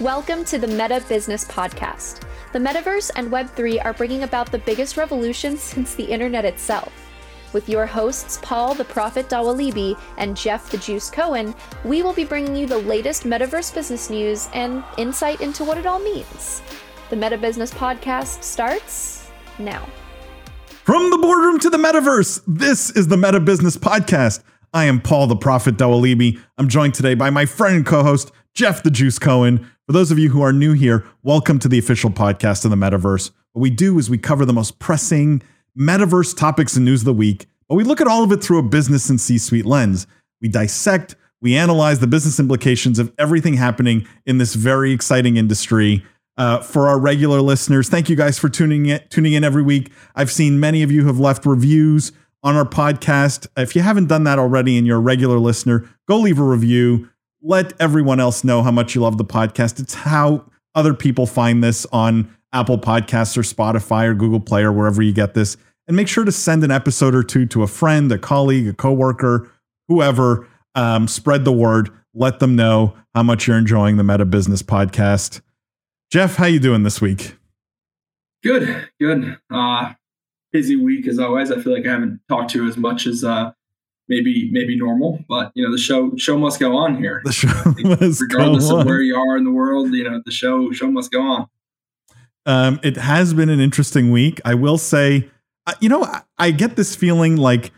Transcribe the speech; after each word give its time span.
Welcome 0.00 0.46
to 0.46 0.56
the 0.56 0.66
Meta 0.66 1.04
Business 1.10 1.44
Podcast. 1.44 2.22
The 2.54 2.58
metaverse 2.58 3.10
and 3.16 3.30
Web3 3.30 3.84
are 3.84 3.92
bringing 3.92 4.22
about 4.22 4.50
the 4.50 4.60
biggest 4.60 4.96
revolution 4.96 5.58
since 5.58 5.94
the 5.94 6.04
internet 6.04 6.46
itself. 6.46 6.90
With 7.52 7.68
your 7.68 7.84
hosts, 7.84 8.38
Paul 8.40 8.72
the 8.72 8.86
Prophet 8.86 9.28
Dawalibi 9.28 10.00
and 10.16 10.34
Jeff 10.34 10.70
the 10.70 10.78
Juice 10.78 11.10
Cohen, 11.10 11.54
we 11.84 12.02
will 12.02 12.14
be 12.14 12.24
bringing 12.24 12.56
you 12.56 12.66
the 12.66 12.78
latest 12.78 13.24
metaverse 13.24 13.74
business 13.74 14.08
news 14.08 14.48
and 14.54 14.82
insight 14.96 15.42
into 15.42 15.64
what 15.64 15.76
it 15.76 15.84
all 15.84 16.00
means. 16.00 16.62
The 17.10 17.16
Meta 17.16 17.36
Business 17.36 17.70
Podcast 17.70 18.42
starts 18.42 19.30
now. 19.58 19.86
From 20.82 21.10
the 21.10 21.18
boardroom 21.18 21.58
to 21.58 21.68
the 21.68 21.76
metaverse, 21.76 22.40
this 22.46 22.88
is 22.88 23.08
the 23.08 23.18
Meta 23.18 23.38
Business 23.38 23.76
Podcast. 23.76 24.42
I 24.72 24.86
am 24.86 25.02
Paul 25.02 25.26
the 25.26 25.36
Prophet 25.36 25.76
Dawalibi. 25.76 26.40
I'm 26.56 26.68
joined 26.68 26.94
today 26.94 27.12
by 27.12 27.28
my 27.28 27.44
friend 27.44 27.76
and 27.76 27.86
co 27.86 28.02
host, 28.02 28.32
Jeff 28.54 28.82
the 28.82 28.90
Juice 28.90 29.18
Cohen. 29.18 29.68
For 29.90 29.94
those 29.94 30.12
of 30.12 30.20
you 30.20 30.30
who 30.30 30.40
are 30.40 30.52
new 30.52 30.72
here, 30.72 31.04
welcome 31.24 31.58
to 31.58 31.68
the 31.68 31.76
official 31.80 32.10
podcast 32.10 32.64
of 32.64 32.70
the 32.70 32.76
metaverse. 32.76 33.32
What 33.54 33.60
we 33.60 33.70
do 33.70 33.98
is 33.98 34.08
we 34.08 34.18
cover 34.18 34.44
the 34.44 34.52
most 34.52 34.78
pressing 34.78 35.42
metaverse 35.76 36.36
topics 36.36 36.76
and 36.76 36.84
news 36.84 37.00
of 37.00 37.06
the 37.06 37.12
week, 37.12 37.48
but 37.68 37.74
we 37.74 37.82
look 37.82 38.00
at 38.00 38.06
all 38.06 38.22
of 38.22 38.30
it 38.30 38.40
through 38.40 38.60
a 38.60 38.62
business 38.62 39.10
and 39.10 39.20
C 39.20 39.36
suite 39.36 39.66
lens. 39.66 40.06
We 40.40 40.46
dissect, 40.46 41.16
we 41.42 41.56
analyze 41.56 41.98
the 41.98 42.06
business 42.06 42.38
implications 42.38 43.00
of 43.00 43.12
everything 43.18 43.54
happening 43.54 44.06
in 44.26 44.38
this 44.38 44.54
very 44.54 44.92
exciting 44.92 45.36
industry. 45.36 46.06
Uh, 46.36 46.60
for 46.60 46.86
our 46.86 47.00
regular 47.00 47.40
listeners, 47.40 47.88
thank 47.88 48.08
you 48.08 48.14
guys 48.14 48.38
for 48.38 48.48
tuning 48.48 48.86
in, 48.86 49.00
tuning 49.10 49.32
in 49.32 49.42
every 49.42 49.64
week. 49.64 49.90
I've 50.14 50.30
seen 50.30 50.60
many 50.60 50.84
of 50.84 50.92
you 50.92 51.04
have 51.08 51.18
left 51.18 51.44
reviews 51.44 52.12
on 52.44 52.54
our 52.54 52.64
podcast. 52.64 53.48
If 53.56 53.74
you 53.74 53.82
haven't 53.82 54.06
done 54.06 54.22
that 54.22 54.38
already 54.38 54.78
and 54.78 54.86
you're 54.86 54.98
a 54.98 55.00
regular 55.00 55.40
listener, 55.40 55.90
go 56.06 56.20
leave 56.20 56.38
a 56.38 56.44
review 56.44 57.09
let 57.42 57.72
everyone 57.80 58.20
else 58.20 58.44
know 58.44 58.62
how 58.62 58.70
much 58.70 58.94
you 58.94 59.00
love 59.00 59.18
the 59.18 59.24
podcast. 59.24 59.80
It's 59.80 59.94
how 59.94 60.44
other 60.74 60.94
people 60.94 61.26
find 61.26 61.62
this 61.62 61.86
on 61.86 62.34
Apple 62.52 62.78
Podcasts 62.78 63.36
or 63.36 63.42
Spotify 63.42 64.06
or 64.06 64.14
Google 64.14 64.40
Play 64.40 64.62
or 64.62 64.72
wherever 64.72 65.02
you 65.02 65.12
get 65.12 65.34
this. 65.34 65.56
And 65.86 65.96
make 65.96 66.08
sure 66.08 66.24
to 66.24 66.32
send 66.32 66.62
an 66.62 66.70
episode 66.70 67.14
or 67.14 67.22
two 67.22 67.46
to 67.46 67.62
a 67.62 67.66
friend, 67.66 68.12
a 68.12 68.18
colleague, 68.18 68.68
a 68.68 68.72
coworker, 68.72 69.50
whoever. 69.88 70.46
Um, 70.74 71.08
spread 71.08 71.44
the 71.44 71.52
word. 71.52 71.90
Let 72.14 72.38
them 72.38 72.54
know 72.54 72.94
how 73.14 73.22
much 73.22 73.46
you're 73.46 73.58
enjoying 73.58 73.96
the 73.96 74.04
Meta 74.04 74.24
Business 74.24 74.62
Podcast. 74.62 75.40
Jeff, 76.12 76.36
how 76.36 76.46
you 76.46 76.60
doing 76.60 76.82
this 76.82 77.00
week? 77.00 77.36
Good, 78.42 78.88
good. 79.00 79.38
Uh, 79.52 79.94
busy 80.52 80.76
week 80.76 81.06
as 81.06 81.18
always. 81.18 81.50
I 81.50 81.60
feel 81.60 81.72
like 81.72 81.86
I 81.86 81.90
haven't 81.90 82.20
talked 82.28 82.50
to 82.50 82.62
you 82.62 82.68
as 82.68 82.76
much 82.76 83.06
as 83.06 83.24
uh, 83.24 83.52
maybe 84.10 84.50
maybe 84.52 84.76
normal, 84.76 85.20
but 85.28 85.52
you 85.54 85.64
know 85.64 85.72
the 85.72 85.78
show 85.78 86.14
show 86.16 86.36
must 86.36 86.60
go 86.60 86.76
on 86.76 86.98
here. 86.98 87.22
The 87.24 87.32
show 87.32 87.48
must 87.78 88.20
regardless 88.20 88.70
of 88.70 88.84
where 88.84 89.00
you 89.00 89.16
are 89.16 89.38
in 89.38 89.44
the 89.44 89.50
world, 89.50 89.92
you 89.92 90.04
know 90.04 90.20
the 90.22 90.32
show 90.32 90.70
show 90.72 90.90
must 90.90 91.10
go 91.10 91.22
on. 91.22 91.46
Um, 92.44 92.80
it 92.82 92.96
has 92.96 93.32
been 93.32 93.48
an 93.48 93.60
interesting 93.60 94.10
week. 94.10 94.40
I 94.44 94.54
will 94.54 94.78
say, 94.78 95.30
uh, 95.66 95.74
you 95.80 95.88
know, 95.88 96.02
I, 96.02 96.22
I 96.38 96.50
get 96.50 96.76
this 96.76 96.96
feeling 96.96 97.36
like 97.36 97.70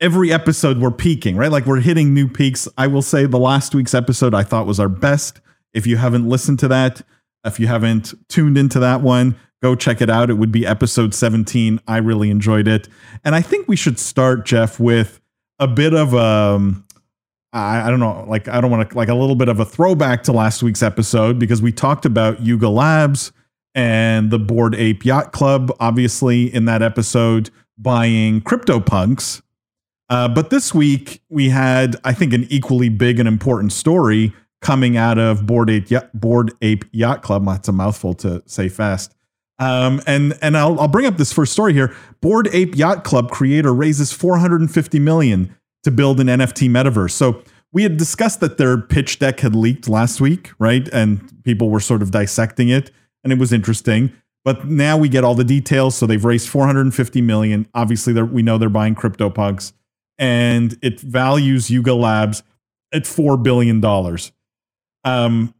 every 0.00 0.32
episode 0.32 0.78
we're 0.78 0.90
peaking, 0.90 1.36
right? 1.36 1.50
Like 1.50 1.66
we're 1.66 1.80
hitting 1.80 2.14
new 2.14 2.28
peaks. 2.28 2.68
I 2.78 2.86
will 2.86 3.02
say 3.02 3.26
the 3.26 3.38
last 3.38 3.74
week's 3.74 3.94
episode 3.94 4.34
I 4.34 4.42
thought 4.42 4.66
was 4.66 4.78
our 4.78 4.88
best. 4.88 5.40
If 5.72 5.86
you 5.86 5.96
haven't 5.96 6.28
listened 6.28 6.58
to 6.60 6.68
that, 6.68 7.02
if 7.44 7.58
you 7.58 7.66
haven't 7.66 8.14
tuned 8.28 8.56
into 8.56 8.78
that 8.78 9.00
one, 9.00 9.36
go 9.62 9.74
check 9.74 10.00
it 10.00 10.10
out. 10.10 10.30
It 10.30 10.34
would 10.34 10.52
be 10.52 10.66
episode 10.66 11.14
17. 11.14 11.80
I 11.88 11.96
really 11.96 12.30
enjoyed 12.30 12.68
it. 12.68 12.88
And 13.24 13.34
I 13.34 13.40
think 13.40 13.66
we 13.66 13.76
should 13.76 13.98
start, 13.98 14.44
Jeff, 14.44 14.78
with 14.78 15.20
a 15.58 15.68
bit 15.68 15.94
of 15.94 16.14
um 16.14 16.84
I, 17.52 17.86
I 17.86 17.90
don't 17.90 18.00
know, 18.00 18.24
like 18.28 18.48
I 18.48 18.60
don't 18.60 18.70
want 18.70 18.90
to 18.90 18.96
like 18.96 19.08
a 19.08 19.14
little 19.14 19.36
bit 19.36 19.48
of 19.48 19.60
a 19.60 19.64
throwback 19.64 20.24
to 20.24 20.32
last 20.32 20.62
week's 20.62 20.82
episode 20.82 21.38
because 21.38 21.62
we 21.62 21.70
talked 21.70 22.04
about 22.04 22.42
Yuga 22.42 22.68
Labs 22.68 23.32
and 23.74 24.30
the 24.30 24.38
Bored 24.38 24.74
Ape 24.74 25.04
Yacht 25.04 25.32
Club, 25.32 25.72
obviously 25.78 26.52
in 26.52 26.64
that 26.64 26.82
episode 26.82 27.50
buying 27.78 28.40
CryptoPunks. 28.40 29.42
Uh, 30.10 30.28
but 30.28 30.50
this 30.50 30.74
week 30.74 31.22
we 31.28 31.48
had, 31.48 31.96
I 32.04 32.12
think, 32.12 32.32
an 32.32 32.46
equally 32.50 32.88
big 32.88 33.18
and 33.18 33.28
important 33.28 33.72
story 33.72 34.32
coming 34.60 34.96
out 34.96 35.18
of 35.18 35.46
Bored 35.46 35.70
Ape 35.70 35.88
Bored 36.12 36.52
Ape 36.60 36.84
Yacht 36.92 37.22
Club. 37.22 37.46
That's 37.46 37.68
a 37.68 37.72
mouthful 37.72 38.14
to 38.14 38.42
say 38.46 38.68
fast. 38.68 39.14
Um, 39.58 40.02
and 40.06 40.36
and 40.42 40.56
I'll, 40.56 40.80
I'll 40.80 40.88
bring 40.88 41.06
up 41.06 41.16
this 41.16 41.32
first 41.32 41.52
story 41.52 41.72
here. 41.72 41.94
Bored 42.20 42.48
Ape 42.52 42.76
Yacht 42.76 43.04
Club 43.04 43.30
creator 43.30 43.72
raises 43.72 44.12
450 44.12 44.98
million 44.98 45.54
to 45.84 45.90
build 45.90 46.20
an 46.20 46.26
NFT 46.26 46.68
metaverse. 46.68 47.12
So 47.12 47.42
we 47.72 47.82
had 47.82 47.96
discussed 47.96 48.40
that 48.40 48.58
their 48.58 48.78
pitch 48.78 49.18
deck 49.18 49.40
had 49.40 49.54
leaked 49.54 49.88
last 49.88 50.20
week, 50.20 50.52
right? 50.58 50.88
And 50.92 51.42
people 51.44 51.70
were 51.70 51.80
sort 51.80 52.02
of 52.02 52.10
dissecting 52.10 52.68
it, 52.68 52.90
and 53.22 53.32
it 53.32 53.38
was 53.38 53.52
interesting. 53.52 54.12
But 54.44 54.66
now 54.66 54.96
we 54.96 55.08
get 55.08 55.24
all 55.24 55.34
the 55.34 55.44
details. 55.44 55.96
So 55.96 56.06
they've 56.06 56.24
raised 56.24 56.48
450 56.48 57.20
million. 57.22 57.66
Obviously, 57.74 58.12
we 58.22 58.42
know 58.42 58.58
they're 58.58 58.68
buying 58.68 58.94
CryptoPunks, 58.94 59.72
and 60.18 60.78
it 60.82 61.00
values 61.00 61.70
Yuga 61.70 61.94
Labs 61.94 62.42
at 62.92 63.06
four 63.06 63.36
billion 63.36 63.80
dollars. 63.80 64.32
Um, 65.04 65.54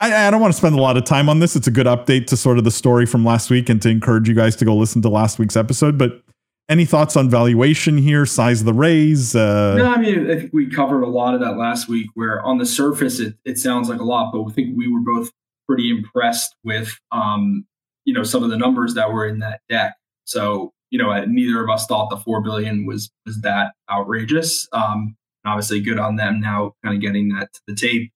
I, 0.00 0.26
I, 0.26 0.30
don't 0.30 0.40
want 0.40 0.52
to 0.52 0.58
spend 0.58 0.74
a 0.76 0.80
lot 0.80 0.96
of 0.96 1.04
time 1.04 1.28
on 1.28 1.38
this. 1.38 1.56
It's 1.56 1.66
a 1.66 1.70
good 1.70 1.86
update 1.86 2.26
to 2.26 2.36
sort 2.36 2.58
of 2.58 2.64
the 2.64 2.70
story 2.70 3.06
from 3.06 3.24
last 3.24 3.50
week 3.50 3.68
and 3.68 3.80
to 3.82 3.88
encourage 3.88 4.28
you 4.28 4.34
guys 4.34 4.56
to 4.56 4.64
go 4.64 4.74
listen 4.74 5.02
to 5.02 5.08
last 5.08 5.38
week's 5.38 5.56
episode. 5.56 5.96
But 5.96 6.22
any 6.68 6.84
thoughts 6.84 7.16
on 7.16 7.30
valuation 7.30 7.98
here, 7.98 8.26
size 8.26 8.60
of 8.60 8.66
the 8.66 8.72
raise? 8.72 9.36
Uh, 9.36 9.74
no, 9.76 9.92
I 9.92 9.98
mean, 9.98 10.30
I 10.30 10.40
think 10.40 10.52
we 10.52 10.68
covered 10.68 11.02
a 11.02 11.08
lot 11.08 11.34
of 11.34 11.40
that 11.40 11.56
last 11.56 11.88
week 11.88 12.08
where 12.14 12.42
on 12.42 12.58
the 12.58 12.66
surface 12.66 13.20
it, 13.20 13.36
it 13.44 13.58
sounds 13.58 13.88
like 13.88 14.00
a 14.00 14.04
lot, 14.04 14.32
but 14.32 14.44
I 14.44 14.52
think 14.52 14.76
we 14.76 14.92
were 14.92 15.00
both 15.00 15.30
pretty 15.68 15.90
impressed 15.90 16.54
with, 16.64 16.98
um, 17.12 17.64
you 18.04 18.12
know, 18.12 18.22
some 18.22 18.42
of 18.42 18.50
the 18.50 18.56
numbers 18.56 18.94
that 18.94 19.12
were 19.12 19.26
in 19.26 19.38
that 19.40 19.60
deck. 19.68 19.94
So, 20.24 20.72
you 20.90 20.98
know, 20.98 21.24
neither 21.24 21.62
of 21.62 21.70
us 21.70 21.86
thought 21.86 22.10
the 22.10 22.16
4 22.16 22.42
billion 22.42 22.86
was, 22.86 23.10
was 23.26 23.40
that 23.42 23.74
outrageous. 23.90 24.68
Um, 24.72 25.16
obviously 25.46 25.80
good 25.80 25.98
on 25.98 26.16
them 26.16 26.40
now 26.40 26.72
kind 26.82 26.96
of 26.96 27.02
getting 27.02 27.28
that 27.28 27.52
to 27.52 27.60
the 27.68 27.74
tape 27.74 28.10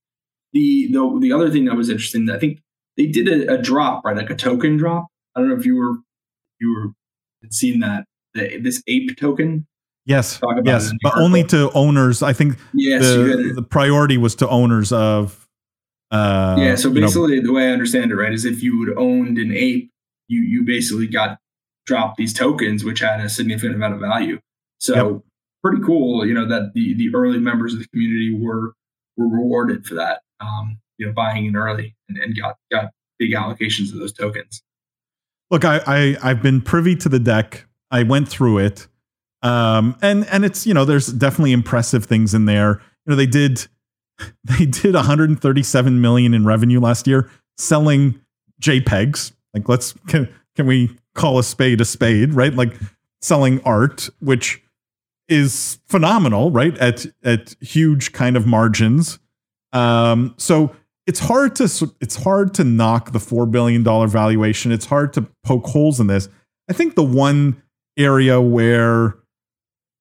the 0.59 0.89
the 0.93 1.19
the 1.21 1.33
other 1.33 1.51
thing 1.51 1.67
that 1.67 1.77
was 1.77 1.89
interesting, 1.89 2.29
I 2.31 2.39
think 2.39 2.61
they 2.97 3.07
did 3.07 3.29
a, 3.29 3.55
a, 3.55 3.59
drop, 3.59 4.05
right? 4.05 4.17
Like 4.17 4.31
a 4.31 4.35
token 4.35 4.77
drop. 4.77 5.07
I 5.35 5.41
don't 5.41 5.49
know 5.49 5.57
if 5.57 5.65
you 5.65 5.77
were 5.77 5.99
you 6.61 6.75
were 6.75 7.51
seen 7.51 7.81
that 7.81 8.05
the, 8.35 8.59
this 8.59 8.83
ape 8.87 9.17
token. 9.17 9.67
Yes, 10.05 10.41
yes, 10.65 10.93
but 11.03 11.19
only 11.19 11.45
to 11.45 11.71
owners. 11.73 12.23
I 12.23 12.33
think 12.33 12.57
yes, 12.73 13.03
the, 13.03 13.53
the 13.55 13.63
priority 13.63 14.17
was 14.17 14.35
to 14.37 14.49
owners 14.49 14.91
of. 14.91 15.47
Uh, 16.11 16.57
yeah, 16.59 16.75
so 16.77 16.91
basically, 16.91 17.35
you 17.35 17.43
know, 17.43 17.49
the 17.49 17.53
way 17.53 17.69
I 17.69 17.73
understand 17.73 18.11
it, 18.11 18.17
right, 18.17 18.33
is 18.33 18.47
if 18.47 18.63
you 18.63 18.87
had 18.87 18.97
owned 18.97 19.37
an 19.37 19.53
ape, 19.53 19.91
you 20.27 20.41
you 20.41 20.65
basically 20.65 21.07
got 21.07 21.39
dropped 21.87 22.17
these 22.17 22.33
tokens, 22.33 22.85
which 22.85 23.01
had 23.01 23.21
a 23.21 23.29
significant 23.29 23.75
amount 23.75 23.95
of 23.95 24.01
value. 24.01 24.41
So 24.79 24.95
yep. 24.95 25.23
pretty 25.63 25.83
cool, 25.85 26.25
you 26.27 26.33
know, 26.33 26.49
that 26.49 26.73
the 26.73 26.95
the 26.95 27.15
early 27.15 27.39
members 27.39 27.75
of 27.75 27.81
the 27.81 27.89
community 27.89 28.35
were 28.35 28.73
were 29.19 29.29
rewarded 29.29 29.85
for 29.85 29.95
that 29.97 30.23
um, 30.41 30.79
you 30.97 31.07
know, 31.07 31.13
buying 31.13 31.47
in 31.47 31.57
early 31.57 31.97
and, 32.09 32.19
and 32.19 32.37
got 32.37 32.57
got 32.71 32.91
big 33.19 33.33
allocations 33.33 33.93
of 33.93 33.99
those 33.99 34.13
tokens. 34.13 34.63
Look, 35.51 35.65
I, 35.65 35.81
I 35.87 36.17
I've 36.23 36.43
been 36.43 36.61
privy 36.61 36.97
to 36.97 37.09
the 37.09 37.19
deck. 37.19 37.67
I 37.91 38.03
went 38.03 38.29
through 38.29 38.59
it, 38.59 38.89
um, 39.43 39.97
and 40.03 40.27
and 40.27 40.45
it's 40.45 40.67
you 40.67 40.75
know 40.75 40.85
there's 40.85 41.07
definitely 41.09 41.53
impressive 41.53 42.05
things 42.05 42.35
in 42.35 42.45
there. 42.45 42.81
You 43.07 43.11
know 43.11 43.17
they 43.17 43.27
did 43.27 43.67
they 44.45 44.67
did 44.67 44.95
137 44.95 46.01
million 46.01 46.35
in 46.35 46.45
revenue 46.45 46.81
last 46.81 47.07
year 47.07 47.31
selling 47.57 48.21
JPEGs. 48.61 49.33
Like 49.55 49.69
let's 49.69 49.95
can 50.07 50.33
can 50.57 50.67
we 50.67 50.97
call 51.15 51.39
a 51.39 51.45
spade 51.45 51.81
a 51.81 51.85
spade, 51.85 52.35
right? 52.35 52.55
Like 52.55 52.75
selling 53.21 53.61
art, 53.63 54.09
which 54.21 54.63
is 55.29 55.79
phenomenal, 55.87 56.51
right? 56.51 56.77
At 56.79 57.07
at 57.23 57.55
huge 57.61 58.13
kind 58.13 58.37
of 58.37 58.47
margins. 58.47 59.19
Um, 59.73 60.35
so 60.39 60.75
it's 61.07 61.21
hard 61.21 61.57
to 61.57 61.95
it's 62.01 62.17
hard 62.17 62.55
to 62.55 62.65
knock 62.65 63.13
the 63.13 63.21
four 63.21 63.47
billion 63.47 63.83
dollar 63.83 64.07
valuation. 64.07 64.73
It's 64.73 64.87
hard 64.87 65.13
to 65.15 65.27
poke 65.45 65.67
holes 65.67 66.01
in 66.01 66.07
this. 66.07 66.29
I 66.69 66.75
think 66.75 66.95
the 66.95 67.03
one 67.03 67.63
area 67.97 68.41
where 68.41 69.17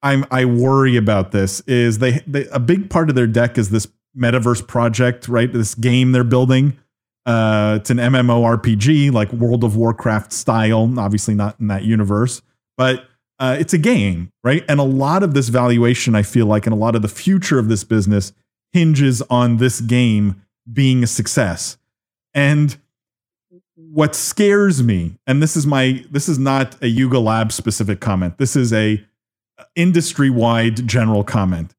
I'm 0.03 0.25
I 0.31 0.45
worry 0.45 0.97
about 0.97 1.31
this 1.31 1.61
is 1.61 1.99
they, 1.99 2.23
they 2.27 2.45
a 2.47 2.59
big 2.59 2.89
part 2.89 3.09
of 3.09 3.15
their 3.15 3.27
deck 3.27 3.57
is 3.57 3.69
this 3.69 3.87
metaverse 4.17 4.67
project, 4.67 5.27
right? 5.27 5.51
This 5.51 5.75
game 5.75 6.11
they're 6.11 6.23
building. 6.23 6.77
Uh, 7.25 7.77
it's 7.81 7.89
an 7.89 7.97
MMORPG, 7.97 9.11
like 9.11 9.31
World 9.33 9.63
of 9.63 9.75
Warcraft 9.75 10.31
style. 10.31 10.93
Obviously, 10.97 11.35
not 11.35 11.59
in 11.59 11.67
that 11.67 11.83
universe, 11.83 12.41
but 12.77 13.05
uh, 13.39 13.55
it's 13.59 13.73
a 13.73 13.77
game, 13.77 14.31
right? 14.43 14.63
And 14.67 14.79
a 14.79 14.83
lot 14.83 15.23
of 15.23 15.33
this 15.33 15.49
valuation, 15.49 16.15
I 16.15 16.23
feel 16.23 16.45
like, 16.45 16.65
and 16.65 16.73
a 16.73 16.77
lot 16.77 16.95
of 16.95 17.01
the 17.01 17.07
future 17.07 17.59
of 17.59 17.69
this 17.69 17.83
business 17.83 18.33
hinges 18.73 19.21
on 19.23 19.57
this 19.57 19.81
game 19.81 20.41
being 20.71 21.03
a 21.03 21.07
success. 21.07 21.77
And 22.33 22.77
what 23.75 24.15
scares 24.15 24.83
me, 24.83 25.17
and 25.25 25.41
this 25.41 25.55
is 25.55 25.65
my 25.65 26.05
this 26.11 26.29
is 26.29 26.37
not 26.37 26.81
a 26.83 26.87
Yuga 26.87 27.19
Lab 27.19 27.51
specific 27.51 27.99
comment. 27.99 28.37
This 28.37 28.55
is 28.55 28.73
a 28.73 29.03
industry-wide 29.75 30.87
general 30.87 31.23
comment. 31.23 31.73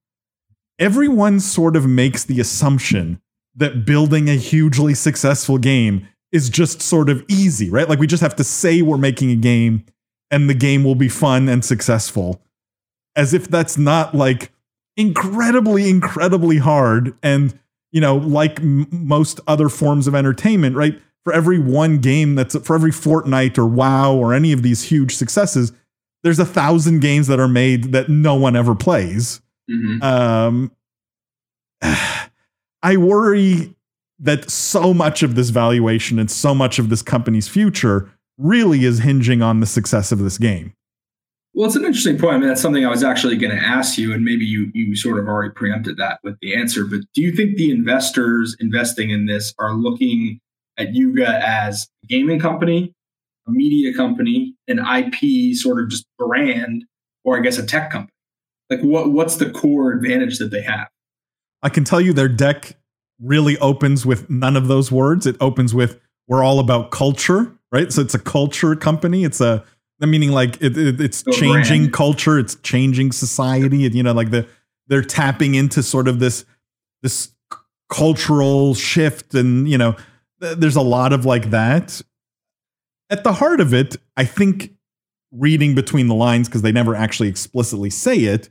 Everyone 0.78 1.38
sort 1.40 1.76
of 1.76 1.86
makes 1.86 2.24
the 2.24 2.40
assumption 2.40 3.20
that 3.54 3.84
building 3.84 4.28
a 4.28 4.34
hugely 4.34 4.94
successful 4.94 5.58
game 5.58 6.08
is 6.32 6.48
just 6.48 6.80
sort 6.80 7.08
of 7.08 7.24
easy, 7.28 7.70
right? 7.70 7.88
Like 7.88 7.98
we 7.98 8.06
just 8.06 8.22
have 8.22 8.36
to 8.36 8.44
say 8.44 8.82
we're 8.82 8.96
making 8.98 9.30
a 9.30 9.36
game 9.36 9.84
and 10.30 10.48
the 10.48 10.54
game 10.54 10.84
will 10.84 10.94
be 10.94 11.08
fun 11.08 11.48
and 11.48 11.64
successful. 11.64 12.40
As 13.16 13.34
if 13.34 13.48
that's 13.48 13.76
not 13.76 14.14
like 14.14 14.52
incredibly, 14.98 15.88
incredibly 15.88 16.58
hard. 16.58 17.16
And, 17.22 17.58
you 17.92 18.00
know, 18.02 18.16
like 18.16 18.60
m- 18.60 18.86
most 18.90 19.40
other 19.46 19.70
forms 19.70 20.06
of 20.06 20.14
entertainment, 20.14 20.76
right? 20.76 21.00
For 21.24 21.32
every 21.32 21.58
one 21.58 21.98
game 21.98 22.34
that's 22.34 22.56
for 22.66 22.74
every 22.74 22.90
Fortnite 22.90 23.56
or 23.56 23.66
WoW 23.66 24.14
or 24.14 24.34
any 24.34 24.52
of 24.52 24.62
these 24.62 24.82
huge 24.82 25.14
successes, 25.14 25.72
there's 26.22 26.38
a 26.38 26.44
thousand 26.44 27.00
games 27.00 27.28
that 27.28 27.38
are 27.40 27.48
made 27.48 27.92
that 27.92 28.08
no 28.08 28.34
one 28.34 28.56
ever 28.56 28.74
plays. 28.74 29.40
Mm-hmm. 29.70 30.02
Um, 30.02 30.72
I 32.82 32.96
worry 32.96 33.74
that 34.20 34.50
so 34.50 34.92
much 34.92 35.22
of 35.22 35.36
this 35.36 35.50
valuation 35.50 36.18
and 36.18 36.30
so 36.30 36.54
much 36.54 36.78
of 36.78 36.88
this 36.88 37.02
company's 37.02 37.46
future 37.46 38.10
really 38.36 38.84
is 38.84 39.00
hinging 39.00 39.42
on 39.42 39.60
the 39.60 39.66
success 39.66 40.10
of 40.10 40.18
this 40.18 40.38
game. 40.38 40.72
Well, 41.58 41.66
it's 41.66 41.74
an 41.74 41.84
interesting 41.84 42.18
point. 42.18 42.36
I 42.36 42.38
mean, 42.38 42.46
that's 42.46 42.62
something 42.62 42.86
I 42.86 42.88
was 42.88 43.02
actually 43.02 43.36
going 43.36 43.50
to 43.50 43.60
ask 43.60 43.98
you, 43.98 44.14
and 44.14 44.24
maybe 44.24 44.44
you 44.44 44.70
you 44.74 44.94
sort 44.94 45.18
of 45.18 45.26
already 45.26 45.50
preempted 45.50 45.96
that 45.96 46.20
with 46.22 46.38
the 46.40 46.54
answer. 46.54 46.84
But 46.84 47.00
do 47.14 47.20
you 47.20 47.32
think 47.32 47.56
the 47.56 47.72
investors 47.72 48.56
investing 48.60 49.10
in 49.10 49.26
this 49.26 49.52
are 49.58 49.74
looking 49.74 50.38
at 50.76 50.94
Yuga 50.94 51.26
as 51.44 51.88
a 52.04 52.06
gaming 52.06 52.38
company, 52.38 52.94
a 53.48 53.50
media 53.50 53.92
company, 53.92 54.54
an 54.68 54.78
IP 54.78 55.56
sort 55.56 55.82
of 55.82 55.88
just 55.88 56.06
brand, 56.16 56.84
or 57.24 57.36
I 57.36 57.40
guess 57.40 57.58
a 57.58 57.66
tech 57.66 57.90
company? 57.90 58.14
Like, 58.70 58.82
what 58.82 59.10
what's 59.10 59.34
the 59.34 59.50
core 59.50 59.90
advantage 59.90 60.38
that 60.38 60.52
they 60.52 60.62
have? 60.62 60.86
I 61.64 61.70
can 61.70 61.82
tell 61.82 62.00
you 62.00 62.12
their 62.12 62.28
deck 62.28 62.76
really 63.20 63.58
opens 63.58 64.06
with 64.06 64.30
none 64.30 64.56
of 64.56 64.68
those 64.68 64.92
words. 64.92 65.26
It 65.26 65.34
opens 65.40 65.74
with 65.74 65.98
we're 66.28 66.44
all 66.44 66.60
about 66.60 66.92
culture, 66.92 67.52
right? 67.72 67.92
So 67.92 68.00
it's 68.02 68.14
a 68.14 68.20
culture 68.20 68.76
company. 68.76 69.24
It's 69.24 69.40
a 69.40 69.64
meaning 70.06 70.30
like 70.30 70.60
it, 70.62 70.76
it, 70.76 71.00
it's 71.00 71.18
so 71.18 71.32
changing 71.32 71.90
culture, 71.90 72.38
it's 72.38 72.54
changing 72.56 73.12
society. 73.12 73.86
And, 73.86 73.94
you 73.94 74.02
know, 74.02 74.12
like 74.12 74.30
the 74.30 74.46
they're 74.86 75.02
tapping 75.02 75.54
into 75.54 75.82
sort 75.82 76.08
of 76.08 76.20
this 76.20 76.44
this 77.02 77.32
cultural 77.90 78.74
shift, 78.74 79.34
and 79.34 79.68
you 79.68 79.78
know, 79.78 79.96
th- 80.40 80.56
there's 80.56 80.76
a 80.76 80.82
lot 80.82 81.12
of 81.12 81.24
like 81.24 81.50
that. 81.50 82.00
At 83.10 83.24
the 83.24 83.32
heart 83.32 83.60
of 83.60 83.72
it, 83.72 83.96
I 84.16 84.24
think 84.24 84.72
reading 85.32 85.74
between 85.74 86.08
the 86.08 86.14
lines 86.14 86.48
because 86.48 86.62
they 86.62 86.72
never 86.72 86.94
actually 86.94 87.28
explicitly 87.28 87.90
say 87.90 88.16
it 88.16 88.48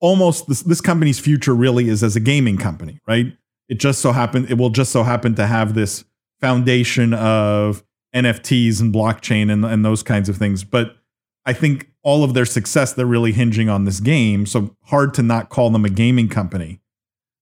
almost 0.00 0.48
this, 0.48 0.62
this 0.62 0.80
company's 0.80 1.18
future 1.18 1.54
really 1.54 1.88
is 1.88 2.02
as 2.02 2.16
a 2.16 2.20
gaming 2.20 2.58
company, 2.58 3.00
right? 3.06 3.34
It 3.68 3.78
just 3.78 4.00
so 4.00 4.12
happened 4.12 4.50
it 4.50 4.58
will 4.58 4.70
just 4.70 4.92
so 4.92 5.04
happen 5.04 5.34
to 5.36 5.46
have 5.46 5.74
this 5.74 6.04
foundation 6.40 7.14
of 7.14 7.82
NFTs 8.14 8.80
and 8.80 8.92
blockchain 8.92 9.50
and, 9.50 9.64
and 9.64 9.84
those 9.84 10.02
kinds 10.02 10.28
of 10.28 10.36
things. 10.36 10.64
But 10.64 10.96
I 11.44 11.52
think 11.52 11.90
all 12.02 12.24
of 12.24 12.34
their 12.34 12.44
success, 12.44 12.92
they're 12.92 13.06
really 13.06 13.32
hinging 13.32 13.68
on 13.68 13.84
this 13.84 14.00
game. 14.00 14.46
So 14.46 14.76
hard 14.84 15.14
to 15.14 15.22
not 15.22 15.48
call 15.48 15.70
them 15.70 15.84
a 15.84 15.90
gaming 15.90 16.28
company. 16.28 16.80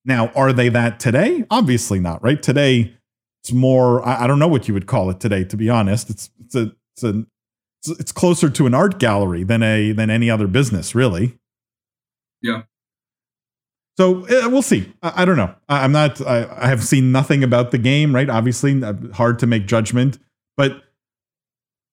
Now, 0.04 0.28
are 0.28 0.52
they 0.52 0.68
that 0.70 1.00
today? 1.00 1.44
Obviously 1.50 1.98
not, 1.98 2.22
right? 2.22 2.42
Today, 2.42 2.94
it's 3.42 3.52
more, 3.52 4.06
I, 4.06 4.24
I 4.24 4.26
don't 4.26 4.38
know 4.38 4.48
what 4.48 4.68
you 4.68 4.74
would 4.74 4.86
call 4.86 5.10
it 5.10 5.20
today, 5.20 5.44
to 5.44 5.56
be 5.56 5.68
honest. 5.68 6.10
It's 6.10 6.30
it's 6.40 6.54
a 6.54 6.72
it's 6.94 7.04
a 7.04 7.24
it's 7.98 8.12
closer 8.12 8.50
to 8.50 8.66
an 8.66 8.74
art 8.74 8.98
gallery 8.98 9.42
than 9.44 9.62
a 9.62 9.92
than 9.92 10.10
any 10.10 10.30
other 10.30 10.46
business, 10.46 10.94
really. 10.94 11.38
Yeah. 12.42 12.62
So 13.96 14.26
uh, 14.26 14.48
we'll 14.48 14.62
see. 14.62 14.92
I, 15.02 15.22
I 15.22 15.24
don't 15.24 15.36
know. 15.36 15.54
I, 15.68 15.84
am 15.84 15.92
not. 15.92 16.20
I, 16.26 16.48
I, 16.56 16.68
have 16.68 16.82
seen 16.84 17.12
nothing 17.12 17.42
about 17.44 17.70
the 17.70 17.78
game. 17.78 18.14
Right. 18.14 18.28
Obviously, 18.28 18.82
uh, 18.82 18.94
hard 19.12 19.38
to 19.40 19.46
make 19.46 19.66
judgment. 19.66 20.18
But 20.60 20.84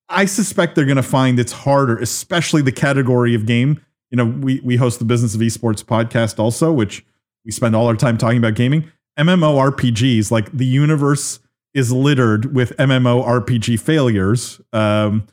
I 0.09 0.25
suspect 0.25 0.75
they're 0.75 0.83
going 0.83 0.97
to 0.97 1.01
find 1.01 1.39
it's 1.39 1.53
harder, 1.53 1.97
especially 1.99 2.61
the 2.61 2.73
category 2.73 3.33
of 3.33 3.45
game. 3.45 3.79
You 4.11 4.17
know, 4.17 4.25
we 4.25 4.59
we 4.59 4.75
host 4.75 4.99
the 4.99 5.05
Business 5.05 5.33
of 5.33 5.39
Esports 5.39 5.81
podcast 5.85 6.37
also, 6.37 6.73
which 6.73 7.05
we 7.45 7.51
spend 7.51 7.77
all 7.77 7.87
our 7.87 7.95
time 7.95 8.17
talking 8.17 8.39
about 8.39 8.55
gaming. 8.55 8.91
MMORPGs, 9.17 10.31
like 10.31 10.51
the 10.51 10.65
universe 10.65 11.39
is 11.73 11.93
littered 11.93 12.53
with 12.53 12.75
MMORPG 12.75 13.79
failures. 13.79 14.59
Um, 14.73 15.27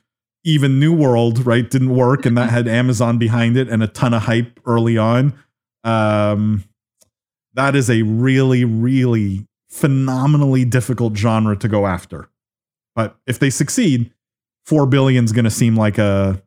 even 0.44 0.78
New 0.78 0.94
World, 0.94 1.44
right, 1.44 1.68
didn't 1.68 1.96
work, 1.96 2.24
and 2.24 2.38
that 2.38 2.50
had 2.50 2.68
Amazon 2.68 3.18
behind 3.18 3.56
it 3.56 3.68
and 3.68 3.82
a 3.82 3.88
ton 3.88 4.14
of 4.14 4.22
hype 4.22 4.60
early 4.64 4.96
on. 4.96 5.36
Um, 5.82 6.62
that 7.54 7.74
is 7.74 7.90
a 7.90 8.02
really, 8.02 8.64
really 8.64 9.48
phenomenally 9.70 10.64
difficult 10.64 11.16
genre 11.16 11.56
to 11.56 11.66
go 11.66 11.88
after. 11.88 12.28
But 12.94 13.16
if 13.26 13.38
they 13.38 13.50
succeed, 13.50 14.12
four 14.64 14.86
billion 14.86 15.24
is 15.24 15.32
going 15.32 15.44
to 15.44 15.50
seem 15.50 15.76
like 15.76 15.98
a 15.98 16.42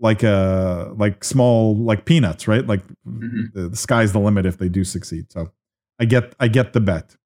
like 0.00 0.22
a 0.22 0.92
like 0.96 1.24
small 1.24 1.76
like 1.76 2.04
peanuts, 2.04 2.46
right? 2.46 2.66
Like 2.66 2.86
mm-hmm. 3.06 3.46
the, 3.52 3.68
the 3.70 3.76
sky's 3.76 4.12
the 4.12 4.20
limit 4.20 4.46
if 4.46 4.58
they 4.58 4.68
do 4.68 4.84
succeed. 4.84 5.32
So 5.32 5.50
I 5.98 6.04
get 6.04 6.34
I 6.38 6.48
get 6.48 6.72
the 6.72 6.80
bet. 6.80 7.16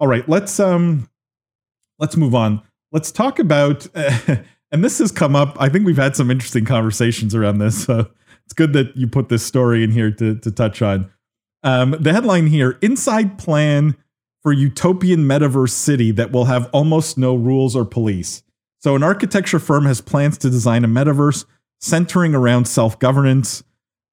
All 0.00 0.08
right, 0.08 0.28
let's 0.28 0.58
um 0.58 1.08
let's 1.98 2.16
move 2.16 2.34
on. 2.34 2.62
Let's 2.92 3.12
talk 3.12 3.38
about 3.38 3.86
uh, 3.94 4.36
and 4.72 4.82
this 4.82 4.98
has 4.98 5.12
come 5.12 5.36
up. 5.36 5.56
I 5.60 5.68
think 5.68 5.86
we've 5.86 5.96
had 5.96 6.16
some 6.16 6.30
interesting 6.30 6.64
conversations 6.64 7.34
around 7.34 7.58
this. 7.58 7.84
So 7.84 8.10
it's 8.44 8.54
good 8.54 8.72
that 8.74 8.96
you 8.96 9.08
put 9.08 9.28
this 9.28 9.44
story 9.44 9.84
in 9.84 9.90
here 9.90 10.10
to, 10.12 10.36
to 10.36 10.50
touch 10.50 10.80
on. 10.80 11.10
Um, 11.62 11.96
the 11.98 12.12
headline 12.12 12.46
here 12.46 12.78
Inside 12.80 13.38
Plan 13.38 13.96
for 14.46 14.52
Utopian 14.52 15.24
Metaverse 15.24 15.70
City 15.70 16.12
that 16.12 16.30
will 16.30 16.44
have 16.44 16.70
almost 16.72 17.18
no 17.18 17.34
rules 17.34 17.74
or 17.74 17.84
police. 17.84 18.44
So, 18.78 18.94
an 18.94 19.02
architecture 19.02 19.58
firm 19.58 19.86
has 19.86 20.00
plans 20.00 20.38
to 20.38 20.48
design 20.48 20.84
a 20.84 20.88
metaverse 20.88 21.44
centering 21.80 22.32
around 22.32 22.66
self 22.68 22.96
governance. 23.00 23.64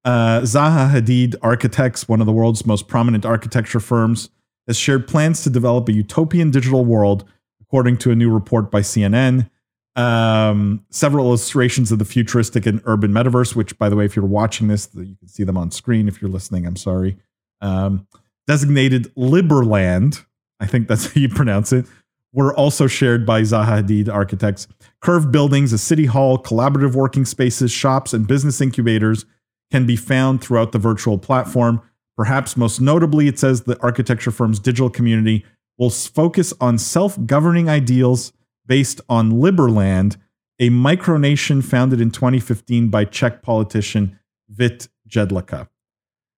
Uh, 0.04 0.40
Zaha 0.40 0.90
Hadid 0.90 1.36
Architects, 1.40 2.08
one 2.08 2.18
of 2.18 2.26
the 2.26 2.32
world's 2.32 2.66
most 2.66 2.88
prominent 2.88 3.24
architecture 3.24 3.78
firms, 3.78 4.28
has 4.66 4.76
shared 4.76 5.06
plans 5.06 5.44
to 5.44 5.50
develop 5.50 5.88
a 5.88 5.92
utopian 5.92 6.50
digital 6.50 6.84
world, 6.84 7.24
according 7.60 7.98
to 7.98 8.10
a 8.10 8.16
new 8.16 8.28
report 8.28 8.72
by 8.72 8.80
CNN 8.80 9.48
um, 9.94 10.84
several 10.90 11.26
illustrations 11.26 11.92
of 11.92 12.00
the 12.00 12.04
futuristic 12.04 12.66
and 12.66 12.82
urban 12.86 13.12
metaverse, 13.12 13.54
which, 13.54 13.78
by 13.78 13.88
the 13.88 13.94
way, 13.94 14.04
if 14.04 14.16
you're 14.16 14.24
watching 14.24 14.66
this, 14.66 14.88
you 14.94 15.14
can 15.14 15.28
see 15.28 15.44
them 15.44 15.56
on 15.56 15.70
screen. 15.70 16.08
If 16.08 16.20
you're 16.20 16.28
listening, 16.28 16.66
I'm 16.66 16.74
sorry. 16.74 17.18
Um, 17.60 18.08
designated 18.46 19.14
Liberland, 19.14 20.24
I 20.60 20.66
think 20.66 20.88
that's 20.88 21.06
how 21.14 21.20
you 21.20 21.28
pronounce 21.28 21.72
it, 21.72 21.86
were 22.32 22.54
also 22.54 22.86
shared 22.86 23.24
by 23.24 23.42
Zaha 23.42 23.82
Hadid 23.82 24.08
architects. 24.08 24.66
Curved 25.00 25.30
buildings, 25.30 25.72
a 25.72 25.78
city 25.78 26.06
hall, 26.06 26.36
collaborative 26.36 26.94
working 26.94 27.24
spaces, 27.24 27.70
shops, 27.70 28.12
and 28.12 28.26
business 28.26 28.60
incubators 28.60 29.24
can 29.70 29.86
be 29.86 29.96
found 29.96 30.42
throughout 30.42 30.72
the 30.72 30.78
virtual 30.78 31.16
platform. 31.16 31.80
Perhaps 32.16 32.56
most 32.56 32.80
notably, 32.80 33.28
it 33.28 33.38
says 33.38 33.62
the 33.62 33.80
architecture 33.80 34.30
firm's 34.30 34.58
digital 34.58 34.90
community 34.90 35.44
will 35.78 35.90
focus 35.90 36.52
on 36.60 36.78
self 36.78 37.18
governing 37.26 37.68
ideals 37.68 38.32
based 38.66 39.00
on 39.08 39.32
Liberland, 39.32 40.16
a 40.58 40.70
micronation 40.70 41.62
founded 41.62 42.00
in 42.00 42.10
2015 42.10 42.88
by 42.88 43.04
Czech 43.04 43.42
politician 43.42 44.18
Vít 44.52 44.88
Jedlička. 45.08 45.68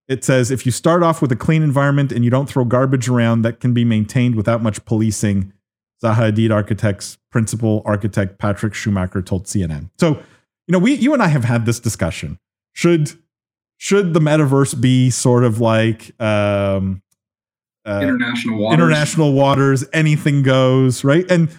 It 0.08 0.24
says 0.24 0.50
if 0.50 0.64
you 0.64 0.72
start 0.72 1.02
off 1.02 1.20
with 1.20 1.32
a 1.32 1.36
clean 1.36 1.62
environment 1.62 2.12
and 2.12 2.24
you 2.24 2.30
don't 2.30 2.48
throw 2.48 2.64
garbage 2.64 3.08
around, 3.08 3.42
that 3.42 3.60
can 3.60 3.74
be 3.74 3.84
maintained 3.84 4.36
without 4.36 4.62
much 4.62 4.84
policing. 4.84 5.52
Zaha 6.02 6.30
Hadid 6.30 6.52
Architects 6.52 7.18
principal 7.30 7.82
architect 7.84 8.38
Patrick 8.38 8.74
Schumacher 8.74 9.22
told 9.22 9.46
CNN. 9.46 9.90
So, 9.98 10.10
you 10.10 10.72
know, 10.72 10.78
we 10.78 10.94
you 10.94 11.12
and 11.12 11.22
I 11.22 11.28
have 11.28 11.44
had 11.44 11.66
this 11.66 11.80
discussion. 11.80 12.38
Should 12.72 13.12
should 13.78 14.14
the 14.14 14.20
metaverse 14.20 14.80
be 14.80 15.10
sort 15.10 15.44
of 15.44 15.60
like 15.60 16.18
um, 16.20 17.02
uh, 17.84 18.00
international 18.02 18.58
waters? 18.58 18.74
International 18.74 19.32
waters, 19.32 19.84
anything 19.92 20.42
goes, 20.42 21.04
right? 21.04 21.28
And 21.30 21.50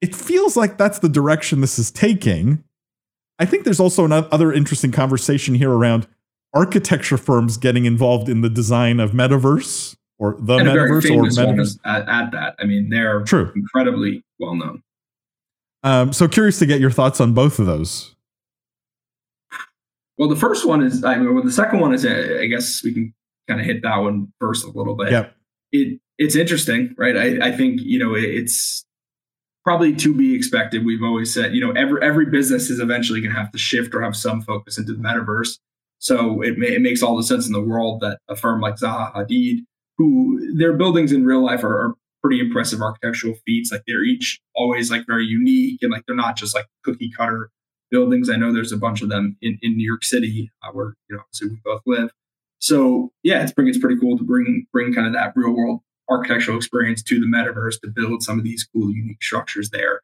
it 0.00 0.14
feels 0.14 0.56
like 0.56 0.76
that's 0.76 0.98
the 0.98 1.08
direction 1.08 1.60
this 1.60 1.78
is 1.78 1.90
taking. 1.90 2.62
I 3.38 3.46
think 3.46 3.64
there's 3.64 3.80
also 3.80 4.04
another 4.04 4.52
interesting 4.52 4.92
conversation 4.92 5.54
here 5.54 5.70
around 5.70 6.06
architecture 6.54 7.16
firms 7.16 7.56
getting 7.56 7.84
involved 7.84 8.28
in 8.28 8.40
the 8.40 8.48
design 8.48 9.00
of 9.00 9.10
metaverse 9.10 9.96
or 10.18 10.36
the 10.40 10.56
and 10.56 10.68
metaverse 10.68 11.10
or 11.10 11.24
metaverse. 11.24 11.78
At, 11.84 12.08
at, 12.08 12.30
that, 12.32 12.54
I 12.58 12.64
mean, 12.64 12.88
they're 12.88 13.22
True. 13.22 13.52
incredibly 13.54 14.24
well 14.38 14.54
known. 14.54 14.82
Um, 15.82 16.12
so 16.12 16.28
curious 16.28 16.58
to 16.60 16.66
get 16.66 16.80
your 16.80 16.90
thoughts 16.90 17.20
on 17.20 17.34
both 17.34 17.58
of 17.58 17.66
those. 17.66 18.14
Well, 20.16 20.28
the 20.28 20.36
first 20.36 20.64
one 20.66 20.82
is, 20.82 21.04
I 21.04 21.16
mean, 21.16 21.34
well, 21.34 21.42
the 21.42 21.52
second 21.52 21.80
one 21.80 21.92
is, 21.92 22.06
uh, 22.06 22.38
I 22.40 22.46
guess 22.46 22.82
we 22.84 22.94
can 22.94 23.12
kind 23.48 23.60
of 23.60 23.66
hit 23.66 23.82
that 23.82 23.96
one 23.98 24.32
first 24.40 24.64
a 24.64 24.70
little 24.70 24.94
bit. 24.94 25.10
Yep. 25.10 25.36
It 25.72 26.00
it's 26.16 26.36
interesting, 26.36 26.94
right? 26.96 27.16
I, 27.16 27.48
I 27.48 27.52
think 27.52 27.80
you 27.82 27.98
know 27.98 28.14
it's 28.14 28.84
probably 29.64 29.94
to 29.96 30.14
be 30.14 30.34
expected. 30.34 30.84
We've 30.84 31.02
always 31.02 31.34
said, 31.34 31.54
you 31.54 31.60
know, 31.60 31.72
every 31.72 32.00
every 32.02 32.26
business 32.26 32.70
is 32.70 32.78
eventually 32.78 33.20
going 33.20 33.34
to 33.34 33.38
have 33.38 33.50
to 33.52 33.58
shift 33.58 33.94
or 33.94 34.02
have 34.02 34.14
some 34.14 34.40
focus 34.42 34.78
into 34.78 34.92
the 34.92 35.02
metaverse. 35.02 35.58
So 35.98 36.42
it, 36.42 36.58
it 36.58 36.82
makes 36.82 37.02
all 37.02 37.16
the 37.16 37.22
sense 37.22 37.46
in 37.46 37.52
the 37.52 37.62
world 37.62 38.00
that 38.00 38.18
a 38.28 38.36
firm 38.36 38.60
like 38.60 38.76
Zaha 38.76 39.14
Hadid 39.14 39.60
who 39.96 40.56
their 40.56 40.72
buildings 40.72 41.12
in 41.12 41.24
real 41.24 41.44
life 41.44 41.62
are, 41.62 41.86
are 41.86 41.94
pretty 42.22 42.40
impressive 42.40 42.80
architectural 42.80 43.34
feats. 43.46 43.70
Like 43.70 43.82
they're 43.86 44.02
each 44.02 44.40
always 44.54 44.90
like 44.90 45.06
very 45.06 45.26
unique 45.26 45.80
and 45.82 45.92
like 45.92 46.04
they're 46.06 46.16
not 46.16 46.36
just 46.36 46.54
like 46.54 46.66
cookie 46.82 47.12
cutter 47.16 47.50
buildings. 47.90 48.30
I 48.30 48.36
know 48.36 48.52
there's 48.52 48.72
a 48.72 48.78
bunch 48.78 49.02
of 49.02 49.08
them 49.08 49.36
in, 49.40 49.58
in 49.62 49.76
New 49.76 49.86
York 49.86 50.04
City 50.04 50.50
uh, 50.62 50.70
where 50.72 50.94
you 51.08 51.16
know 51.16 51.22
so 51.32 51.46
we 51.46 51.58
both 51.64 51.82
live. 51.86 52.10
So 52.58 53.12
yeah, 53.22 53.42
it's 53.42 53.52
pretty 53.52 53.70
it's 53.70 53.78
pretty 53.78 54.00
cool 54.00 54.18
to 54.18 54.24
bring 54.24 54.66
bring 54.72 54.92
kind 54.92 55.06
of 55.06 55.12
that 55.12 55.32
real 55.36 55.54
world 55.54 55.80
architectural 56.10 56.56
experience 56.56 57.02
to 57.02 57.18
the 57.18 57.26
metaverse 57.26 57.80
to 57.80 57.88
build 57.88 58.22
some 58.22 58.38
of 58.38 58.44
these 58.44 58.66
cool 58.74 58.90
unique 58.90 59.22
structures 59.22 59.70
there. 59.70 60.00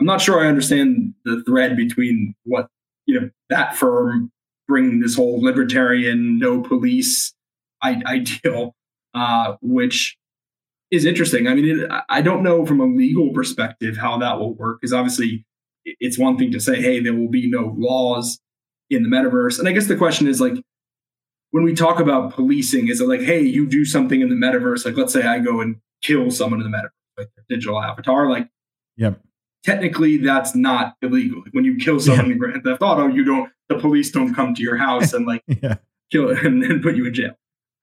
I'm 0.00 0.06
not 0.06 0.20
sure 0.20 0.40
I 0.40 0.48
understand 0.48 1.14
the 1.24 1.42
thread 1.44 1.76
between 1.76 2.34
what 2.44 2.68
you 3.06 3.20
know 3.20 3.30
that 3.50 3.76
firm 3.76 4.30
bringing 4.66 5.00
this 5.00 5.16
whole 5.16 5.40
libertarian 5.42 6.38
no 6.38 6.62
police 6.62 7.34
ideal, 7.82 8.74
uh, 9.12 9.54
which 9.60 10.16
is 10.90 11.04
interesting. 11.04 11.46
I 11.46 11.54
mean, 11.54 11.80
it, 11.80 11.90
I 12.08 12.22
don't 12.22 12.42
know 12.42 12.64
from 12.64 12.80
a 12.80 12.86
legal 12.86 13.32
perspective 13.32 13.96
how 13.96 14.18
that 14.18 14.38
will 14.38 14.54
work 14.54 14.80
because 14.80 14.92
obviously 14.92 15.44
it's 15.84 16.18
one 16.18 16.38
thing 16.38 16.50
to 16.52 16.60
say, 16.60 16.80
hey, 16.80 17.00
there 17.00 17.14
will 17.14 17.28
be 17.28 17.48
no 17.48 17.74
laws 17.76 18.40
in 18.90 19.02
the 19.02 19.08
metaverse. 19.08 19.58
And 19.58 19.68
I 19.68 19.72
guess 19.72 19.86
the 19.86 19.96
question 19.96 20.26
is 20.26 20.40
like, 20.40 20.54
when 21.50 21.62
we 21.62 21.74
talk 21.74 22.00
about 22.00 22.32
policing, 22.32 22.88
is 22.88 23.00
it 23.00 23.06
like, 23.06 23.20
hey, 23.20 23.40
you 23.40 23.66
do 23.66 23.84
something 23.84 24.20
in 24.20 24.28
the 24.28 24.34
metaverse? 24.34 24.84
Like, 24.84 24.96
let's 24.96 25.12
say 25.12 25.22
I 25.22 25.38
go 25.38 25.60
and 25.60 25.76
kill 26.02 26.30
someone 26.30 26.60
in 26.60 26.70
the 26.70 26.76
metaverse, 26.76 26.90
like 27.18 27.28
digital 27.48 27.80
avatar. 27.80 28.28
Like, 28.28 28.48
yep. 28.96 29.20
Technically 29.64 30.18
that's 30.18 30.54
not 30.54 30.96
illegal. 31.02 31.42
When 31.52 31.64
you 31.64 31.76
kill 31.76 31.98
someone 31.98 32.26
yeah. 32.26 32.32
in 32.32 32.38
Grand 32.38 32.62
Theft 32.64 32.82
Auto, 32.82 33.06
you 33.06 33.24
don't, 33.24 33.50
the 33.68 33.78
police 33.78 34.10
don't 34.10 34.34
come 34.34 34.54
to 34.54 34.62
your 34.62 34.76
house 34.76 35.12
and 35.12 35.26
like 35.26 35.42
yeah. 35.62 35.76
kill 36.12 36.30
and 36.44 36.62
then 36.62 36.82
put 36.82 36.96
you 36.96 37.06
in 37.06 37.14
jail. 37.14 37.32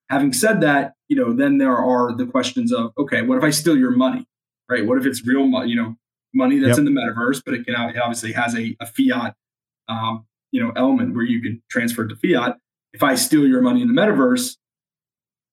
Having 0.09 0.33
said 0.33 0.61
that, 0.61 0.93
you 1.07 1.15
know, 1.15 1.33
then 1.33 1.57
there 1.57 1.75
are 1.75 2.15
the 2.15 2.25
questions 2.25 2.71
of, 2.71 2.91
okay, 2.97 3.21
what 3.21 3.37
if 3.37 3.43
I 3.43 3.49
steal 3.49 3.77
your 3.77 3.91
money, 3.91 4.25
right? 4.69 4.85
What 4.85 4.97
if 4.97 5.05
it's 5.05 5.25
real 5.25 5.47
money, 5.47 5.69
you 5.69 5.75
know, 5.75 5.95
money 6.33 6.59
that's 6.59 6.77
yep. 6.77 6.79
in 6.79 6.85
the 6.85 6.91
metaverse, 6.91 7.41
but 7.45 7.53
it 7.53 7.65
can 7.65 7.75
it 7.75 7.97
obviously 7.97 8.33
has 8.33 8.55
a, 8.55 8.75
a 8.79 8.85
fiat, 8.85 9.35
um, 9.87 10.25
you 10.51 10.61
know, 10.61 10.71
element 10.75 11.15
where 11.15 11.25
you 11.25 11.41
can 11.41 11.61
transfer 11.69 12.07
to 12.07 12.15
fiat. 12.15 12.57
If 12.93 13.03
I 13.03 13.15
steal 13.15 13.47
your 13.47 13.61
money 13.61 13.81
in 13.81 13.87
the 13.87 13.93
metaverse, 13.93 14.57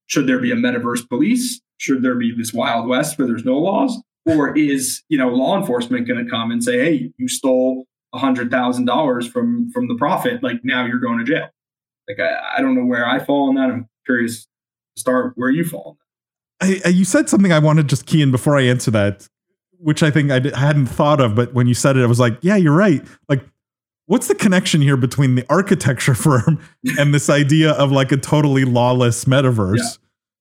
should 0.06 0.26
there 0.26 0.40
be 0.40 0.50
a 0.50 0.56
metaverse 0.56 1.08
police? 1.08 1.60
Should 1.76 2.02
there 2.02 2.16
be 2.16 2.34
this 2.36 2.52
wild 2.52 2.88
west 2.88 3.16
where 3.16 3.28
there's 3.28 3.44
no 3.44 3.58
laws? 3.58 3.96
Or 4.28 4.56
is 4.56 5.02
you 5.08 5.18
know 5.18 5.28
law 5.28 5.58
enforcement 5.58 6.06
going 6.06 6.24
to 6.24 6.30
come 6.30 6.50
and 6.50 6.62
say, 6.62 6.78
"Hey, 6.78 7.12
you 7.16 7.28
stole 7.28 7.86
a 8.14 8.18
hundred 8.18 8.50
thousand 8.50 8.84
dollars 8.84 9.26
from 9.26 9.70
from 9.72 9.88
the 9.88 9.94
Prophet 9.94 10.42
Like 10.42 10.64
now 10.64 10.84
you're 10.84 11.00
going 11.00 11.18
to 11.18 11.24
jail." 11.24 11.48
Like 12.08 12.20
I, 12.20 12.56
I 12.58 12.60
don't 12.60 12.74
know 12.74 12.84
where 12.84 13.06
I 13.06 13.18
fall 13.18 13.48
on 13.48 13.54
that. 13.56 13.70
I'm 13.70 13.88
curious 14.06 14.44
to 14.44 15.00
start 15.00 15.32
where 15.36 15.50
you 15.50 15.64
fall. 15.64 15.98
I, 16.60 16.80
I, 16.84 16.88
you 16.88 17.04
said 17.04 17.28
something 17.28 17.52
I 17.52 17.58
want 17.58 17.78
to 17.78 17.84
just 17.84 18.06
key 18.06 18.22
in 18.22 18.30
before 18.30 18.56
I 18.56 18.62
answer 18.62 18.90
that, 18.92 19.28
which 19.78 20.02
I 20.02 20.10
think 20.10 20.30
I, 20.30 20.38
d- 20.38 20.52
I 20.52 20.58
hadn't 20.58 20.86
thought 20.86 21.20
of, 21.20 21.34
but 21.34 21.54
when 21.54 21.66
you 21.66 21.74
said 21.74 21.96
it, 21.96 22.02
I 22.02 22.06
was 22.06 22.18
like, 22.18 22.36
yeah, 22.40 22.56
you're 22.56 22.74
right. 22.74 23.04
Like, 23.28 23.44
what's 24.06 24.26
the 24.26 24.34
connection 24.34 24.80
here 24.80 24.96
between 24.96 25.34
the 25.34 25.44
architecture 25.48 26.14
firm 26.16 26.60
and 26.98 27.14
this 27.14 27.30
idea 27.30 27.72
of 27.72 27.92
like 27.92 28.10
a 28.12 28.16
totally 28.16 28.64
lawless 28.64 29.24
metaverse? 29.24 29.98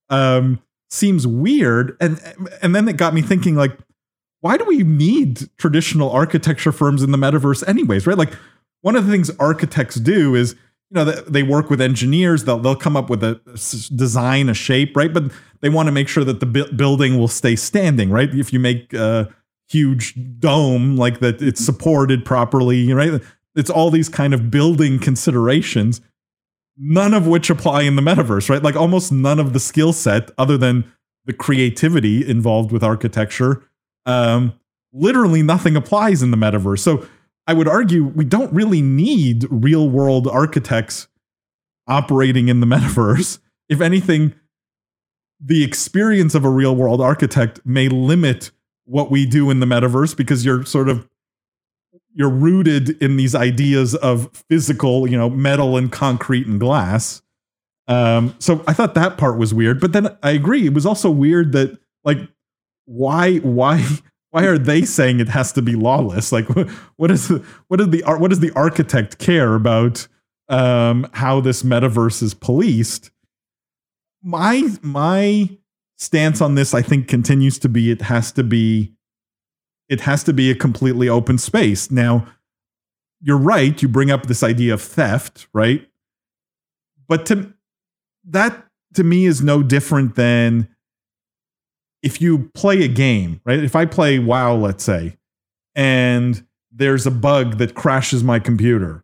Yeah. 0.10 0.36
Um, 0.38 0.60
seems 0.89 1.27
weird, 1.27 1.98
and 2.00 2.20
and 2.62 2.75
then 2.75 2.88
it 2.88 2.98
got 2.98 3.13
me 3.13 3.22
thinking, 3.22 3.56
like, 3.56 3.77
why 4.41 4.58
do 4.58 4.65
we 4.65 4.84
need 4.84 5.50
traditional 5.58 6.12
architecture 6.12 6.72
firms 6.72 7.03
in 7.03 7.12
the 7.12 7.17
metaverse, 7.17 7.67
anyways? 7.67 8.08
Right? 8.08 8.17
Like, 8.17 8.34
one 8.82 8.96
of 8.96 9.06
the 9.06 9.12
things 9.12 9.29
architects 9.39 9.96
do 9.96 10.36
is 10.36 10.56
you 10.89 10.96
know 10.96 11.06
they 11.06 11.44
work 11.44 11.70
with 11.70 11.82
engineers. 11.82 12.46
They'll 12.46 12.60
they'll 12.60 12.75
come 12.75 12.96
up 12.96 13.10
with 13.10 13.24
a 13.24 13.39
design 13.96 14.50
a 14.50 14.53
shape 14.53 14.96
right? 14.96 15.13
But 15.13 15.32
they 15.62 15.70
want 15.70 15.88
to 15.88 15.91
make 15.91 16.08
sure 16.08 16.24
that 16.24 16.39
the 16.39 16.46
bu- 16.46 16.72
building 16.74 17.17
will 17.17 17.27
stay 17.27 17.56
standing 17.56 18.10
right? 18.10 18.34
If 18.34 18.53
you 18.53 18.60
make 18.60 18.94
a 18.94 19.34
huge 19.70 20.15
dome 20.39 20.96
like 20.96 21.20
that 21.20 21.41
it's 21.41 21.63
supported 21.63 22.24
properly 22.24 22.94
right? 22.94 23.22
It's 23.56 23.70
all 23.70 23.89
these 23.89 24.08
kind 24.08 24.34
of 24.34 24.50
building 24.50 25.00
considerations 25.00 26.00
none 26.77 27.13
of 27.13 27.27
which 27.27 27.50
apply 27.50 27.81
in 27.81 27.96
the 27.96 28.01
metaverse 28.01 28.50
right 28.50 28.63
like 28.63 28.75
almost 28.75 29.12
none 29.12 29.39
of 29.39 29.53
the 29.53 29.60
skill 29.60 29.93
set 29.93 30.29
other 30.38 30.57
than 30.57 30.84
the 31.25 31.34
creativity 31.34 32.27
involved 32.27 32.72
with 32.72 32.84
architecture 32.84 33.63
um 34.05 34.53
literally 34.93 35.43
nothing 35.43 35.75
applies 35.75 36.22
in 36.22 36.31
the 36.31 36.38
metaverse 36.38 36.79
so 36.79 37.05
I 37.48 37.53
would 37.53 37.67
argue 37.69 38.05
we 38.05 38.25
don't 38.25 38.53
really 38.53 38.81
need 38.81 39.48
real 39.50 39.89
world 39.89 40.27
architects 40.27 41.07
operating 41.88 42.50
in 42.50 42.60
the 42.60 42.67
metaverse. 42.75 43.39
If 43.69 43.79
anything, 43.79 44.36
the 45.39 45.63
experience 45.63 46.36
of 46.36 46.43
a 46.43 46.50
real 46.50 46.75
world 46.75 47.00
architect 47.00 47.62
may 47.65 47.88
limit 47.88 48.51
what 48.84 49.10
we 49.10 49.25
do 49.25 49.50
in 49.50 49.60
the 49.60 49.65
metaverse 49.65 50.15
because 50.15 50.46
you're 50.46 50.65
sort 50.65 50.89
of 50.89 51.07
you're 52.18 52.30
rooted 52.30 53.02
in 53.02 53.16
these 53.16 53.36
ideas 53.36 53.94
of 53.94 54.32
physical, 54.50 55.08
you 55.08 55.16
know, 55.16 55.30
metal 55.30 55.78
and 55.78 55.92
concrete 55.92 56.48
and 56.48 56.60
glass. 56.60 57.22
Um, 57.88 58.34
so 58.40 58.64
I 58.68 58.74
thought 58.74 58.96
that 58.96 59.20
part 59.20 59.38
was 59.38 59.54
weird, 59.54 59.80
but 59.80 59.94
then 59.94 60.18
I 60.24 60.32
agree. 60.32 60.66
It 60.66 60.74
was 60.74 60.86
also 60.86 61.12
weird 61.12 61.52
that 61.52 61.78
like 62.04 62.18
why 62.86 63.38
why 63.38 63.86
why 64.32 64.46
are 64.46 64.58
they 64.58 64.82
saying 64.82 65.20
it 65.20 65.30
has 65.30 65.54
to 65.54 65.62
be 65.62 65.76
lawless? 65.76 66.32
Like, 66.32 66.48
what 66.96 67.12
is 67.12 67.28
the, 67.28 67.46
what 67.68 67.80
is 67.80 67.90
the 67.90 68.04
what 68.18 68.30
does 68.30 68.40
the 68.40 68.52
architect 68.54 69.20
care 69.20 69.54
about 69.54 70.08
um, 70.50 71.08
how 71.14 71.40
this 71.40 71.62
metaverse 71.62 72.24
is 72.24 72.34
policed? 72.34 73.12
My 74.24 74.68
my 74.82 75.56
stance 75.98 76.42
on 76.42 76.56
this, 76.56 76.74
I 76.74 76.82
think, 76.82 77.08
continues 77.08 77.60
to 77.60 77.70
be 77.70 77.92
it 77.92 78.02
has 78.02 78.32
to 78.34 78.44
be 78.44 78.97
it 79.89 80.01
has 80.01 80.24
to 80.25 80.34
be 80.34 80.51
a 80.51 80.56
completely 80.56 81.08
open 81.10 81.38
space. 81.38 81.89
Now, 81.89 82.27
you're 83.22 83.38
right. 83.38 83.82
You 83.82 83.88
bring 83.88 84.12
up 84.12 84.27
this 84.27 84.44
idea 84.44 84.74
of 84.74 84.82
theft, 84.82 85.48
right? 85.53 85.88
But 87.08 87.25
to 87.27 87.53
that 88.25 88.65
to 88.94 89.03
me 89.03 89.25
is 89.25 89.41
no 89.41 89.63
different 89.63 90.15
than 90.15 90.67
if 92.03 92.22
you 92.22 92.50
play 92.53 92.84
a 92.84 92.88
game, 92.88 93.41
right? 93.46 93.63
If 93.63 93.75
I 93.75 93.86
play 93.86 94.20
WoW, 94.20 94.56
let's 94.56 94.84
say, 94.84 95.17
and 95.75 96.46
there's 96.72 97.08
a 97.08 97.12
bug 97.12 97.58
that 97.58 97.75
crashes 97.75 98.24
my 98.24 98.39
computer, 98.39 99.03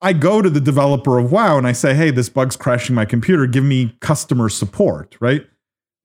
I 0.00 0.12
go 0.12 0.42
to 0.42 0.50
the 0.50 0.60
developer 0.60 1.18
of 1.18 1.32
WoW 1.32 1.58
and 1.58 1.66
I 1.66 1.72
say, 1.72 1.94
hey, 1.94 2.10
this 2.10 2.28
bug's 2.28 2.56
crashing 2.56 2.94
my 2.94 3.04
computer. 3.04 3.46
Give 3.46 3.64
me 3.64 3.96
customer 4.00 4.48
support, 4.48 5.16
right? 5.20 5.46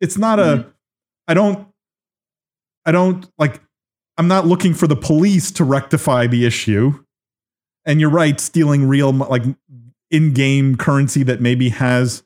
It's 0.02 0.18
not 0.18 0.40
mm-hmm. 0.40 0.62
a, 0.62 0.74
I 1.28 1.34
don't, 1.34 1.68
I 2.86 2.92
don't 2.92 3.30
like, 3.38 3.62
I'm 4.18 4.28
not 4.28 4.46
looking 4.46 4.74
for 4.74 4.88
the 4.88 4.96
police 4.96 5.52
to 5.52 5.64
rectify 5.64 6.28
the 6.28 6.46
issue. 6.46 7.04
And 7.86 8.00
you're 8.00 8.10
right, 8.10 8.40
stealing 8.40 8.88
real, 8.88 9.12
like 9.12 9.44
in 10.12 10.34
game 10.34 10.78
currency 10.78 11.24
that 11.24 11.42
maybe 11.42 11.70
has 11.70 12.24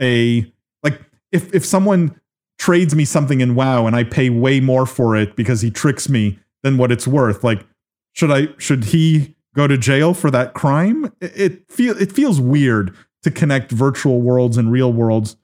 a, 0.00 0.50
like, 0.82 1.00
if, 1.32 1.54
if 1.54 1.64
someone 1.64 2.20
trades 2.58 2.94
me 2.94 3.04
something 3.04 3.40
in 3.40 3.54
WoW 3.54 3.86
and 3.86 3.96
I 3.96 4.04
pay 4.04 4.30
way 4.30 4.60
more 4.60 4.86
for 4.86 5.16
it 5.16 5.36
because 5.36 5.60
he 5.60 5.70
tricks 5.70 6.08
me 6.08 6.38
than 6.62 6.78
what 6.78 6.90
it's 6.90 7.06
worth. 7.06 7.44
Like, 7.44 7.66
should 8.12 8.30
I 8.30 8.48
should 8.58 8.84
he 8.84 9.36
go 9.54 9.66
to 9.66 9.76
jail 9.76 10.14
for 10.14 10.30
that 10.30 10.54
crime? 10.54 11.12
It, 11.20 11.32
it 11.36 11.70
feel 11.70 12.00
it 12.00 12.12
feels 12.12 12.40
weird 12.40 12.96
to 13.22 13.30
connect 13.30 13.70
virtual 13.70 14.20
worlds 14.20 14.56
and 14.56 14.70
real 14.72 14.92
worlds 14.92 15.36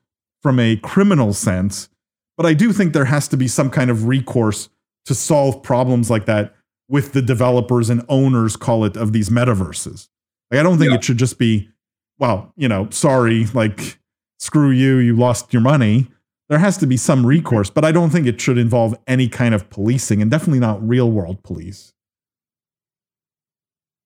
from 0.43 0.59
a 0.59 0.76
criminal 0.76 1.35
sense, 1.35 1.88
but 2.40 2.49
I 2.49 2.54
do 2.54 2.73
think 2.73 2.92
there 2.92 3.04
has 3.04 3.28
to 3.28 3.37
be 3.37 3.49
some 3.49 3.68
kind 3.68 3.90
of 3.90 4.06
recourse 4.06 4.70
to 5.04 5.14
solve 5.14 5.62
problems 5.62 6.11
like 6.11 6.25
that 6.26 6.54
with 6.88 7.12
the 7.12 7.23
developers 7.23 7.90
and 7.90 8.02
owners 8.09 8.56
call 8.56 8.85
it 8.85 8.97
of 8.97 9.12
these 9.12 9.28
metaverses. 9.28 10.09
Like 10.50 10.61
I 10.61 10.62
don't 10.62 10.78
think 10.78 10.90
yeah. 10.90 10.97
it 10.97 11.04
should 11.04 11.18
just 11.18 11.38
be 11.38 11.68
well, 12.18 12.52
you 12.56 12.68
know, 12.68 12.88
sorry, 12.90 13.47
like 13.54 13.99
screw 14.38 14.70
you, 14.70 14.97
you 14.99 15.16
lost 15.16 15.52
your 15.52 15.62
money 15.62 16.09
there 16.50 16.59
has 16.59 16.76
to 16.78 16.87
be 16.87 16.97
some 16.97 17.25
recourse, 17.25 17.70
but 17.70 17.85
I 17.85 17.92
don't 17.92 18.11
think 18.11 18.26
it 18.26 18.40
should 18.40 18.59
involve 18.59 18.99
any 19.06 19.28
kind 19.28 19.54
of 19.54 19.70
policing 19.70 20.20
and 20.20 20.28
definitely 20.30 20.59
not 20.59 20.87
real 20.87 21.09
world 21.09 21.44
police. 21.44 21.94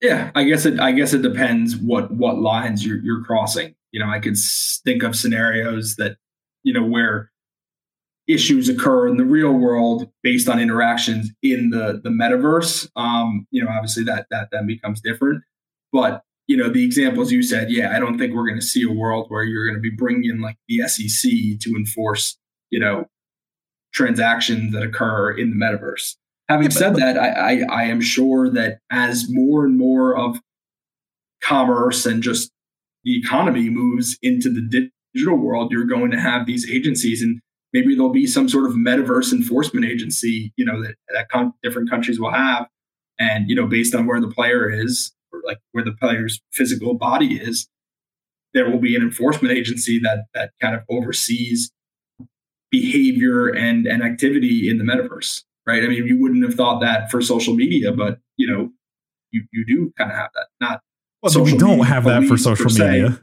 Yeah, 0.02 0.30
I 0.34 0.44
guess 0.44 0.66
it 0.66 0.78
I 0.78 0.92
guess 0.92 1.14
it 1.14 1.22
depends 1.22 1.74
what 1.74 2.10
what 2.10 2.38
lines 2.38 2.86
you're 2.86 2.98
you're 2.98 3.24
crossing. 3.24 3.74
You 3.92 4.00
know, 4.00 4.10
I 4.10 4.18
could 4.20 4.36
think 4.84 5.02
of 5.02 5.16
scenarios 5.16 5.96
that 5.96 6.18
you 6.62 6.74
know 6.74 6.84
where 6.84 7.32
issues 8.26 8.68
occur 8.68 9.08
in 9.08 9.16
the 9.16 9.24
real 9.24 9.52
world 9.52 10.10
based 10.22 10.48
on 10.48 10.60
interactions 10.60 11.30
in 11.42 11.70
the 11.70 12.00
the 12.02 12.10
metaverse. 12.10 12.88
Um, 12.96 13.46
you 13.50 13.62
know, 13.62 13.70
obviously 13.70 14.04
that 14.04 14.26
that 14.30 14.48
then 14.52 14.66
becomes 14.66 15.00
different. 15.00 15.42
But 15.92 16.22
you 16.46 16.56
know, 16.56 16.68
the 16.68 16.84
examples 16.84 17.32
you 17.32 17.42
said, 17.42 17.70
yeah, 17.70 17.96
I 17.96 17.98
don't 17.98 18.18
think 18.18 18.34
we're 18.34 18.46
going 18.46 18.60
to 18.60 18.66
see 18.66 18.82
a 18.82 18.92
world 18.92 19.26
where 19.28 19.44
you're 19.44 19.64
going 19.64 19.76
to 19.76 19.80
be 19.80 19.94
bringing 19.94 20.30
in 20.30 20.40
like 20.40 20.56
the 20.68 20.86
SEC 20.86 21.30
to 21.60 21.74
enforce, 21.76 22.36
you 22.70 22.78
know, 22.78 23.06
transactions 23.94 24.72
that 24.72 24.82
occur 24.82 25.30
in 25.30 25.50
the 25.50 25.56
metaverse. 25.56 26.16
Having 26.48 26.70
said 26.70 26.96
that, 26.96 27.16
I, 27.16 27.28
I, 27.30 27.60
I 27.70 27.84
am 27.84 28.02
sure 28.02 28.50
that 28.50 28.80
as 28.90 29.26
more 29.30 29.64
and 29.64 29.78
more 29.78 30.14
of 30.14 30.38
commerce 31.40 32.04
and 32.04 32.22
just 32.22 32.50
the 33.04 33.18
economy 33.18 33.70
moves 33.70 34.18
into 34.20 34.50
the 34.50 34.90
digital 35.14 35.38
world, 35.38 35.72
you're 35.72 35.86
going 35.86 36.10
to 36.10 36.20
have 36.20 36.44
these 36.44 36.70
agencies 36.70 37.22
and 37.22 37.40
maybe 37.74 37.94
there'll 37.94 38.10
be 38.10 38.26
some 38.26 38.48
sort 38.48 38.64
of 38.64 38.72
metaverse 38.72 39.32
enforcement 39.32 39.84
agency, 39.84 40.52
you 40.56 40.64
know, 40.64 40.80
that, 40.80 40.94
that 41.12 41.28
con- 41.28 41.52
different 41.62 41.90
countries 41.90 42.18
will 42.20 42.30
have. 42.30 42.68
And, 43.18 43.50
you 43.50 43.56
know, 43.56 43.66
based 43.66 43.94
on 43.94 44.06
where 44.06 44.20
the 44.20 44.28
player 44.28 44.70
is 44.70 45.12
or 45.32 45.40
like 45.44 45.58
where 45.72 45.84
the 45.84 45.92
player's 45.92 46.40
physical 46.52 46.94
body 46.94 47.34
is, 47.36 47.68
there 48.54 48.70
will 48.70 48.78
be 48.78 48.94
an 48.94 49.02
enforcement 49.02 49.52
agency 49.52 49.98
that 49.98 50.26
that 50.34 50.52
kind 50.62 50.76
of 50.76 50.82
oversees 50.88 51.72
behavior 52.70 53.48
and, 53.48 53.86
and 53.86 54.02
activity 54.02 54.68
in 54.70 54.78
the 54.78 54.84
metaverse. 54.84 55.42
Right. 55.66 55.82
I 55.82 55.88
mean, 55.88 56.06
you 56.06 56.20
wouldn't 56.20 56.44
have 56.44 56.54
thought 56.54 56.80
that 56.80 57.10
for 57.10 57.20
social 57.20 57.54
media, 57.54 57.90
but 57.90 58.20
you 58.36 58.46
know, 58.46 58.70
you, 59.32 59.44
you 59.52 59.64
do 59.66 59.92
kind 59.98 60.12
of 60.12 60.16
have 60.16 60.30
that. 60.34 60.46
Not 60.60 60.80
well, 61.22 61.44
we 61.44 61.56
don't 61.56 61.86
have 61.86 62.04
that 62.04 62.24
for 62.24 62.36
social 62.36 62.66
media. 62.66 63.20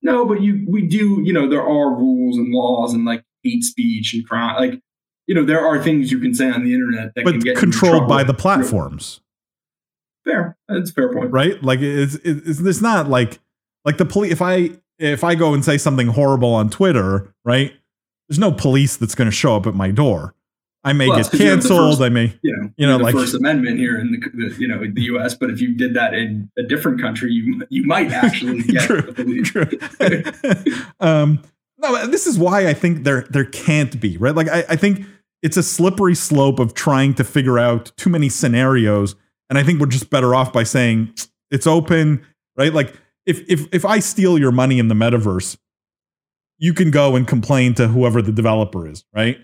No, 0.00 0.24
but 0.24 0.40
you 0.40 0.64
we 0.68 0.82
do, 0.86 1.20
you 1.22 1.32
know, 1.32 1.48
there 1.48 1.62
are 1.62 1.94
rules 1.94 2.38
and 2.38 2.52
laws 2.52 2.94
and 2.94 3.04
like 3.04 3.22
hate 3.42 3.64
speech 3.64 4.14
and 4.14 4.26
crime. 4.26 4.56
Like, 4.56 4.80
you 5.26 5.34
know, 5.34 5.44
there 5.44 5.64
are 5.64 5.82
things 5.82 6.10
you 6.10 6.18
can 6.18 6.34
say 6.34 6.50
on 6.50 6.64
the 6.64 6.74
internet 6.74 7.14
that 7.14 7.24
but 7.24 7.32
can 7.32 7.40
get 7.40 7.56
controlled 7.56 8.08
by 8.08 8.24
the 8.24 8.34
platforms. 8.34 9.20
Fair, 10.24 10.56
that's 10.68 10.90
a 10.90 10.92
fair 10.92 11.12
point, 11.12 11.30
right? 11.30 11.62
Like, 11.62 11.80
it's 11.80 12.14
it's, 12.16 12.60
it's 12.60 12.80
not 12.80 13.08
like 13.08 13.40
like 13.84 13.98
the 13.98 14.04
police. 14.04 14.32
If 14.32 14.42
I 14.42 14.70
if 14.98 15.24
I 15.24 15.34
go 15.34 15.54
and 15.54 15.64
say 15.64 15.78
something 15.78 16.08
horrible 16.08 16.54
on 16.54 16.70
Twitter, 16.70 17.34
right? 17.44 17.72
There's 18.28 18.38
no 18.38 18.52
police 18.52 18.96
that's 18.96 19.14
going 19.14 19.26
to 19.26 19.34
show 19.34 19.56
up 19.56 19.66
at 19.66 19.74
my 19.74 19.90
door. 19.90 20.34
I 20.84 20.92
may 20.92 21.08
well, 21.08 21.18
get 21.18 21.30
canceled. 21.30 21.92
First, 21.92 22.02
I 22.02 22.08
may, 22.08 22.34
you 22.42 22.56
know, 22.56 22.70
you 22.76 22.86
know 22.86 22.98
the 22.98 23.04
like 23.04 23.14
First 23.14 23.34
Amendment 23.34 23.78
here 23.78 23.98
in 23.98 24.10
the, 24.12 24.18
the, 24.48 24.56
you 24.58 24.66
know 24.66 24.80
the 24.80 25.02
U.S. 25.02 25.34
But 25.34 25.50
if 25.50 25.60
you 25.60 25.74
did 25.74 25.94
that 25.94 26.12
in 26.12 26.50
a 26.58 26.62
different 26.62 27.00
country, 27.00 27.32
you 27.32 27.64
you 27.68 27.86
might 27.86 28.10
actually 28.10 28.62
get 28.64 28.86
true, 28.86 29.02
the 29.02 29.12
police. 29.12 29.48
True. 29.48 30.84
um, 31.00 31.42
no, 31.82 32.06
this 32.06 32.26
is 32.26 32.38
why 32.38 32.68
I 32.68 32.74
think 32.74 33.04
there 33.04 33.26
there 33.30 33.44
can't 33.44 34.00
be 34.00 34.16
right. 34.16 34.34
Like 34.34 34.48
I, 34.48 34.64
I 34.70 34.76
think 34.76 35.04
it's 35.42 35.56
a 35.56 35.62
slippery 35.62 36.14
slope 36.14 36.58
of 36.58 36.74
trying 36.74 37.14
to 37.14 37.24
figure 37.24 37.58
out 37.58 37.92
too 37.96 38.08
many 38.08 38.28
scenarios, 38.28 39.16
and 39.50 39.58
I 39.58 39.64
think 39.64 39.80
we're 39.80 39.86
just 39.86 40.08
better 40.08 40.34
off 40.34 40.52
by 40.52 40.62
saying 40.62 41.12
it's 41.50 41.66
open, 41.66 42.24
right? 42.56 42.72
Like 42.72 42.94
if 43.26 43.40
if 43.48 43.66
if 43.72 43.84
I 43.84 43.98
steal 43.98 44.38
your 44.38 44.52
money 44.52 44.78
in 44.78 44.88
the 44.88 44.94
metaverse, 44.94 45.56
you 46.58 46.72
can 46.72 46.90
go 46.90 47.16
and 47.16 47.26
complain 47.26 47.74
to 47.74 47.88
whoever 47.88 48.22
the 48.22 48.32
developer 48.32 48.86
is, 48.86 49.04
right? 49.14 49.38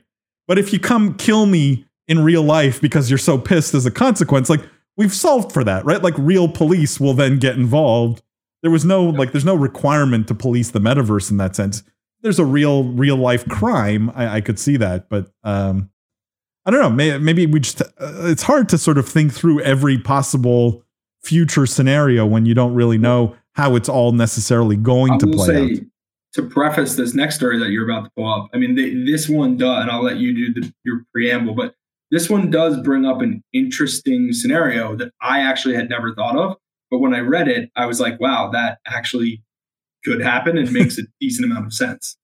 But 0.46 0.58
if 0.58 0.72
you 0.72 0.78
come 0.78 1.14
kill 1.14 1.46
me 1.46 1.86
in 2.06 2.24
real 2.24 2.42
life 2.42 2.80
because 2.80 3.10
you're 3.10 3.18
so 3.18 3.36
pissed 3.36 3.74
as 3.74 3.84
a 3.84 3.90
consequence, 3.90 4.48
like 4.48 4.62
we've 4.96 5.12
solved 5.12 5.52
for 5.52 5.64
that, 5.64 5.84
right? 5.84 6.02
Like 6.02 6.14
real 6.16 6.48
police 6.48 6.98
will 6.98 7.14
then 7.14 7.38
get 7.38 7.56
involved. 7.56 8.22
There 8.62 8.70
was 8.70 8.84
no 8.84 9.04
like 9.04 9.32
there's 9.32 9.44
no 9.44 9.54
requirement 9.54 10.28
to 10.28 10.34
police 10.34 10.70
the 10.70 10.80
metaverse 10.80 11.30
in 11.30 11.36
that 11.38 11.56
sense. 11.56 11.82
There's 12.22 12.38
a 12.38 12.44
real 12.44 12.84
real 12.84 13.16
life 13.16 13.46
crime. 13.48 14.10
I, 14.14 14.36
I 14.36 14.40
could 14.40 14.58
see 14.58 14.76
that, 14.76 15.08
but 15.08 15.30
um, 15.44 15.90
I 16.66 16.70
don't 16.70 16.80
know. 16.80 16.90
Maybe, 16.90 17.18
maybe 17.18 17.46
we 17.46 17.60
just 17.60 17.80
uh, 17.82 17.86
it's 17.98 18.42
hard 18.42 18.68
to 18.70 18.78
sort 18.78 18.98
of 18.98 19.08
think 19.08 19.32
through 19.32 19.60
every 19.62 19.98
possible 19.98 20.84
future 21.22 21.66
scenario 21.66 22.26
when 22.26 22.46
you 22.46 22.54
don't 22.54 22.74
really 22.74 22.98
know 22.98 23.36
how 23.52 23.74
it's 23.74 23.88
all 23.88 24.12
necessarily 24.12 24.76
going 24.76 25.12
I 25.12 25.18
to 25.18 25.26
play 25.26 25.46
say, 25.46 25.72
out 25.72 25.80
to 26.34 26.42
preface 26.42 26.94
this 26.96 27.14
next 27.14 27.36
story 27.36 27.58
that 27.58 27.70
you're 27.70 27.88
about 27.88 28.04
to 28.04 28.10
pull 28.16 28.32
up, 28.32 28.50
I 28.54 28.58
mean, 28.58 28.74
they, 28.74 28.94
this 28.94 29.28
one 29.28 29.56
does, 29.56 29.82
and 29.82 29.90
I'll 29.90 30.04
let 30.04 30.18
you 30.18 30.34
do 30.34 30.60
the, 30.60 30.72
your 30.84 31.04
preamble, 31.12 31.54
but 31.54 31.74
this 32.10 32.30
one 32.30 32.50
does 32.50 32.80
bring 32.82 33.04
up 33.04 33.20
an 33.20 33.42
interesting 33.52 34.32
scenario 34.32 34.96
that 34.96 35.12
I 35.20 35.40
actually 35.40 35.74
had 35.74 35.88
never 35.88 36.14
thought 36.14 36.36
of. 36.36 36.56
But 36.90 36.98
when 36.98 37.14
I 37.14 37.20
read 37.20 37.48
it, 37.48 37.70
I 37.76 37.86
was 37.86 38.00
like, 38.00 38.18
wow, 38.20 38.50
that 38.52 38.78
actually 38.86 39.42
could 40.08 40.20
happen 40.20 40.58
and 40.58 40.70
makes 40.72 40.98
a 40.98 41.02
decent 41.20 41.50
amount 41.50 41.66
of 41.66 41.72
sense. 41.72 42.16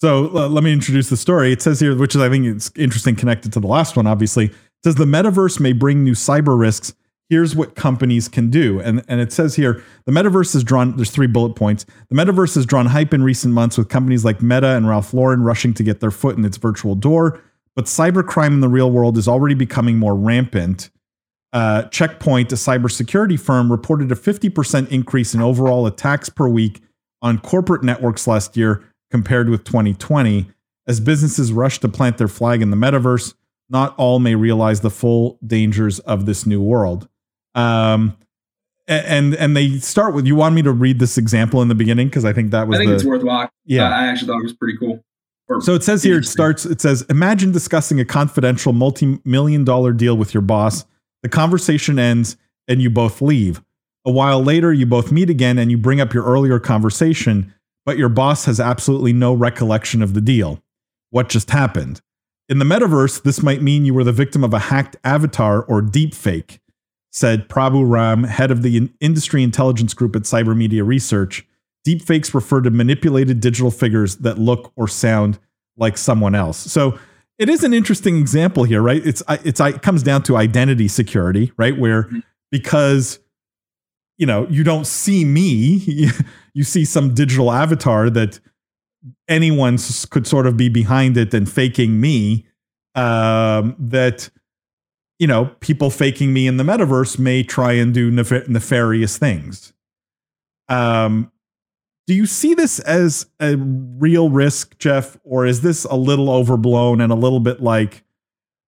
So 0.00 0.34
uh, 0.36 0.48
let 0.48 0.64
me 0.64 0.72
introduce 0.72 1.10
the 1.10 1.16
story. 1.16 1.52
It 1.52 1.60
says 1.60 1.78
here, 1.78 1.94
which 1.96 2.14
is 2.14 2.22
I 2.22 2.28
think 2.30 2.46
it's 2.46 2.70
interesting 2.76 3.16
connected 3.16 3.52
to 3.52 3.60
the 3.60 3.66
last 3.66 3.96
one. 3.96 4.06
Obviously, 4.06 4.46
it 4.46 4.54
says 4.82 4.94
the 4.94 5.04
metaverse 5.04 5.60
may 5.60 5.72
bring 5.72 6.02
new 6.02 6.14
cyber 6.14 6.58
risks 6.58 6.94
here's 7.30 7.54
what 7.54 7.76
companies 7.76 8.28
can 8.28 8.50
do. 8.50 8.80
And, 8.80 9.02
and 9.08 9.20
it 9.20 9.32
says 9.32 9.54
here 9.54 9.82
the 10.04 10.12
metaverse 10.12 10.52
has 10.52 10.64
drawn, 10.64 10.96
there's 10.96 11.12
three 11.12 11.28
bullet 11.28 11.54
points. 11.54 11.86
The 12.10 12.16
metaverse 12.16 12.56
has 12.56 12.66
drawn 12.66 12.86
hype 12.86 13.14
in 13.14 13.22
recent 13.22 13.54
months 13.54 13.78
with 13.78 13.88
companies 13.88 14.24
like 14.24 14.42
Meta 14.42 14.76
and 14.76 14.86
Ralph 14.86 15.14
Lauren 15.14 15.42
rushing 15.42 15.72
to 15.74 15.82
get 15.82 16.00
their 16.00 16.10
foot 16.10 16.36
in 16.36 16.44
its 16.44 16.58
virtual 16.58 16.96
door. 16.96 17.40
But 17.76 17.84
cybercrime 17.86 18.48
in 18.48 18.60
the 18.60 18.68
real 18.68 18.90
world 18.90 19.16
is 19.16 19.28
already 19.28 19.54
becoming 19.54 19.96
more 19.96 20.16
rampant. 20.16 20.90
Uh, 21.52 21.84
Checkpoint, 21.84 22.52
a 22.52 22.56
cybersecurity 22.56 23.38
firm, 23.38 23.70
reported 23.70 24.10
a 24.12 24.16
50% 24.16 24.88
increase 24.88 25.32
in 25.32 25.40
overall 25.40 25.86
attacks 25.86 26.28
per 26.28 26.48
week 26.48 26.82
on 27.22 27.38
corporate 27.38 27.82
networks 27.82 28.26
last 28.26 28.56
year 28.56 28.84
compared 29.10 29.48
with 29.48 29.64
2020. 29.64 30.50
As 30.86 31.00
businesses 31.00 31.52
rush 31.52 31.78
to 31.80 31.88
plant 31.88 32.18
their 32.18 32.28
flag 32.28 32.62
in 32.62 32.70
the 32.70 32.76
metaverse, 32.76 33.34
not 33.68 33.94
all 33.96 34.18
may 34.18 34.34
realize 34.34 34.80
the 34.80 34.90
full 34.90 35.38
dangers 35.46 36.00
of 36.00 36.26
this 36.26 36.46
new 36.46 36.60
world. 36.60 37.08
Um, 37.54 38.16
and 38.88 39.34
and 39.34 39.56
they 39.56 39.78
start 39.78 40.14
with 40.14 40.26
you 40.26 40.34
want 40.34 40.54
me 40.54 40.62
to 40.62 40.72
read 40.72 40.98
this 40.98 41.16
example 41.16 41.62
in 41.62 41.68
the 41.68 41.76
beginning 41.76 42.08
because 42.08 42.24
I 42.24 42.32
think 42.32 42.50
that 42.50 42.66
was 42.66 42.78
I 42.78 42.80
think 42.80 42.88
the, 42.88 42.94
it's 42.96 43.04
worth 43.04 43.22
watching. 43.22 43.52
Yeah, 43.64 43.88
I 43.88 44.06
actually 44.06 44.28
thought 44.28 44.40
it 44.40 44.42
was 44.42 44.52
pretty 44.52 44.76
cool. 44.78 45.00
Or 45.48 45.60
so 45.60 45.74
it 45.74 45.84
says 45.84 46.02
here 46.02 46.18
it 46.18 46.24
starts 46.24 46.64
it 46.64 46.80
says 46.80 47.02
imagine 47.08 47.52
discussing 47.52 48.00
a 48.00 48.04
confidential 48.04 48.72
multi-million 48.72 49.64
dollar 49.64 49.92
deal 49.92 50.16
with 50.16 50.34
your 50.34 50.42
boss. 50.42 50.84
The 51.22 51.28
conversation 51.28 51.98
ends 51.98 52.36
and 52.66 52.82
you 52.82 52.90
both 52.90 53.22
leave. 53.22 53.62
A 54.06 54.10
while 54.10 54.42
later 54.42 54.72
you 54.72 54.86
both 54.86 55.12
meet 55.12 55.30
again 55.30 55.58
and 55.58 55.70
you 55.70 55.78
bring 55.78 56.00
up 56.00 56.14
your 56.14 56.24
earlier 56.24 56.58
conversation, 56.58 57.52
but 57.84 57.98
your 57.98 58.08
boss 58.08 58.46
has 58.46 58.60
absolutely 58.60 59.12
no 59.12 59.34
recollection 59.34 60.02
of 60.02 60.14
the 60.14 60.20
deal. 60.20 60.62
What 61.10 61.28
just 61.28 61.50
happened? 61.50 62.00
In 62.48 62.58
the 62.58 62.64
metaverse, 62.64 63.22
this 63.22 63.42
might 63.42 63.62
mean 63.62 63.84
you 63.84 63.94
were 63.94 64.04
the 64.04 64.12
victim 64.12 64.42
of 64.42 64.54
a 64.54 64.58
hacked 64.58 64.96
avatar 65.04 65.62
or 65.62 65.82
deepfake 65.82 66.58
said 67.10 67.48
Prabhu 67.48 67.88
Ram, 67.88 68.24
head 68.24 68.50
of 68.50 68.62
the 68.62 68.90
industry 69.00 69.42
intelligence 69.42 69.94
group 69.94 70.14
at 70.16 70.22
Cybermedia 70.22 70.86
Research. 70.86 71.46
Deepfakes 71.86 72.34
refer 72.34 72.60
to 72.60 72.70
manipulated 72.70 73.40
digital 73.40 73.70
figures 73.70 74.16
that 74.18 74.38
look 74.38 74.72
or 74.76 74.86
sound 74.86 75.38
like 75.76 75.98
someone 75.98 76.34
else. 76.34 76.58
So 76.58 76.98
it 77.38 77.48
is 77.48 77.64
an 77.64 77.72
interesting 77.72 78.18
example 78.18 78.64
here, 78.64 78.82
right? 78.82 79.04
It's 79.04 79.22
it's 79.28 79.60
it 79.60 79.82
comes 79.82 80.02
down 80.02 80.22
to 80.24 80.36
identity 80.36 80.88
security, 80.88 81.52
right? 81.56 81.76
Where 81.76 82.04
mm-hmm. 82.04 82.18
because 82.50 83.18
you 84.20 84.26
know 84.26 84.46
you 84.48 84.62
don't 84.62 84.86
see 84.86 85.24
me, 85.24 86.10
you 86.54 86.62
see 86.62 86.84
some 86.84 87.14
digital 87.14 87.50
avatar 87.50 88.08
that 88.10 88.38
anyone 89.26 89.78
could 90.10 90.26
sort 90.26 90.46
of 90.46 90.56
be 90.56 90.68
behind 90.68 91.16
it 91.16 91.34
and 91.34 91.50
faking 91.50 92.00
me. 92.00 92.46
Um, 92.94 93.76
that 93.78 94.30
you 95.18 95.26
know, 95.26 95.54
people 95.60 95.90
faking 95.90 96.32
me 96.32 96.46
in 96.46 96.56
the 96.56 96.64
metaverse 96.64 97.18
may 97.18 97.42
try 97.42 97.72
and 97.72 97.92
do 97.92 98.10
nef- 98.10 98.48
nefarious 98.48 99.18
things. 99.18 99.72
Um, 100.68 101.30
do 102.06 102.14
you 102.14 102.26
see 102.26 102.54
this 102.54 102.78
as 102.80 103.26
a 103.38 103.56
real 103.56 104.30
risk, 104.30 104.78
Jeff, 104.78 105.18
or 105.22 105.44
is 105.44 105.60
this 105.60 105.84
a 105.84 105.94
little 105.94 106.30
overblown 106.30 107.00
and 107.00 107.12
a 107.12 107.14
little 107.14 107.38
bit 107.38 107.62
like, 107.62 108.02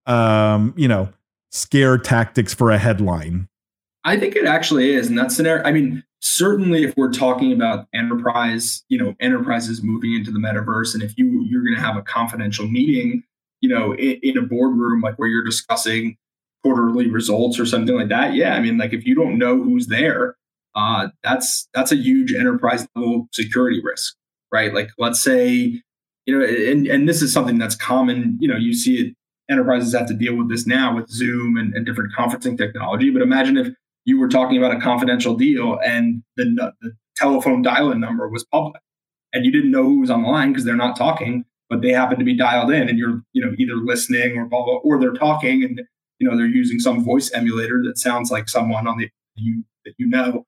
um, 0.05 0.73
you 0.75 0.87
know, 0.87 1.09
scare 1.51 1.97
tactics 1.97 2.53
for 2.53 2.69
a 2.69 2.77
headline? 2.77 3.47
I 4.03 4.17
think 4.17 4.35
it 4.35 4.45
actually 4.45 4.93
is, 4.93 5.07
and 5.07 5.17
that 5.17 5.31
scenario. 5.31 5.63
I 5.63 5.71
mean, 5.71 6.03
certainly, 6.21 6.83
if 6.83 6.95
we're 6.97 7.11
talking 7.11 7.51
about 7.51 7.87
enterprise, 7.93 8.83
you 8.89 8.97
know, 8.97 9.15
enterprises 9.19 9.83
moving 9.83 10.13
into 10.13 10.31
the 10.31 10.39
metaverse, 10.39 10.93
and 10.93 11.03
if 11.03 11.17
you 11.17 11.45
you're 11.47 11.63
going 11.63 11.75
to 11.75 11.81
have 11.81 11.97
a 11.97 12.01
confidential 12.01 12.67
meeting, 12.67 13.23
you 13.61 13.69
know, 13.69 13.93
in, 13.93 14.19
in 14.23 14.37
a 14.37 14.41
boardroom 14.41 15.01
like 15.01 15.15
where 15.15 15.29
you're 15.29 15.43
discussing 15.43 16.17
quarterly 16.63 17.09
results 17.09 17.59
or 17.59 17.65
something 17.65 17.95
like 17.95 18.09
that, 18.09 18.33
yeah, 18.33 18.55
I 18.55 18.59
mean, 18.59 18.77
like 18.77 18.93
if 18.93 19.05
you 19.05 19.15
don't 19.15 19.37
know 19.37 19.61
who's 19.61 19.87
there, 19.87 20.35
uh, 20.75 21.09
that's 21.23 21.67
that's 21.73 21.91
a 21.91 21.97
huge 21.97 22.33
enterprise 22.33 22.87
level 22.95 23.27
security 23.33 23.81
risk, 23.83 24.15
right? 24.51 24.73
Like 24.73 24.89
let's 24.97 25.21
say, 25.21 25.81
you 26.25 26.39
know, 26.39 26.43
and 26.43 26.87
and 26.87 27.07
this 27.07 27.21
is 27.21 27.31
something 27.31 27.59
that's 27.59 27.75
common. 27.75 28.37
You 28.39 28.47
know, 28.47 28.57
you 28.57 28.73
see 28.73 28.95
it. 28.95 29.15
Enterprises 29.49 29.93
have 29.93 30.07
to 30.07 30.13
deal 30.13 30.35
with 30.37 30.49
this 30.49 30.65
now 30.65 30.95
with 30.95 31.09
Zoom 31.09 31.57
and, 31.57 31.73
and 31.73 31.85
different 31.85 32.13
conferencing 32.17 32.57
technology. 32.57 33.09
But 33.09 33.21
imagine 33.21 33.57
if 33.57 33.67
you 34.05 34.19
were 34.19 34.27
talking 34.27 34.57
about 34.57 34.75
a 34.75 34.79
confidential 34.79 35.35
deal 35.35 35.79
and 35.83 36.23
the, 36.37 36.73
the 36.81 36.91
telephone 37.15 37.61
dial-in 37.61 37.99
number 37.99 38.27
was 38.29 38.43
public, 38.45 38.81
and 39.33 39.45
you 39.45 39.51
didn't 39.51 39.71
know 39.71 39.83
who 39.83 39.99
was 39.99 40.09
on 40.09 40.23
the 40.23 40.29
line 40.29 40.51
because 40.51 40.65
they're 40.65 40.75
not 40.75 40.95
talking, 40.95 41.45
but 41.69 41.81
they 41.81 41.91
happen 41.91 42.17
to 42.19 42.25
be 42.25 42.35
dialed 42.35 42.71
in, 42.71 42.89
and 42.89 42.97
you're 42.97 43.21
you 43.33 43.45
know 43.45 43.53
either 43.57 43.75
listening 43.75 44.37
or 44.37 44.45
blah 44.45 44.63
blah, 44.63 44.75
or 44.77 44.99
they're 44.99 45.13
talking 45.13 45.63
and 45.63 45.81
you 46.19 46.29
know 46.29 46.35
they're 46.35 46.45
using 46.45 46.79
some 46.79 47.03
voice 47.03 47.31
emulator 47.31 47.81
that 47.85 47.97
sounds 47.97 48.31
like 48.31 48.49
someone 48.49 48.87
on 48.87 48.97
the 48.97 49.09
you 49.35 49.63
that 49.85 49.93
you 49.97 50.07
know. 50.07 50.45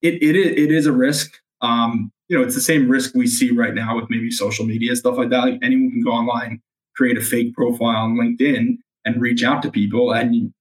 It 0.00 0.20
it 0.22 0.34
is, 0.34 0.46
it 0.46 0.72
is 0.72 0.86
a 0.86 0.92
risk. 0.92 1.38
Um, 1.60 2.10
you 2.28 2.36
know 2.36 2.44
it's 2.44 2.54
the 2.54 2.60
same 2.60 2.88
risk 2.88 3.14
we 3.14 3.26
see 3.26 3.50
right 3.50 3.74
now 3.74 3.94
with 3.96 4.10
maybe 4.10 4.30
social 4.30 4.66
media 4.66 4.96
stuff 4.96 5.16
like 5.16 5.30
that. 5.30 5.44
Like 5.44 5.58
anyone 5.62 5.90
can 5.90 6.02
go 6.02 6.10
online 6.10 6.60
create 6.94 7.16
a 7.16 7.22
fake 7.22 7.54
profile 7.54 8.04
on 8.04 8.14
linkedin 8.14 8.78
and 9.04 9.20
reach 9.20 9.42
out 9.42 9.62
to 9.62 9.70
people 9.70 10.12
and 10.12 10.52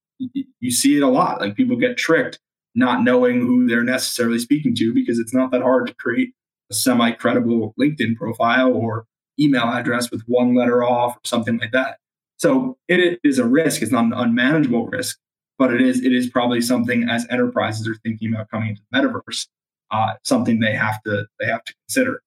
you, 0.59 0.71
see 0.71 0.97
it 0.97 1.03
a 1.03 1.07
lot 1.07 1.41
like 1.41 1.55
people 1.55 1.75
get 1.75 1.97
tricked 1.97 2.39
not 2.75 3.03
knowing 3.03 3.41
who 3.41 3.67
they're 3.67 3.83
necessarily 3.83 4.39
speaking 4.39 4.75
to 4.75 4.93
because 4.93 5.19
it's 5.19 5.33
not 5.33 5.51
that 5.51 5.61
hard 5.61 5.87
to 5.87 5.93
create 5.95 6.33
a 6.69 6.73
semi 6.73 7.11
credible 7.11 7.73
LinkedIn 7.79 8.15
profile 8.15 8.73
or 8.73 9.05
email 9.39 9.63
address 9.63 10.11
with 10.11 10.23
one 10.27 10.55
letter 10.55 10.83
off 10.83 11.15
or 11.15 11.21
something 11.25 11.57
like 11.59 11.71
that. 11.71 11.97
So 12.37 12.77
it 12.87 13.19
is 13.23 13.39
a 13.39 13.45
risk. 13.45 13.81
It's 13.81 13.91
not 13.91 14.05
an 14.05 14.13
unmanageable 14.13 14.87
risk, 14.87 15.19
but 15.59 15.73
it 15.73 15.81
is 15.81 16.03
it 16.03 16.13
is 16.13 16.29
probably 16.29 16.61
something 16.61 17.07
as 17.09 17.27
enterprises 17.29 17.87
are 17.87 17.95
thinking 18.03 18.33
about 18.33 18.49
coming 18.49 18.69
into 18.69 18.81
the 18.89 18.97
metaverse, 18.97 19.47
uh, 19.91 20.13
something 20.23 20.59
they 20.59 20.73
have 20.73 21.01
to 21.03 21.25
they 21.39 21.45
have 21.45 21.63
to 21.65 21.73
consider. 21.85 22.23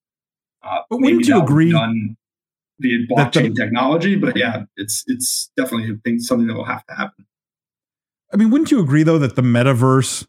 Uh, 0.62 0.80
but 0.88 1.00
wouldn't 1.00 1.26
you 1.26 1.40
agree? 1.42 1.72
Done 1.72 2.16
via 2.80 3.06
blockchain 3.06 3.54
the, 3.54 3.62
technology, 3.62 4.16
but 4.16 4.36
yeah, 4.36 4.64
it's 4.76 5.04
it's 5.06 5.50
definitely 5.56 5.98
something 6.20 6.46
that 6.46 6.54
will 6.54 6.64
have 6.64 6.86
to 6.86 6.94
happen. 6.94 7.26
I 8.34 8.36
mean, 8.36 8.50
wouldn't 8.50 8.72
you 8.72 8.80
agree 8.80 9.04
though 9.04 9.18
that 9.18 9.36
the 9.36 9.42
metaverse, 9.42 10.26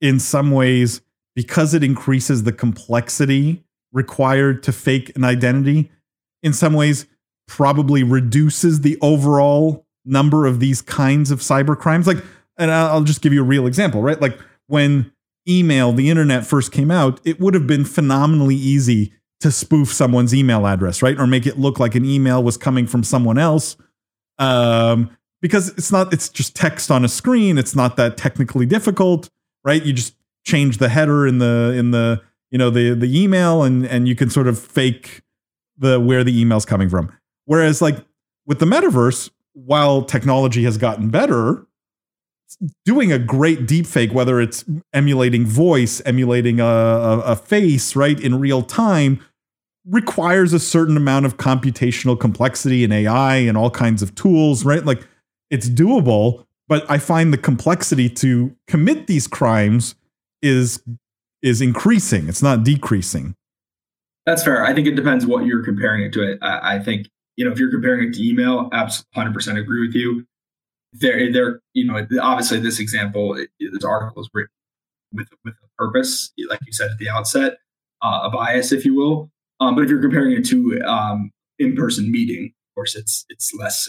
in 0.00 0.20
some 0.20 0.52
ways, 0.52 1.02
because 1.34 1.74
it 1.74 1.82
increases 1.82 2.44
the 2.44 2.52
complexity 2.52 3.64
required 3.92 4.62
to 4.62 4.72
fake 4.72 5.10
an 5.16 5.24
identity, 5.24 5.90
in 6.42 6.52
some 6.52 6.72
ways 6.74 7.06
probably 7.48 8.04
reduces 8.04 8.82
the 8.82 8.96
overall 9.02 9.84
number 10.04 10.46
of 10.46 10.60
these 10.60 10.80
kinds 10.80 11.30
of 11.30 11.40
cyber 11.40 11.76
crimes. 11.76 12.06
Like, 12.06 12.24
and 12.56 12.70
I'll 12.70 13.02
just 13.02 13.20
give 13.20 13.32
you 13.32 13.40
a 13.40 13.44
real 13.44 13.66
example, 13.66 14.00
right? 14.00 14.20
Like 14.20 14.38
when 14.68 15.12
email, 15.48 15.92
the 15.92 16.08
internet 16.08 16.46
first 16.46 16.70
came 16.70 16.90
out, 16.90 17.20
it 17.24 17.40
would 17.40 17.54
have 17.54 17.66
been 17.66 17.84
phenomenally 17.84 18.54
easy 18.54 19.12
to 19.40 19.50
spoof 19.50 19.92
someone's 19.92 20.34
email 20.34 20.66
address, 20.66 21.02
right? 21.02 21.18
Or 21.18 21.26
make 21.26 21.46
it 21.46 21.58
look 21.58 21.80
like 21.80 21.94
an 21.94 22.04
email 22.04 22.42
was 22.42 22.56
coming 22.56 22.86
from 22.86 23.02
someone 23.02 23.38
else. 23.38 23.76
Um, 24.38 25.16
because 25.40 25.70
it's 25.70 25.90
not, 25.90 26.12
it's 26.12 26.28
just 26.28 26.54
text 26.54 26.90
on 26.90 27.04
a 27.04 27.08
screen. 27.08 27.58
It's 27.58 27.74
not 27.74 27.96
that 27.96 28.16
technically 28.16 28.66
difficult, 28.66 29.30
right? 29.64 29.84
You 29.84 29.92
just 29.92 30.14
change 30.44 30.78
the 30.78 30.88
header 30.88 31.26
in 31.26 31.38
the, 31.38 31.74
in 31.76 31.90
the, 31.90 32.22
you 32.50 32.58
know, 32.58 32.70
the, 32.70 32.94
the 32.94 33.22
email 33.22 33.62
and, 33.62 33.86
and 33.86 34.08
you 34.08 34.14
can 34.14 34.30
sort 34.30 34.48
of 34.48 34.58
fake 34.58 35.22
the, 35.78 36.00
where 36.00 36.24
the 36.24 36.38
email's 36.38 36.64
coming 36.64 36.88
from. 36.88 37.12
Whereas 37.44 37.80
like 37.80 37.96
with 38.46 38.58
the 38.58 38.66
metaverse, 38.66 39.30
while 39.52 40.02
technology 40.02 40.64
has 40.64 40.78
gotten 40.78 41.10
better, 41.10 41.66
doing 42.84 43.12
a 43.12 43.18
great 43.18 43.66
deep 43.66 43.86
fake, 43.86 44.12
whether 44.12 44.40
it's 44.40 44.64
emulating 44.92 45.46
voice, 45.46 46.00
emulating 46.04 46.60
a, 46.60 46.64
a, 46.64 47.20
a, 47.20 47.36
face, 47.36 47.94
right, 47.94 48.18
in 48.18 48.40
real 48.40 48.62
time, 48.62 49.20
requires 49.86 50.52
a 50.52 50.58
certain 50.58 50.96
amount 50.96 51.26
of 51.26 51.36
computational 51.36 52.18
complexity 52.18 52.84
and 52.84 52.92
AI 52.92 53.36
and 53.36 53.56
all 53.56 53.70
kinds 53.70 54.02
of 54.02 54.14
tools, 54.14 54.64
right? 54.64 54.84
Like 54.84 55.06
it's 55.50 55.68
doable, 55.68 56.46
but 56.68 56.88
I 56.90 56.98
find 56.98 57.32
the 57.32 57.38
complexity 57.38 58.08
to 58.08 58.54
commit 58.66 59.06
these 59.06 59.26
crimes 59.26 59.94
is 60.42 60.82
is 61.42 61.60
increasing. 61.60 62.28
It's 62.28 62.42
not 62.42 62.64
decreasing. 62.64 63.34
That's 64.26 64.44
fair. 64.44 64.64
I 64.64 64.74
think 64.74 64.86
it 64.86 64.94
depends 64.94 65.26
what 65.26 65.46
you're 65.46 65.64
comparing 65.64 66.02
it 66.02 66.12
to. 66.12 66.32
It. 66.32 66.38
I, 66.42 66.76
I 66.76 66.78
think 66.78 67.08
you 67.36 67.44
know 67.44 67.52
if 67.52 67.58
you're 67.58 67.70
comparing 67.70 68.08
it 68.08 68.14
to 68.14 68.26
email, 68.26 68.68
absolutely 68.72 69.40
100% 69.40 69.60
agree 69.60 69.86
with 69.86 69.94
you. 69.94 70.26
There, 70.92 71.32
there, 71.32 71.60
you 71.72 71.86
know, 71.86 72.04
obviously 72.20 72.58
this 72.58 72.80
example, 72.80 73.34
this 73.60 73.84
article 73.84 74.22
is 74.22 74.28
written 74.34 74.50
with 75.12 75.28
with 75.44 75.54
a 75.54 75.68
purpose, 75.78 76.32
like 76.48 76.60
you 76.66 76.72
said 76.72 76.90
at 76.90 76.98
the 76.98 77.08
outset, 77.08 77.58
uh, 78.02 78.22
a 78.24 78.30
bias, 78.30 78.72
if 78.72 78.84
you 78.84 78.94
will. 78.94 79.30
Um, 79.60 79.74
but 79.74 79.84
if 79.84 79.90
you're 79.90 80.00
comparing 80.00 80.32
it 80.32 80.44
to 80.46 80.80
um, 80.82 81.30
in-person 81.58 82.10
meeting, 82.10 82.46
of 82.46 82.74
course, 82.74 82.96
it's 82.96 83.24
it's 83.28 83.52
less. 83.54 83.88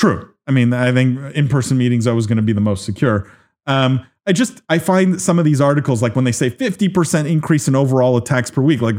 True. 0.00 0.32
I 0.46 0.50
mean, 0.50 0.72
I 0.72 0.92
think 0.92 1.18
in-person 1.34 1.76
meetings 1.76 2.06
always 2.06 2.26
going 2.26 2.38
to 2.38 2.42
be 2.42 2.54
the 2.54 2.60
most 2.62 2.86
secure. 2.86 3.30
Um, 3.66 4.02
I 4.26 4.32
just 4.32 4.62
I 4.70 4.78
find 4.78 5.20
some 5.20 5.38
of 5.38 5.44
these 5.44 5.60
articles 5.60 6.00
like 6.00 6.16
when 6.16 6.24
they 6.24 6.32
say 6.32 6.48
50% 6.48 7.28
increase 7.28 7.68
in 7.68 7.76
overall 7.76 8.16
attacks 8.16 8.50
per 8.50 8.62
week, 8.62 8.80
like 8.80 8.96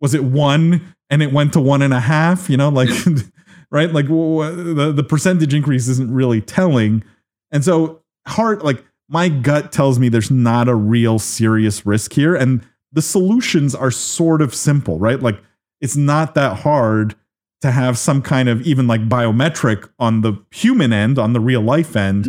was 0.00 0.12
it 0.12 0.24
one 0.24 0.92
and 1.08 1.22
it 1.22 1.32
went 1.32 1.52
to 1.52 1.60
one 1.60 1.82
and 1.82 1.94
a 1.94 2.00
half? 2.00 2.50
You 2.50 2.56
know, 2.56 2.68
like 2.68 2.88
right, 3.70 3.92
like 3.92 4.08
the 4.08 4.92
the 4.92 5.04
percentage 5.04 5.54
increase 5.54 5.86
isn't 5.86 6.12
really 6.12 6.40
telling, 6.40 7.04
and 7.52 7.64
so 7.64 8.02
heart 8.26 8.64
like 8.64 8.84
my 9.08 9.28
gut 9.28 9.70
tells 9.70 10.00
me 10.00 10.08
there's 10.08 10.32
not 10.32 10.68
a 10.68 10.74
real 10.74 11.20
serious 11.20 11.86
risk 11.86 12.12
here, 12.12 12.34
and 12.34 12.66
the 12.90 13.02
solutions 13.02 13.76
are 13.76 13.92
sort 13.92 14.42
of 14.42 14.52
simple, 14.52 14.98
right? 14.98 15.20
Like 15.20 15.40
it's 15.80 15.96
not 15.96 16.34
that 16.34 16.58
hard 16.58 17.14
to 17.60 17.70
have 17.70 17.98
some 17.98 18.22
kind 18.22 18.48
of 18.48 18.62
even 18.62 18.86
like 18.86 19.08
biometric 19.08 19.88
on 19.98 20.22
the 20.22 20.34
human 20.50 20.92
end, 20.92 21.18
on 21.18 21.32
the 21.32 21.40
real 21.40 21.60
life 21.60 21.94
end, 21.96 22.28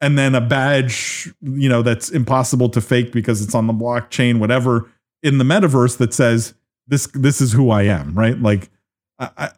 and 0.00 0.18
then 0.18 0.34
a 0.34 0.40
badge, 0.40 1.32
you 1.40 1.68
know, 1.68 1.82
that's 1.82 2.10
impossible 2.10 2.68
to 2.70 2.80
fake 2.80 3.12
because 3.12 3.42
it's 3.42 3.54
on 3.54 3.66
the 3.66 3.72
blockchain, 3.72 4.38
whatever, 4.38 4.90
in 5.22 5.38
the 5.38 5.44
metaverse 5.44 5.96
that 5.98 6.12
says 6.12 6.54
this 6.86 7.06
this 7.08 7.40
is 7.40 7.52
who 7.52 7.70
I 7.70 7.82
am, 7.82 8.14
right? 8.14 8.38
Like 8.38 8.70
I, 9.18 9.30
I, 9.36 9.50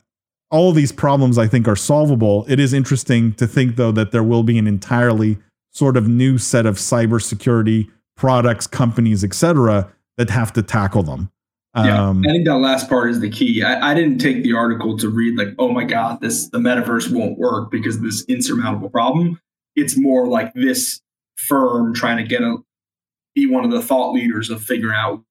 all 0.51 0.73
these 0.73 0.93
problems 0.93 1.37
I 1.37 1.47
think 1.47 1.67
are 1.69 1.77
solvable. 1.77 2.47
It 2.49 2.61
is 2.61 2.73
interesting 2.73 3.35
to 3.35 3.47
think 3.47 3.77
though 3.77 3.93
that 3.93 4.13
there 4.13 4.23
will 4.23 4.43
be 4.43 4.59
an 4.59 4.67
entirely 4.67 5.39
sort 5.73 5.97
of 5.97 6.09
new 6.09 6.39
set 6.39 6.65
of 6.65 6.77
cybersecurity 6.77 7.91
products, 8.17 8.67
companies, 8.67 9.23
etc 9.23 9.93
that 10.19 10.29
have 10.29 10.53
to 10.53 10.63
tackle 10.63 11.05
them. 11.05 11.31
Yeah, 11.77 12.09
um, 12.09 12.25
I 12.27 12.31
think 12.31 12.47
that 12.47 12.57
last 12.57 12.89
part 12.89 13.11
is 13.11 13.21
the 13.21 13.29
key. 13.29 13.63
I, 13.63 13.91
I, 13.91 13.95
didn't 13.95 14.19
take 14.19 14.43
the 14.43 14.55
article 14.55 14.97
to 14.99 15.09
read 15.09 15.37
like, 15.39 15.55
oh 15.59 15.69
my 15.69 15.85
god, 15.85 16.21
this 16.21 16.49
the 16.49 16.59
metaverse 16.59 17.13
won't 17.13 17.39
work 17.39 17.71
because 17.71 17.97
of 17.97 18.03
this 18.03 18.25
insurmountable 18.25 18.89
problem. 18.89 19.41
It's 19.77 19.97
more 19.97 20.27
like 20.27 20.53
this 20.55 21.01
firm 21.37 21.95
trying 21.95 22.17
to 22.17 22.25
get 22.25 22.43
a 22.43 22.57
be 23.35 23.47
one 23.47 23.65
of 23.65 23.71
the 23.71 23.83
thought 23.83 24.13
leaders 24.13 24.51
of 24.51 24.63
figuring 24.63 24.97
out 24.97 25.23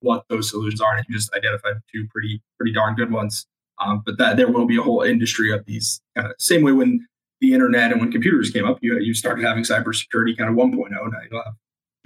what 0.00 0.24
those 0.28 0.50
solutions 0.50 0.80
are. 0.80 0.96
And 0.96 1.06
you 1.08 1.14
just 1.14 1.32
identified 1.32 1.76
two 1.92 2.06
pretty 2.10 2.42
pretty 2.58 2.72
darn 2.72 2.96
good 2.96 3.12
ones. 3.12 3.46
Um, 3.78 4.02
but 4.04 4.18
that 4.18 4.36
there 4.36 4.50
will 4.50 4.66
be 4.66 4.76
a 4.76 4.82
whole 4.82 5.02
industry 5.02 5.52
of 5.52 5.64
these 5.64 6.02
kind 6.14 6.28
of 6.28 6.34
same 6.38 6.62
way 6.62 6.72
when 6.72 7.06
the 7.40 7.54
internet 7.54 7.92
and 7.92 8.00
when 8.00 8.12
computers 8.12 8.50
came 8.50 8.66
up, 8.66 8.78
you 8.82 8.98
you 8.98 9.14
started 9.14 9.44
having 9.44 9.62
cybersecurity 9.62 10.36
kind 10.36 10.50
of 10.50 10.56
1.0. 10.56 10.90
Now 10.90 10.98
you'll 11.30 11.42
have 11.44 11.54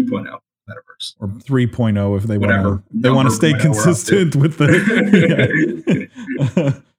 2.0 0.01 0.39
metaverse. 0.69 1.15
Or 1.21 1.29
3.0 1.29 2.17
if 2.17 2.25
they 2.25 2.39
want 2.39 2.53
to 2.53 2.83
they 2.91 3.11
want 3.11 3.29
to 3.29 3.35
stay 3.35 3.53
consistent 3.55 4.37
with 4.43 4.59
the 4.59 4.73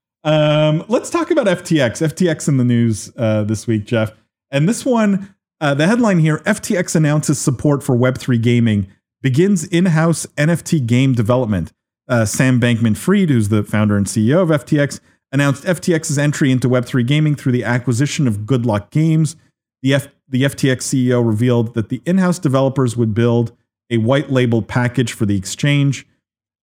um, 0.23 0.85
let's 0.87 1.09
talk 1.09 1.31
about 1.31 1.47
ftx 1.47 2.01
ftx 2.01 2.47
in 2.47 2.57
the 2.57 2.63
news 2.63 3.11
uh, 3.17 3.43
this 3.43 3.67
week 3.67 3.85
jeff. 3.85 4.11
And 4.51 4.69
this 4.69 4.85
one 4.85 5.35
uh, 5.61 5.73
the 5.73 5.87
headline 5.87 6.19
here 6.19 6.39
ftx 6.39 6.95
announces 6.95 7.39
support 7.39 7.83
for 7.83 7.95
web3 7.95 8.41
gaming 8.41 8.87
begins 9.21 9.63
in-house 9.65 10.25
nft 10.37 10.85
game 10.85 11.13
development. 11.13 11.71
Uh, 12.07 12.25
sam 12.25 12.59
bankman 12.59 12.95
fried 12.95 13.29
who's 13.29 13.49
the 13.49 13.63
founder 13.63 13.97
and 13.97 14.05
ceo 14.05 14.43
of 14.43 14.49
ftx 14.49 14.99
announced 15.31 15.63
ftx's 15.63 16.17
entry 16.17 16.51
into 16.51 16.69
web3 16.69 17.05
gaming 17.05 17.35
through 17.35 17.51
the 17.51 17.63
acquisition 17.63 18.27
of 18.27 18.45
good 18.45 18.65
luck 18.65 18.89
games. 18.91 19.35
The, 19.81 19.95
F- 19.95 20.07
the 20.27 20.43
FTX 20.43 20.77
CEO 20.77 21.25
revealed 21.25 21.73
that 21.75 21.89
the 21.89 22.01
in 22.05 22.17
house 22.17 22.39
developers 22.39 22.97
would 22.97 23.13
build 23.13 23.55
a 23.89 23.97
white 23.97 24.31
label 24.31 24.61
package 24.61 25.13
for 25.13 25.25
the 25.25 25.37
exchange. 25.37 26.07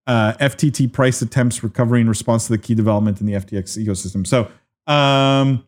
Uh, 0.07 0.33
FTT 0.35 0.93
price 0.93 1.23
attempts 1.23 1.63
recovery 1.63 2.01
in 2.01 2.09
response 2.09 2.47
to 2.47 2.53
the 2.53 2.59
key 2.59 2.75
development 2.75 3.21
in 3.21 3.27
the 3.27 3.35
FTX 3.35 3.79
ecosystem. 3.83 4.27
So, 4.27 4.51
um, 4.93 5.65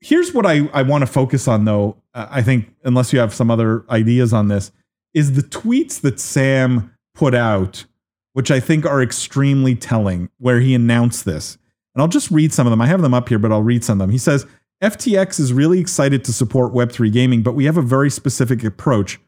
here's 0.00 0.34
what 0.34 0.44
I, 0.44 0.68
I 0.72 0.82
want 0.82 1.02
to 1.02 1.06
focus 1.06 1.48
on, 1.48 1.64
though. 1.64 1.96
Uh, 2.12 2.26
I 2.30 2.42
think, 2.42 2.74
unless 2.84 3.12
you 3.12 3.18
have 3.18 3.32
some 3.32 3.50
other 3.50 3.84
ideas 3.90 4.32
on 4.32 4.48
this, 4.48 4.70
is 5.14 5.32
the 5.32 5.42
tweets 5.42 6.00
that 6.02 6.20
Sam 6.20 6.94
put 7.14 7.34
out, 7.34 7.86
which 8.34 8.50
I 8.50 8.60
think 8.60 8.84
are 8.84 9.02
extremely 9.02 9.74
telling, 9.74 10.28
where 10.38 10.60
he 10.60 10.74
announced 10.74 11.24
this. 11.24 11.56
And 11.94 12.02
I'll 12.02 12.08
just 12.08 12.30
read 12.30 12.52
some 12.52 12.66
of 12.66 12.70
them. 12.70 12.80
I 12.80 12.86
have 12.86 13.00
them 13.00 13.14
up 13.14 13.28
here, 13.28 13.38
but 13.38 13.50
I'll 13.50 13.62
read 13.62 13.82
some 13.82 14.00
of 14.00 14.06
them. 14.06 14.10
He 14.10 14.18
says, 14.18 14.46
FTX 14.82 15.40
is 15.40 15.52
really 15.52 15.80
excited 15.80 16.22
to 16.22 16.32
support 16.32 16.72
Web3 16.72 17.12
gaming, 17.12 17.42
but 17.42 17.54
we 17.54 17.64
have 17.64 17.76
a 17.76 17.82
very 17.82 18.08
specific 18.08 18.62
approach 18.62 19.18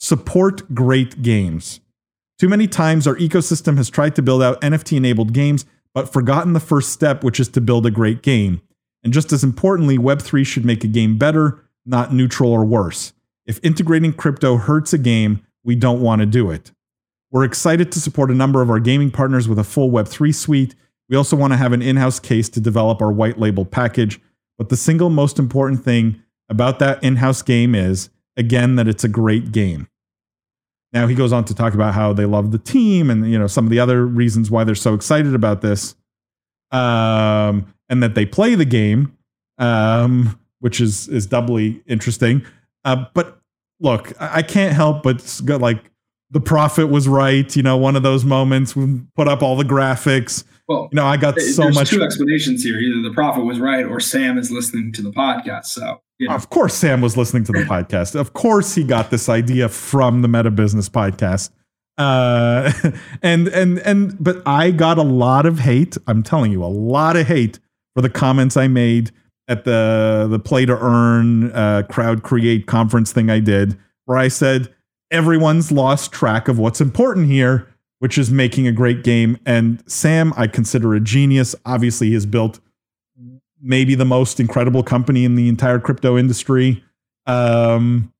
support 0.00 0.74
great 0.74 1.22
games. 1.22 1.80
Too 2.38 2.48
many 2.48 2.68
times 2.68 3.06
our 3.06 3.16
ecosystem 3.16 3.78
has 3.78 3.88
tried 3.88 4.14
to 4.16 4.22
build 4.22 4.42
out 4.42 4.60
NFT 4.60 4.98
enabled 4.98 5.32
games, 5.32 5.64
but 5.94 6.12
forgotten 6.12 6.52
the 6.52 6.60
first 6.60 6.92
step, 6.92 7.24
which 7.24 7.40
is 7.40 7.48
to 7.48 7.60
build 7.62 7.86
a 7.86 7.90
great 7.90 8.22
game. 8.22 8.60
And 9.02 9.12
just 9.12 9.32
as 9.32 9.42
importantly, 9.42 9.96
Web3 9.96 10.44
should 10.44 10.66
make 10.66 10.84
a 10.84 10.88
game 10.88 11.16
better, 11.16 11.64
not 11.86 12.12
neutral 12.12 12.52
or 12.52 12.64
worse. 12.64 13.14
If 13.46 13.58
integrating 13.64 14.12
crypto 14.12 14.58
hurts 14.58 14.92
a 14.92 14.98
game, 14.98 15.40
we 15.64 15.74
don't 15.74 16.02
want 16.02 16.20
to 16.20 16.26
do 16.26 16.50
it. 16.50 16.70
We're 17.30 17.44
excited 17.44 17.90
to 17.92 18.00
support 18.00 18.30
a 18.30 18.34
number 18.34 18.60
of 18.60 18.68
our 18.68 18.78
gaming 18.78 19.10
partners 19.10 19.48
with 19.48 19.58
a 19.58 19.64
full 19.64 19.90
Web3 19.90 20.34
suite. 20.34 20.74
We 21.08 21.16
also 21.16 21.34
want 21.34 21.54
to 21.54 21.56
have 21.56 21.72
an 21.72 21.82
in 21.82 21.96
house 21.96 22.20
case 22.20 22.50
to 22.50 22.60
develop 22.60 23.00
our 23.00 23.10
white 23.10 23.38
label 23.38 23.64
package 23.64 24.20
but 24.58 24.68
the 24.68 24.76
single 24.76 25.08
most 25.08 25.38
important 25.38 25.84
thing 25.84 26.20
about 26.48 26.80
that 26.80 27.02
in 27.02 27.16
house 27.16 27.42
game 27.42 27.74
is, 27.74 28.10
again, 28.36 28.74
that 28.76 28.88
it's 28.88 29.04
a 29.04 29.08
great 29.08 29.52
game. 29.52 29.88
Now 30.92 31.06
he 31.06 31.14
goes 31.14 31.32
on 31.32 31.44
to 31.44 31.54
talk 31.54 31.74
about 31.74 31.94
how 31.94 32.12
they 32.12 32.24
love 32.24 32.50
the 32.50 32.58
team 32.58 33.10
and 33.10 33.30
you 33.30 33.38
know 33.38 33.46
some 33.46 33.66
of 33.66 33.70
the 33.70 33.78
other 33.78 34.06
reasons 34.06 34.50
why 34.50 34.64
they're 34.64 34.74
so 34.74 34.94
excited 34.94 35.34
about 35.34 35.60
this, 35.60 35.94
um, 36.70 37.72
and 37.88 38.02
that 38.02 38.14
they 38.14 38.24
play 38.24 38.54
the 38.54 38.64
game, 38.64 39.16
um, 39.58 40.38
which 40.60 40.80
is 40.80 41.06
is 41.08 41.26
doubly 41.26 41.82
interesting. 41.86 42.44
Uh, 42.84 43.04
but 43.12 43.38
look, 43.80 44.12
I 44.18 44.42
can't 44.42 44.74
help 44.74 45.02
but 45.02 45.40
like 45.46 45.90
the 46.30 46.40
prophet 46.40 46.86
was 46.86 47.06
right. 47.06 47.54
You 47.54 47.62
know, 47.62 47.76
one 47.76 47.94
of 47.94 48.02
those 48.02 48.24
moments 48.24 48.74
we 48.74 49.02
put 49.14 49.28
up 49.28 49.42
all 49.42 49.56
the 49.56 49.64
graphics. 49.64 50.44
Well, 50.68 50.88
You 50.92 50.96
know, 50.96 51.06
I 51.06 51.16
got 51.16 51.40
so 51.40 51.62
there's 51.62 51.74
much. 51.74 51.90
two 51.90 52.02
explanations 52.02 52.62
here. 52.62 52.78
Either 52.78 53.08
the 53.08 53.14
prophet 53.14 53.44
was 53.44 53.58
right 53.58 53.84
or 53.84 54.00
Sam 54.00 54.36
is 54.38 54.50
listening 54.50 54.92
to 54.92 55.02
the 55.02 55.10
podcast. 55.10 55.66
So, 55.66 56.00
you 56.18 56.28
know, 56.28 56.34
Of 56.34 56.50
course, 56.50 56.74
Sam 56.74 57.00
was 57.00 57.16
listening 57.16 57.44
to 57.44 57.52
the 57.52 57.60
podcast. 57.68 58.14
Of 58.14 58.34
course, 58.34 58.74
he 58.74 58.84
got 58.84 59.10
this 59.10 59.28
idea 59.28 59.68
from 59.68 60.22
the 60.22 60.28
Meta 60.28 60.50
Business 60.50 60.88
podcast. 60.88 61.50
Uh, 61.96 62.70
and 63.22 63.48
and 63.48 63.78
and 63.80 64.16
but 64.22 64.42
I 64.46 64.70
got 64.70 64.98
a 64.98 65.02
lot 65.02 65.46
of 65.46 65.58
hate. 65.60 65.96
I'm 66.06 66.22
telling 66.22 66.52
you, 66.52 66.62
a 66.62 66.66
lot 66.66 67.16
of 67.16 67.26
hate 67.26 67.58
for 67.96 68.02
the 68.02 68.10
comments 68.10 68.56
I 68.56 68.68
made 68.68 69.10
at 69.48 69.64
the 69.64 70.28
the 70.30 70.38
Play 70.38 70.66
to 70.66 70.78
Earn 70.78 71.50
uh, 71.52 71.82
crowd 71.90 72.22
create 72.22 72.66
conference 72.66 73.10
thing 73.12 73.30
I 73.30 73.40
did, 73.40 73.76
where 74.04 74.18
I 74.18 74.28
said 74.28 74.72
everyone's 75.10 75.72
lost 75.72 76.12
track 76.12 76.46
of 76.48 76.58
what's 76.58 76.80
important 76.82 77.26
here, 77.26 77.66
which 77.98 78.18
is 78.18 78.30
making 78.30 78.66
a 78.66 78.72
great 78.72 79.02
game. 79.02 79.38
And 79.44 79.82
Sam, 79.90 80.32
I 80.36 80.46
consider 80.46 80.94
a 80.94 81.00
genius. 81.00 81.54
Obviously, 81.64 82.08
he 82.08 82.14
has 82.14 82.26
built 82.26 82.60
maybe 83.60 83.94
the 83.94 84.04
most 84.04 84.38
incredible 84.40 84.82
company 84.82 85.24
in 85.24 85.34
the 85.34 85.48
entire 85.48 85.78
crypto 85.78 86.16
industry. 86.16 86.84
Um, 87.26 88.12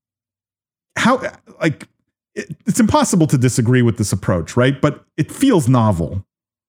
how 0.96 1.22
like 1.60 1.88
it, 2.34 2.56
it's 2.66 2.80
impossible 2.80 3.26
to 3.28 3.38
disagree 3.38 3.82
with 3.82 3.98
this 3.98 4.12
approach, 4.12 4.56
right? 4.56 4.80
But 4.80 5.04
it 5.16 5.30
feels 5.30 5.68
novel. 5.68 6.24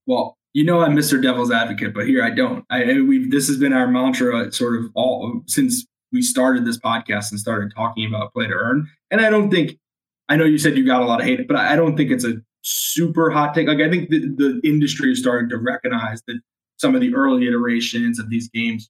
well, 0.05 0.37
you 0.53 0.63
know, 0.63 0.81
I'm 0.81 0.95
Mr. 0.95 1.21
Devil's 1.21 1.51
Advocate, 1.51 1.93
but 1.93 2.07
here 2.07 2.23
I 2.23 2.31
don't. 2.31 2.65
I 2.69 3.01
we 3.01 3.29
this 3.29 3.47
has 3.47 3.57
been 3.57 3.73
our 3.73 3.87
mantra 3.87 4.51
sort 4.51 4.75
of 4.77 4.85
all 4.95 5.41
since 5.45 5.85
we 6.11 6.21
started 6.21 6.65
this 6.65 6.79
podcast 6.79 7.31
and 7.31 7.39
started 7.39 7.71
talking 7.75 8.07
about 8.07 8.33
play 8.33 8.47
to 8.47 8.53
earn. 8.53 8.87
And 9.11 9.21
I 9.21 9.29
don't 9.29 9.51
think 9.51 9.77
I 10.27 10.37
know 10.37 10.45
you 10.45 10.57
said 10.57 10.77
you 10.77 10.85
got 10.85 11.01
a 11.01 11.05
lot 11.05 11.21
of 11.21 11.27
hate, 11.27 11.47
but 11.47 11.57
I 11.57 11.75
don't 11.75 11.95
think 11.95 12.09
it's 12.11 12.25
a 12.25 12.41
super 12.61 13.29
hot 13.29 13.53
take. 13.53 13.67
Like 13.67 13.79
I 13.79 13.89
think 13.89 14.09
the, 14.09 14.19
the 14.19 14.61
industry 14.63 15.11
is 15.11 15.19
starting 15.19 15.49
to 15.49 15.57
recognize 15.57 16.21
that 16.27 16.39
some 16.77 16.95
of 16.95 17.01
the 17.01 17.13
early 17.13 17.47
iterations 17.47 18.19
of 18.19 18.29
these 18.29 18.49
games 18.49 18.89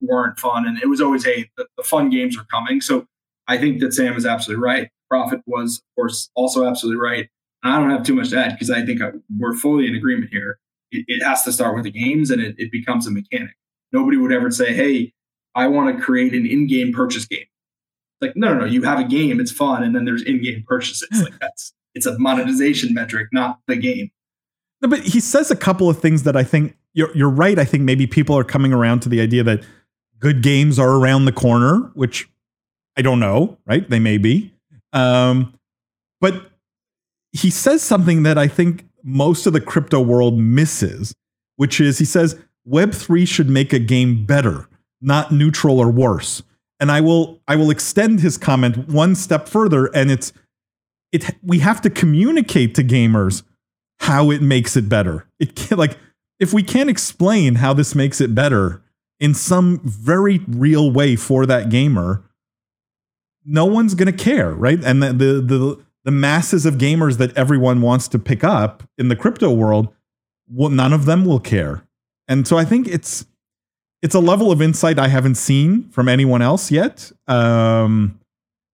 weren't 0.00 0.38
fun, 0.38 0.66
and 0.66 0.78
it 0.82 0.86
was 0.86 1.00
always 1.00 1.24
hey, 1.24 1.50
the, 1.56 1.66
the 1.76 1.82
fun 1.82 2.10
games 2.10 2.36
are 2.38 2.44
coming. 2.44 2.80
So 2.80 3.06
I 3.48 3.58
think 3.58 3.80
that 3.80 3.94
Sam 3.94 4.16
is 4.16 4.26
absolutely 4.26 4.62
right. 4.62 4.90
Prophet 5.08 5.40
was, 5.46 5.78
of 5.78 5.94
course, 5.94 6.30
also 6.34 6.66
absolutely 6.66 7.00
right. 7.00 7.28
And 7.62 7.72
I 7.72 7.80
don't 7.80 7.90
have 7.90 8.04
too 8.04 8.14
much 8.14 8.30
to 8.30 8.38
add 8.38 8.52
because 8.52 8.70
I 8.70 8.84
think 8.84 9.02
I, 9.02 9.10
we're 9.38 9.54
fully 9.54 9.86
in 9.86 9.94
agreement 9.94 10.30
here. 10.30 10.58
It, 10.92 11.04
it 11.08 11.24
has 11.24 11.42
to 11.44 11.52
start 11.52 11.74
with 11.74 11.84
the 11.84 11.90
games, 11.90 12.30
and 12.30 12.40
it, 12.40 12.54
it 12.58 12.70
becomes 12.70 13.06
a 13.06 13.10
mechanic. 13.10 13.56
Nobody 13.92 14.16
would 14.16 14.32
ever 14.32 14.50
say, 14.50 14.74
"Hey, 14.74 15.12
I 15.54 15.68
want 15.68 15.96
to 15.96 16.02
create 16.02 16.34
an 16.34 16.46
in-game 16.46 16.92
purchase 16.92 17.24
game." 17.24 17.40
It's 17.40 18.28
like, 18.28 18.36
no, 18.36 18.54
no, 18.54 18.60
no. 18.60 18.66
You 18.66 18.82
have 18.82 18.98
a 18.98 19.04
game; 19.04 19.40
it's 19.40 19.52
fun, 19.52 19.82
and 19.82 19.94
then 19.94 20.04
there's 20.04 20.22
in-game 20.22 20.64
purchases. 20.66 21.08
Hmm. 21.12 21.24
Like 21.24 21.38
that's 21.40 21.72
it's 21.96 22.06
a 22.06 22.16
monetization 22.18 22.92
metric, 22.92 23.28
not 23.32 23.58
the 23.66 23.74
game. 23.74 24.10
No, 24.82 24.88
but 24.88 25.00
he 25.00 25.18
says 25.18 25.50
a 25.50 25.56
couple 25.56 25.88
of 25.88 25.98
things 25.98 26.24
that 26.24 26.36
I 26.36 26.44
think 26.44 26.76
you're 26.92 27.14
you're 27.16 27.30
right. 27.30 27.58
I 27.58 27.64
think 27.64 27.82
maybe 27.82 28.06
people 28.06 28.36
are 28.36 28.44
coming 28.44 28.72
around 28.72 29.00
to 29.00 29.08
the 29.08 29.20
idea 29.20 29.42
that 29.44 29.64
good 30.20 30.42
games 30.42 30.78
are 30.78 30.96
around 30.96 31.24
the 31.24 31.32
corner, 31.32 31.90
which 31.94 32.28
I 32.96 33.02
don't 33.02 33.18
know, 33.18 33.56
right? 33.66 33.88
They 33.88 33.98
may 33.98 34.18
be. 34.18 34.52
Um, 34.92 35.54
but 36.20 36.50
he 37.32 37.48
says 37.50 37.82
something 37.82 38.22
that 38.24 38.36
I 38.36 38.46
think 38.46 38.86
most 39.02 39.46
of 39.46 39.54
the 39.54 39.60
crypto 39.60 40.00
world 40.00 40.38
misses, 40.38 41.14
which 41.56 41.80
is 41.80 41.98
he 41.98 42.04
says 42.04 42.38
Web3 42.68 43.26
should 43.26 43.48
make 43.48 43.72
a 43.72 43.78
game 43.78 44.26
better, 44.26 44.68
not 45.00 45.32
neutral 45.32 45.80
or 45.80 45.90
worse. 45.90 46.42
And 46.78 46.92
I 46.92 47.00
will 47.00 47.40
I 47.48 47.56
will 47.56 47.70
extend 47.70 48.20
his 48.20 48.36
comment 48.36 48.88
one 48.88 49.14
step 49.14 49.48
further, 49.48 49.86
and 49.94 50.10
it's 50.10 50.34
it 51.16 51.36
we 51.42 51.58
have 51.60 51.80
to 51.82 51.90
communicate 51.90 52.74
to 52.76 52.84
gamers 52.84 53.42
how 54.00 54.30
it 54.30 54.42
makes 54.42 54.76
it 54.76 54.88
better. 54.88 55.26
It 55.38 55.56
can 55.56 55.78
like 55.78 55.98
if 56.38 56.52
we 56.52 56.62
can't 56.62 56.90
explain 56.90 57.56
how 57.56 57.72
this 57.72 57.94
makes 57.94 58.20
it 58.20 58.34
better 58.34 58.82
in 59.18 59.34
some 59.34 59.80
very 59.84 60.38
real 60.46 60.90
way 60.90 61.16
for 61.16 61.46
that 61.46 61.70
gamer, 61.70 62.22
no 63.44 63.64
one's 63.64 63.94
going 63.94 64.14
to 64.14 64.24
care, 64.24 64.52
right? 64.52 64.82
And 64.84 65.02
the, 65.02 65.12
the 65.12 65.40
the 65.40 65.84
the 66.04 66.10
masses 66.12 66.64
of 66.64 66.74
gamers 66.74 67.18
that 67.18 67.36
everyone 67.36 67.80
wants 67.80 68.06
to 68.08 68.18
pick 68.18 68.44
up 68.44 68.84
in 68.96 69.08
the 69.08 69.16
crypto 69.16 69.50
world, 69.50 69.88
well, 70.48 70.70
none 70.70 70.92
of 70.92 71.04
them 71.04 71.24
will 71.24 71.40
care. 71.40 71.82
And 72.28 72.46
so 72.46 72.56
I 72.56 72.64
think 72.64 72.86
it's 72.86 73.26
it's 74.02 74.14
a 74.14 74.20
level 74.20 74.52
of 74.52 74.62
insight 74.62 74.98
I 74.98 75.08
haven't 75.08 75.36
seen 75.36 75.88
from 75.88 76.08
anyone 76.08 76.42
else 76.42 76.70
yet. 76.70 77.10
Um, 77.26 78.20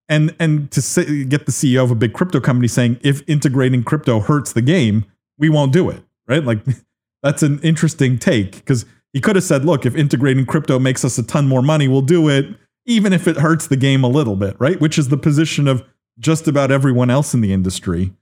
and 0.08 0.34
and 0.38 0.70
to 0.72 0.82
say, 0.82 1.24
get 1.24 1.46
the 1.46 1.52
CEO 1.52 1.84
of 1.84 1.90
a 1.90 1.94
big 1.94 2.12
crypto 2.12 2.40
company 2.40 2.68
saying 2.68 2.98
if 3.02 3.22
integrating 3.28 3.82
crypto 3.84 4.20
hurts 4.20 4.52
the 4.52 4.62
game, 4.62 5.04
we 5.38 5.48
won't 5.48 5.72
do 5.72 5.88
it, 5.90 6.02
right? 6.26 6.44
Like 6.44 6.60
that's 7.22 7.42
an 7.42 7.60
interesting 7.60 8.18
take 8.18 8.56
because 8.56 8.84
he 9.12 9.20
could 9.20 9.36
have 9.36 9.44
said, 9.44 9.64
look, 9.64 9.84
if 9.84 9.94
integrating 9.94 10.46
crypto 10.46 10.78
makes 10.78 11.04
us 11.04 11.18
a 11.18 11.22
ton 11.22 11.46
more 11.46 11.62
money, 11.62 11.86
we'll 11.86 12.02
do 12.02 12.28
it, 12.28 12.46
even 12.86 13.12
if 13.12 13.28
it 13.28 13.36
hurts 13.36 13.66
the 13.66 13.76
game 13.76 14.04
a 14.04 14.08
little 14.08 14.36
bit, 14.36 14.56
right? 14.58 14.80
Which 14.80 14.98
is 14.98 15.08
the 15.08 15.16
position 15.16 15.68
of 15.68 15.84
just 16.18 16.48
about 16.48 16.70
everyone 16.70 17.10
else 17.10 17.34
in 17.34 17.40
the 17.40 17.52
industry. 17.52 18.12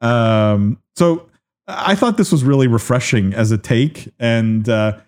Um, 0.00 0.80
so 0.94 1.28
I 1.66 1.94
thought 1.94 2.16
this 2.16 2.32
was 2.32 2.44
really 2.44 2.66
refreshing 2.66 3.34
as 3.34 3.50
a 3.50 3.58
take, 3.58 4.12
and 4.18 4.68
uh, 4.68 4.98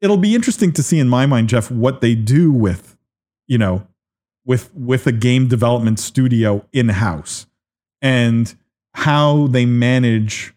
it'll 0.00 0.16
be 0.16 0.34
interesting 0.34 0.72
to 0.72 0.82
see 0.82 0.98
in 0.98 1.08
my 1.08 1.26
mind, 1.26 1.48
Jeff, 1.48 1.70
what 1.70 2.00
they 2.00 2.14
do 2.14 2.52
with, 2.52 2.96
you 3.46 3.58
know, 3.58 3.86
with 4.48 4.74
with 4.74 5.06
a 5.06 5.12
game 5.12 5.46
development 5.46 6.00
studio 6.00 6.66
in 6.72 6.88
house, 6.88 7.46
and 8.02 8.56
how 8.94 9.46
they 9.46 9.64
manage 9.66 10.52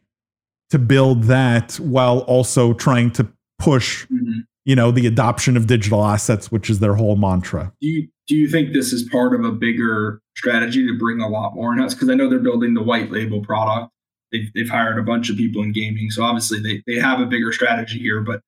to 0.71 0.79
build 0.79 1.23
that 1.23 1.73
while 1.75 2.19
also 2.19 2.73
trying 2.73 3.11
to 3.11 3.27
push, 3.59 4.07
Mhm. 4.07 4.45
you 4.65 4.75
know, 4.75 4.89
the 4.89 5.05
adoption 5.05 5.57
of 5.57 5.67
digital 5.67 6.03
assets, 6.05 6.49
which 6.51 6.69
is 6.69 6.79
their 6.79 6.95
whole 6.95 7.17
mantra. 7.17 7.73
Do 7.81 7.87
you 7.87 8.07
do 8.27 8.35
you 8.37 8.47
think 8.47 8.71
this 8.73 8.93
is 8.93 9.03
part 9.03 9.35
of 9.37 9.43
a 9.43 9.51
bigger 9.51 10.21
strategy 10.37 10.87
to 10.87 10.97
bring 10.97 11.19
a 11.19 11.27
lot 11.27 11.53
more 11.53 11.73
in 11.73 11.79
house? 11.79 11.93
Because 11.93 12.09
I 12.09 12.13
know 12.15 12.29
they're 12.29 12.39
building 12.39 12.73
the 12.73 12.81
white 12.81 13.11
label 13.11 13.41
product. 13.41 13.91
They've, 14.31 14.49
they've 14.55 14.69
hired 14.69 14.97
a 14.97 15.03
bunch 15.03 15.29
of 15.29 15.35
people 15.35 15.61
in 15.63 15.73
gaming, 15.73 16.09
so 16.11 16.23
obviously 16.23 16.59
they 16.61 16.81
they 16.87 16.97
have 16.99 17.19
a 17.19 17.25
bigger 17.25 17.51
strategy 17.51 17.99
here. 17.99 18.21
But 18.21 18.39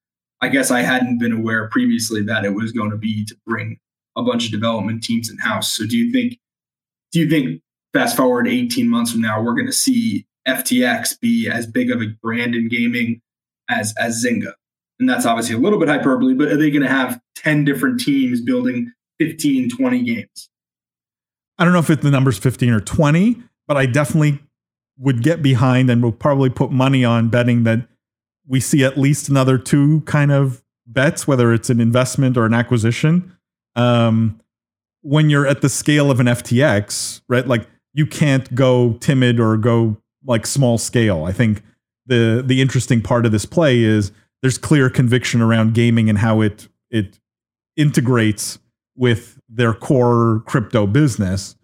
I 0.41 0.47
guess 0.47 0.71
I 0.71 0.81
hadn't 0.81 1.19
been 1.19 1.33
aware 1.33 1.67
previously 1.67 2.21
that 2.23 2.45
it 2.45 2.53
was 2.53 2.71
going 2.71 2.91
to 2.91 2.97
be 2.97 3.25
to 3.25 3.35
bring 3.45 3.77
a 4.15 4.23
bunch 4.23 4.45
of 4.45 4.51
development 4.51 5.03
teams 5.03 5.29
in 5.29 5.37
house. 5.37 5.73
So 5.73 5.85
do 5.85 5.97
you 5.97 6.11
think 6.11 6.39
do 7.11 7.19
you 7.19 7.29
think 7.29 7.61
fast 7.93 8.17
forward 8.17 8.47
18 8.47 8.89
months 8.89 9.11
from 9.11 9.21
now 9.21 9.41
we're 9.41 9.53
going 9.53 9.67
to 9.67 9.71
see 9.71 10.25
FTX 10.47 11.19
be 11.19 11.49
as 11.49 11.67
big 11.67 11.91
of 11.91 12.01
a 12.01 12.07
brand 12.21 12.55
in 12.55 12.67
gaming 12.69 13.21
as 13.69 13.93
as 13.99 14.23
Zynga? 14.23 14.53
And 14.99 15.09
that's 15.09 15.25
obviously 15.25 15.55
a 15.55 15.59
little 15.59 15.79
bit 15.79 15.89
hyperbole, 15.89 16.33
but 16.33 16.49
are 16.49 16.57
they 16.57 16.69
going 16.69 16.83
to 16.83 16.89
have 16.89 17.19
10 17.35 17.65
different 17.65 17.99
teams 17.99 18.41
building 18.41 18.91
15, 19.19 19.69
20 19.69 20.03
games? 20.03 20.49
I 21.57 21.65
don't 21.65 21.73
know 21.73 21.79
if 21.79 21.87
the 21.87 22.11
numbers 22.11 22.37
15 22.37 22.69
or 22.69 22.79
20, 22.79 23.41
but 23.67 23.77
I 23.77 23.85
definitely 23.85 24.39
would 24.97 25.23
get 25.23 25.41
behind 25.41 25.89
and 25.89 26.01
will 26.01 26.11
probably 26.11 26.49
put 26.49 26.71
money 26.71 27.03
on 27.03 27.29
betting 27.29 27.63
that 27.63 27.87
we 28.47 28.59
see 28.59 28.83
at 28.83 28.97
least 28.97 29.29
another 29.29 29.57
two 29.57 30.01
kind 30.01 30.31
of 30.31 30.63
bets, 30.85 31.27
whether 31.27 31.53
it's 31.53 31.69
an 31.69 31.79
investment 31.79 32.37
or 32.37 32.45
an 32.45 32.53
acquisition. 32.53 33.35
Um, 33.75 34.39
when 35.01 35.29
you're 35.29 35.45
at 35.45 35.61
the 35.61 35.69
scale 35.69 36.09
of 36.09 36.19
an 36.19 36.27
FTX, 36.27 37.21
right? 37.27 37.45
Like 37.47 37.67
you 37.93 38.05
can't 38.05 38.53
go 38.55 38.93
timid 38.93 39.39
or 39.39 39.57
go 39.57 39.97
like 40.25 40.47
small 40.47 40.77
scale. 40.77 41.25
I 41.25 41.31
think 41.31 41.61
the 42.05 42.43
the 42.45 42.61
interesting 42.61 43.01
part 43.01 43.25
of 43.25 43.31
this 43.31 43.45
play 43.45 43.81
is 43.81 44.11
there's 44.41 44.57
clear 44.57 44.89
conviction 44.89 45.41
around 45.41 45.73
gaming 45.73 46.09
and 46.09 46.17
how 46.17 46.41
it 46.41 46.67
it 46.89 47.19
integrates 47.75 48.59
with 48.95 49.39
their 49.49 49.73
core 49.73 50.43
crypto 50.45 50.87
business. 50.87 51.55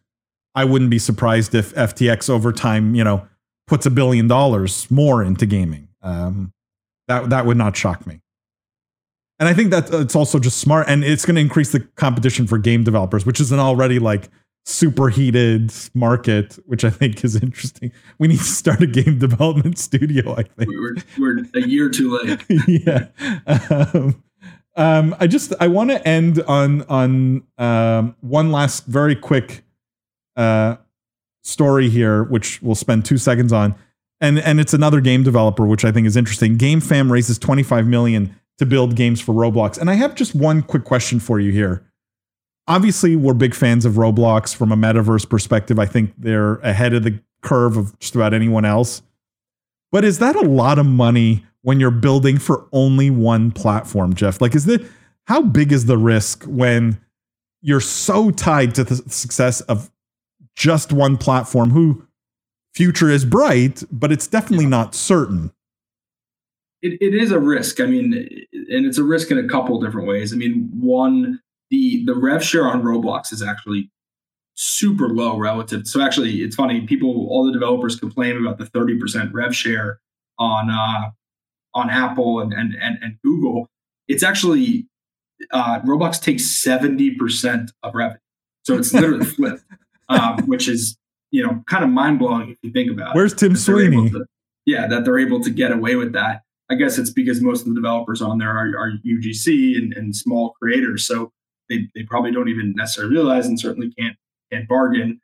I 0.56 0.66
wouldn't 0.66 0.90
be 0.90 1.00
surprised 1.00 1.54
if 1.56 1.74
FTX 1.76 2.30
over 2.30 2.52
time, 2.52 2.96
you 2.96 3.04
know, 3.04 3.28
puts 3.68 3.86
a 3.86 3.92
billion 3.92 4.28
dollars 4.28 4.90
more 4.90 5.24
into 5.24 5.46
gaming. 5.46 5.88
Um, 6.02 6.52
that 7.08 7.30
that 7.30 7.46
would 7.46 7.58
not 7.58 7.78
shock 7.78 8.06
me. 8.06 8.22
And 9.40 9.48
I 9.48 9.54
think 9.54 9.72
that 9.72 9.94
it's 9.94 10.16
also 10.16 10.38
just 10.38 10.60
smart, 10.60 10.88
and 10.90 11.04
it's 11.04 11.26
going 11.26 11.36
to 11.36 11.42
increase 11.42 11.72
the 11.72 11.80
competition 11.80 12.46
for 12.46 12.58
game 12.58 12.84
developers, 12.84 13.26
which 13.26 13.40
is 13.40 13.52
an 13.54 13.60
already 13.60 13.98
like 13.98 14.30
super 14.66 15.10
heated 15.10 15.74
market, 15.94 16.60
which 16.66 16.84
I 16.84 16.90
think 16.90 17.24
is 17.24 17.36
interesting. 17.42 17.92
We 18.18 18.28
need 18.28 18.40
to 18.40 18.44
start 18.44 18.82
a 18.82 18.88
game 18.88 19.18
development 19.18 19.78
studio. 19.80 20.34
I 20.34 20.44
think 20.44 20.70
We're, 20.70 20.96
we're 21.18 21.46
a 21.56 21.68
year 21.68 21.90
too 21.90 22.18
late. 22.18 22.46
yeah. 22.68 23.08
Um, 23.48 24.24
um, 24.76 25.16
I 25.20 25.28
just 25.28 25.54
I 25.60 25.68
want 25.68 25.90
to 25.90 26.08
end 26.08 26.42
on 26.44 26.84
on 26.84 27.44
um, 27.58 28.16
one 28.22 28.52
last 28.52 28.86
very 28.86 29.16
quick 29.16 29.64
uh, 30.36 30.78
story 31.44 31.90
here, 31.90 32.24
which 32.24 32.62
we'll 32.62 32.76
spend 32.76 33.06
two 33.06 33.18
seconds 33.18 33.52
on, 33.52 33.76
and 34.22 34.40
and 34.40 34.60
it's 34.60 34.74
another 34.74 35.02
game 35.02 35.24
developer, 35.24 35.66
which 35.66 35.84
I 35.84 35.92
think 35.92 36.08
is 36.08 36.16
interesting. 36.16 36.58
Gamefam 36.58 37.10
raises 37.10 37.38
25 37.38 37.88
million 37.88 38.39
to 38.60 38.66
build 38.66 38.96
games 38.96 39.20
for 39.20 39.34
Roblox, 39.34 39.78
and 39.78 39.90
I 39.90 39.96
have 39.96 40.16
just 40.16 40.36
one 40.36 40.62
quick 40.62 40.84
question 40.84 41.20
for 41.20 41.40
you 41.40 41.52
here. 41.52 41.86
Obviously, 42.68 43.16
we're 43.16 43.34
big 43.34 43.56
fans 43.56 43.84
of 43.84 43.94
Roblox 43.94 44.56
from 44.56 44.72
a 44.72 44.76
metaverse 44.76 45.28
perspective. 45.28 45.80
I 45.80 45.86
think 45.86 46.14
they're 46.18 46.56
ahead 46.58 46.94
of 46.94 47.04
the 47.04 47.20
curve 47.42 47.78
of 47.78 47.98
just 48.00 48.16
about 48.16 48.34
anyone 48.34 48.66
else. 48.66 49.02
But 49.92 50.06
is 50.06 50.20
that 50.20 50.36
a 50.36 50.42
lot 50.42 50.78
of 50.78 50.86
money 50.86 51.46
when 51.64 51.80
you're 51.80 51.90
building 51.90 52.38
for 52.38 52.68
only 52.72 53.10
one 53.10 53.52
platform, 53.52 54.14
Jeff? 54.14 54.40
Like, 54.40 54.54
is 54.54 54.66
the 54.66 54.88
how 55.26 55.42
big 55.42 55.72
is 55.72 55.86
the 55.86 55.98
risk 55.98 56.44
when 56.44 57.00
you're 57.62 57.82
so 57.82 58.30
tied 58.30 58.76
to 58.76 58.84
the 58.84 58.96
success 59.10 59.62
of 59.62 59.90
just 60.56 60.92
one 60.92 61.18
platform 61.18 61.72
who 61.72 62.06
future 62.74 63.10
is 63.10 63.26
bright, 63.26 63.84
but 63.92 64.12
it's 64.12 64.28
definitely 64.28 64.66
not 64.66 64.94
certain. 64.94 65.52
It, 66.82 67.02
it 67.02 67.14
is 67.14 67.32
a 67.32 67.40
risk. 67.40 67.80
I 67.80 67.86
mean, 67.86 68.14
and 68.14 68.86
it's 68.86 68.98
a 68.98 69.04
risk 69.04 69.32
in 69.32 69.38
a 69.38 69.48
couple 69.48 69.80
different 69.82 70.08
ways. 70.08 70.34
I 70.34 70.38
mean, 70.38 70.70
one, 70.74 71.40
the 71.70 72.04
the 72.06 72.16
rev 72.16 72.44
share 72.44 72.68
on 72.68 72.84
Roblox 72.84 73.34
is 73.34 73.44
actually 73.44 73.92
super 74.56 75.10
low 75.10 75.38
relative. 75.38 75.88
So 75.88 76.02
actually, 76.02 76.38
it's 76.38 76.56
funny. 76.56 76.82
People, 76.82 77.28
all 77.30 77.46
the 77.46 77.54
developers 77.54 78.00
complain 78.00 78.38
about 78.38 78.58
the 78.58 78.66
thirty 78.66 78.98
percent 78.98 79.34
rev 79.34 79.56
share 79.56 80.00
on 80.38 80.70
uh, 80.70 81.12
on 81.74 81.90
Apple 81.90 82.40
and, 82.40 82.54
and 82.54 82.76
and 82.82 82.98
and 83.02 83.18
Google. 83.24 83.68
It's 84.08 84.24
actually 84.24 84.88
uh, 85.52 85.82
Roblox 85.82 86.22
takes 86.22 86.46
seventy 86.46 87.16
percent 87.16 87.72
of 87.84 87.96
revenue. 87.96 88.20
So 88.64 88.78
it's 88.78 88.94
literally 88.94 89.26
flipped, 89.36 89.64
um, 90.10 90.42
which 90.46 90.68
is 90.68 90.98
you 91.32 91.46
know 91.46 91.64
kind 91.68 91.84
of 91.84 91.90
mind 91.90 92.20
blowing 92.20 92.52
if 92.52 92.58
you 92.62 92.72
think 92.72 92.92
about 92.92 93.16
Where's 93.16 93.34
it. 93.34 93.42
Where's 93.42 93.66
Tim 93.66 93.76
Sweeney? 93.76 94.10
To, 94.12 94.26
yeah, 94.66 94.88
that 94.88 95.06
they're 95.06 95.20
able 95.20 95.42
to 95.42 95.50
get 95.50 95.72
away 95.72 95.96
with 95.96 96.14
that. 96.14 96.44
I 96.70 96.76
guess 96.76 96.98
it's 96.98 97.10
because 97.10 97.42
most 97.42 97.62
of 97.62 97.70
the 97.70 97.76
developers 97.76 98.22
on 98.22 98.38
there 98.38 98.56
are, 98.56 98.68
are 98.78 98.92
UGC 99.06 99.78
and, 99.78 99.94
and, 99.94 100.16
small 100.16 100.54
creators, 100.62 101.06
so 101.08 101.32
they, 101.68 101.88
they 101.96 102.04
probably 102.04 102.32
don't 102.32 102.48
even 102.48 102.74
necessarily 102.76 103.16
realize 103.16 103.48
and 103.48 103.60
certainly 103.60 103.92
can't 103.98 104.16
can't 104.52 104.68
bargain. 104.68 105.20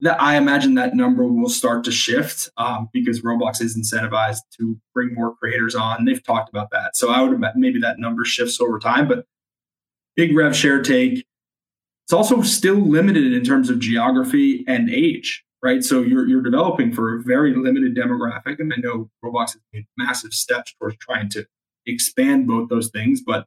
That 0.00 0.20
I 0.20 0.36
imagine 0.36 0.74
that 0.74 0.94
number 0.94 1.24
will 1.24 1.48
start 1.48 1.84
to 1.84 1.90
shift 1.90 2.50
um, 2.58 2.90
because 2.92 3.22
Roblox 3.22 3.62
is 3.62 3.78
incentivized 3.78 4.40
to 4.58 4.78
bring 4.92 5.14
more 5.14 5.34
creators 5.36 5.74
on. 5.74 6.04
They've 6.04 6.22
talked 6.22 6.50
about 6.50 6.70
that, 6.72 6.96
so 6.96 7.10
I 7.10 7.22
would 7.22 7.40
maybe 7.54 7.80
that 7.80 7.98
number 7.98 8.24
shifts 8.26 8.60
over 8.60 8.78
time. 8.78 9.08
But 9.08 9.24
big 10.14 10.36
rev 10.36 10.54
share 10.54 10.82
take. 10.82 11.24
It's 12.04 12.12
also 12.12 12.42
still 12.42 12.76
limited 12.76 13.32
in 13.32 13.42
terms 13.44 13.70
of 13.70 13.80
geography 13.80 14.64
and 14.68 14.90
age 14.90 15.45
right? 15.62 15.82
So 15.82 16.02
you're 16.02 16.26
you're 16.26 16.42
developing 16.42 16.92
for 16.92 17.16
a 17.16 17.22
very 17.22 17.54
limited 17.54 17.96
demographic, 17.96 18.58
and 18.58 18.72
I 18.72 18.80
know 18.80 19.10
Roblox 19.24 19.52
has 19.52 19.60
made 19.72 19.86
massive 19.96 20.32
steps 20.32 20.74
towards 20.78 20.96
trying 20.98 21.28
to 21.30 21.46
expand 21.86 22.46
both 22.46 22.68
those 22.68 22.88
things, 22.88 23.20
but 23.24 23.46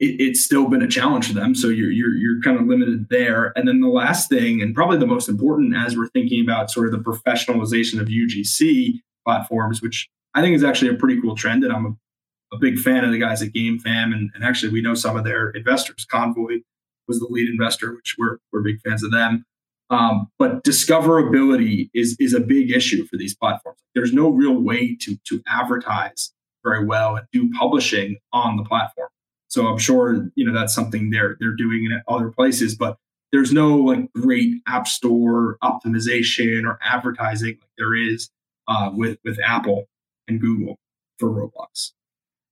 it, 0.00 0.20
it's 0.20 0.44
still 0.44 0.68
been 0.68 0.82
a 0.82 0.88
challenge 0.88 1.28
for 1.28 1.34
them. 1.34 1.54
So 1.54 1.68
you're 1.68 1.90
you're 1.90 2.14
you're 2.14 2.40
kind 2.42 2.58
of 2.58 2.66
limited 2.66 3.08
there. 3.10 3.52
And 3.56 3.66
then 3.66 3.80
the 3.80 3.88
last 3.88 4.28
thing, 4.28 4.60
and 4.62 4.74
probably 4.74 4.98
the 4.98 5.06
most 5.06 5.28
important, 5.28 5.74
as 5.76 5.96
we're 5.96 6.08
thinking 6.08 6.42
about 6.42 6.70
sort 6.70 6.86
of 6.86 6.92
the 6.92 6.98
professionalization 6.98 8.00
of 8.00 8.08
UGC 8.08 9.00
platforms, 9.24 9.82
which 9.82 10.08
I 10.34 10.42
think 10.42 10.54
is 10.54 10.64
actually 10.64 10.90
a 10.90 10.94
pretty 10.94 11.20
cool 11.20 11.34
trend, 11.34 11.64
and 11.64 11.72
I'm 11.72 11.86
a, 11.86 12.56
a 12.56 12.58
big 12.58 12.78
fan 12.78 13.04
of 13.04 13.10
the 13.10 13.18
guys 13.18 13.42
at 13.42 13.52
Gamefam, 13.52 14.14
and, 14.14 14.30
and 14.34 14.44
actually 14.44 14.72
we 14.72 14.80
know 14.80 14.94
some 14.94 15.16
of 15.16 15.24
their 15.24 15.50
investors. 15.50 16.06
Konvoy 16.10 16.62
was 17.06 17.18
the 17.18 17.26
lead 17.28 17.48
investor, 17.48 17.94
which 17.94 18.16
we're 18.18 18.38
we're 18.52 18.62
big 18.62 18.80
fans 18.82 19.02
of 19.02 19.10
them. 19.10 19.44
Um, 19.90 20.30
but 20.38 20.64
discoverability 20.64 21.90
is 21.94 22.16
is 22.20 22.34
a 22.34 22.40
big 22.40 22.70
issue 22.70 23.06
for 23.06 23.16
these 23.16 23.34
platforms. 23.34 23.78
There's 23.94 24.12
no 24.12 24.28
real 24.28 24.60
way 24.60 24.96
to 25.00 25.16
to 25.28 25.42
advertise 25.48 26.32
very 26.64 26.84
well 26.84 27.16
and 27.16 27.26
do 27.32 27.50
publishing 27.58 28.18
on 28.32 28.56
the 28.56 28.64
platform. 28.64 29.08
So 29.48 29.66
I'm 29.66 29.78
sure 29.78 30.28
you 30.34 30.46
know 30.46 30.52
that's 30.52 30.74
something 30.74 31.10
they're 31.10 31.36
they're 31.40 31.56
doing 31.56 31.84
in 31.84 32.02
other 32.06 32.30
places, 32.30 32.76
but 32.76 32.98
there's 33.32 33.52
no 33.52 33.76
like 33.76 34.12
great 34.12 34.54
app 34.66 34.86
store 34.86 35.56
optimization 35.62 36.64
or 36.64 36.78
advertising 36.82 37.58
like 37.60 37.70
there 37.78 37.94
is 37.94 38.30
uh, 38.68 38.90
with 38.92 39.18
with 39.24 39.38
Apple 39.44 39.88
and 40.26 40.40
Google 40.40 40.78
for 41.18 41.30
Roblox. 41.30 41.92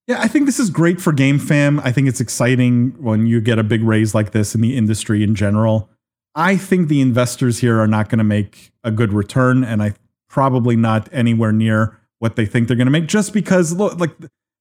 Yeah, 0.06 0.20
I 0.20 0.28
think 0.28 0.46
this 0.46 0.60
is 0.60 0.70
great 0.70 1.00
for 1.00 1.12
Gamefam. 1.12 1.80
I 1.84 1.90
think 1.90 2.08
it's 2.08 2.20
exciting 2.20 2.94
when 3.02 3.26
you 3.26 3.40
get 3.40 3.58
a 3.58 3.64
big 3.64 3.82
raise 3.82 4.14
like 4.14 4.30
this 4.30 4.54
in 4.54 4.60
the 4.60 4.76
industry 4.76 5.22
in 5.22 5.34
general. 5.34 5.90
I 6.36 6.58
think 6.58 6.88
the 6.88 7.00
investors 7.00 7.60
here 7.60 7.80
are 7.80 7.86
not 7.86 8.10
going 8.10 8.18
to 8.18 8.24
make 8.24 8.70
a 8.84 8.90
good 8.90 9.14
return, 9.14 9.64
and 9.64 9.82
I 9.82 9.94
probably 10.28 10.76
not 10.76 11.08
anywhere 11.10 11.50
near 11.50 11.98
what 12.18 12.36
they 12.36 12.44
think 12.44 12.68
they're 12.68 12.76
going 12.76 12.86
to 12.86 12.92
make, 12.92 13.06
just 13.06 13.32
because 13.32 13.72
look, 13.72 13.98
like 13.98 14.12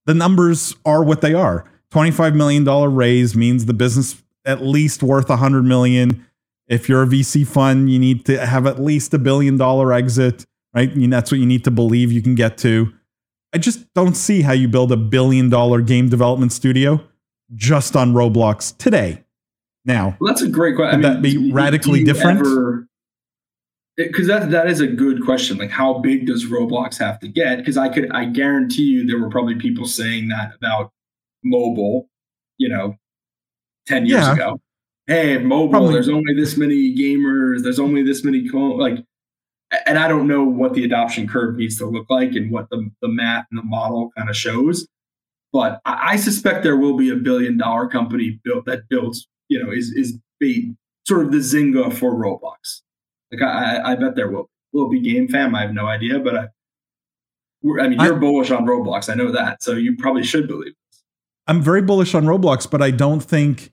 the 0.06 0.14
numbers 0.14 0.74
are 0.86 1.04
what 1.04 1.20
they 1.20 1.34
are. 1.34 1.70
Twenty-five 1.92 2.34
million 2.34 2.64
dollar 2.64 2.90
raise 2.90 3.36
means 3.36 3.66
the 3.66 3.74
business 3.74 4.24
at 4.46 4.64
least 4.64 5.04
worth 5.04 5.30
a 5.30 5.36
hundred 5.36 5.64
million. 5.64 6.26
If 6.68 6.88
you're 6.88 7.04
a 7.04 7.08
VC 7.08 7.46
fund, 7.46 7.92
you 7.92 8.00
need 8.00 8.26
to 8.26 8.44
have 8.44 8.66
at 8.66 8.80
least 8.80 9.14
a 9.14 9.20
billion 9.20 9.58
dollar 9.58 9.92
exit, 9.92 10.46
right? 10.74 10.96
Mean, 10.96 11.10
that's 11.10 11.30
what 11.30 11.40
you 11.40 11.46
need 11.46 11.66
to 11.66 11.72
believe 11.72 12.12
you 12.12 12.22
can 12.22 12.36
get 12.36 12.58
to. 12.60 12.94
I 13.54 13.58
just 13.58 13.94
don't 13.94 14.16
see 14.16 14.42
how 14.42 14.54
you 14.54 14.70
build 14.70 14.94
a 14.94 14.98
billion 14.98 15.50
dollar 15.50 15.82
game 15.82 16.08
development 16.08 16.54
studio 16.54 17.02
just 17.54 17.96
on 17.98 18.14
Roblox 18.14 18.76
today 18.78 19.25
now? 19.86 20.18
Well, 20.20 20.28
that's 20.28 20.42
a 20.42 20.50
great 20.50 20.76
question. 20.76 21.02
Would 21.02 21.06
I 21.06 21.14
mean, 21.14 21.22
that 21.22 21.22
be 21.22 21.52
radically 21.52 22.04
different? 22.04 22.88
Because 23.98 24.28
that 24.28 24.52
that 24.52 24.68
is 24.68 24.82
a 24.82 24.88
good 24.88 25.24
question. 25.24 25.58
Like, 25.58 25.72
how 25.72 26.00
big 26.00 26.28
does 26.28 26.46
Roblox 26.46 27.00
have 27.00 27.20
to 27.22 27.28
get? 27.28 27.58
Because 27.58 27.78
I 27.78 27.90
could, 27.90 28.12
I 28.12 28.26
guarantee 28.26 28.84
you, 28.84 29.06
there 29.06 29.20
were 29.20 29.30
probably 29.30 29.56
people 29.56 29.86
saying 29.86 30.28
that 30.30 30.54
about 30.56 30.92
mobile. 31.44 32.10
You 32.58 32.70
know, 32.70 32.96
ten 33.88 34.06
years 34.06 34.24
yeah. 34.24 34.34
ago. 34.34 34.62
Hey, 35.08 35.38
mobile. 35.38 35.70
Probably. 35.70 35.94
There's 35.94 36.10
only 36.10 36.34
this 36.34 36.58
many 36.58 36.96
gamers. 36.96 37.64
There's 37.64 37.80
only 37.80 38.04
this 38.04 38.24
many 38.24 38.50
like 38.50 39.06
and 39.86 39.98
I 39.98 40.08
don't 40.08 40.28
know 40.28 40.44
what 40.44 40.74
the 40.74 40.84
adoption 40.84 41.28
curve 41.28 41.56
needs 41.56 41.78
to 41.78 41.86
look 41.86 42.10
like 42.10 42.34
and 42.34 42.52
what 42.52 42.70
the, 42.70 42.90
the 43.02 43.08
math 43.08 43.46
and 43.52 43.58
the 43.58 43.64
model 43.64 44.12
kind 44.16 44.30
of 44.30 44.36
shows. 44.36 44.88
But 45.52 45.82
I, 45.86 46.12
I 46.12 46.16
suspect 46.18 46.64
there 46.64 46.78
will 46.78 46.98
be 46.98 47.10
a 47.10 47.16
billion 47.16 47.58
dollar 47.58 47.88
company 47.88 48.40
built 48.44 48.66
that 48.66 48.88
builds 48.90 49.28
you 49.48 49.64
know, 49.64 49.72
is 49.72 49.92
is 49.92 50.18
be 50.40 50.76
sort 51.08 51.26
of 51.26 51.32
the 51.32 51.38
Zynga 51.38 51.94
for 51.94 52.14
Roblox. 52.14 52.82
Like 53.32 53.42
I, 53.42 53.92
I 53.92 53.96
bet 53.96 54.16
there 54.16 54.30
will 54.30 54.50
will 54.74 54.90
be 54.90 55.02
Gamefam. 55.02 55.56
I 55.56 55.62
have 55.62 55.74
no 55.74 55.88
idea, 55.88 56.20
but 56.20 56.36
I, 56.36 56.48
I 57.82 57.88
mean, 57.88 58.00
you're 58.00 58.16
I, 58.16 58.20
bullish 58.20 58.52
on 58.52 58.66
Roblox. 58.66 59.10
I 59.10 59.16
know 59.16 59.32
that, 59.32 59.64
so 59.64 59.74
you 59.74 59.96
probably 59.98 60.24
should 60.24 60.48
believe. 60.48 60.74
This. 60.92 61.04
I'm 61.48 61.62
very 61.62 61.82
bullish 61.82 62.14
on 62.14 62.26
Roblox, 62.26 62.70
but 62.70 62.82
I 62.82 62.92
don't 62.92 63.22
think 63.22 63.72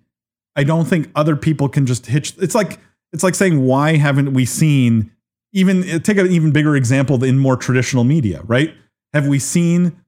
I 0.56 0.64
don't 0.64 0.84
think 0.84 1.10
other 1.14 1.36
people 1.36 1.68
can 1.68 1.86
just 1.86 2.06
hitch. 2.06 2.34
It's 2.38 2.54
like 2.54 2.78
it's 3.12 3.22
like 3.22 3.34
saying 3.34 3.64
why 3.64 3.96
haven't 3.96 4.32
we 4.32 4.44
seen 4.44 5.10
even 5.52 6.00
take 6.02 6.16
an 6.16 6.30
even 6.30 6.52
bigger 6.52 6.76
example 6.76 7.22
in 7.22 7.38
more 7.38 7.56
traditional 7.56 8.04
media, 8.04 8.42
right? 8.44 8.74
Have 9.12 9.26
we 9.26 9.38
seen 9.38 10.02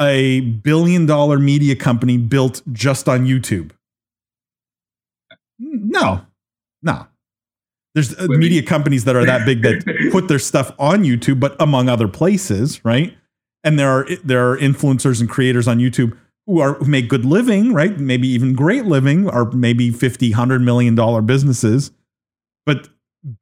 a 0.00 0.40
billion 0.40 1.06
dollar 1.06 1.38
media 1.38 1.76
company 1.76 2.16
built 2.16 2.62
just 2.72 3.08
on 3.08 3.26
YouTube? 3.26 3.70
No, 5.60 6.26
no. 6.82 7.06
There's 7.94 8.16
uh, 8.18 8.26
media 8.28 8.62
companies 8.66 9.04
that 9.04 9.14
are 9.16 9.24
that 9.26 9.44
big 9.44 9.62
that 9.62 10.10
put 10.10 10.28
their 10.28 10.38
stuff 10.38 10.72
on 10.78 11.04
YouTube, 11.04 11.38
but 11.38 11.60
among 11.60 11.88
other 11.88 12.08
places, 12.08 12.84
right? 12.84 13.16
And 13.62 13.78
there 13.78 13.90
are 13.90 14.06
there 14.24 14.50
are 14.50 14.56
influencers 14.56 15.20
and 15.20 15.28
creators 15.28 15.68
on 15.68 15.78
YouTube 15.78 16.16
who 16.46 16.60
are 16.60 16.74
who 16.74 16.86
make 16.86 17.08
good 17.08 17.24
living, 17.24 17.74
right? 17.74 17.98
Maybe 17.98 18.28
even 18.28 18.54
great 18.54 18.86
living, 18.86 19.28
or 19.28 19.50
maybe 19.52 19.90
50, 19.90 20.30
100 20.30 20.62
million 20.62 20.94
dollar 20.94 21.20
businesses, 21.20 21.90
but 22.64 22.88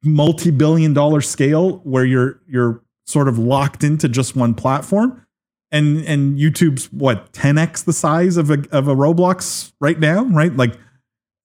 multi-billion 0.03 0.93
dollar 0.93 1.21
scale 1.21 1.77
where 1.79 2.03
you're 2.03 2.41
you're 2.47 2.83
sort 3.07 3.27
of 3.27 3.39
locked 3.39 3.83
into 3.83 4.09
just 4.09 4.35
one 4.35 4.53
platform. 4.53 5.25
And 5.71 6.03
and 6.05 6.37
YouTube's 6.37 6.91
what 6.91 7.31
10x 7.33 7.85
the 7.85 7.93
size 7.93 8.37
of 8.37 8.49
a 8.49 8.63
of 8.71 8.87
a 8.87 8.95
Roblox 8.95 9.71
right 9.79 9.99
now, 9.99 10.23
right? 10.25 10.55
Like 10.55 10.75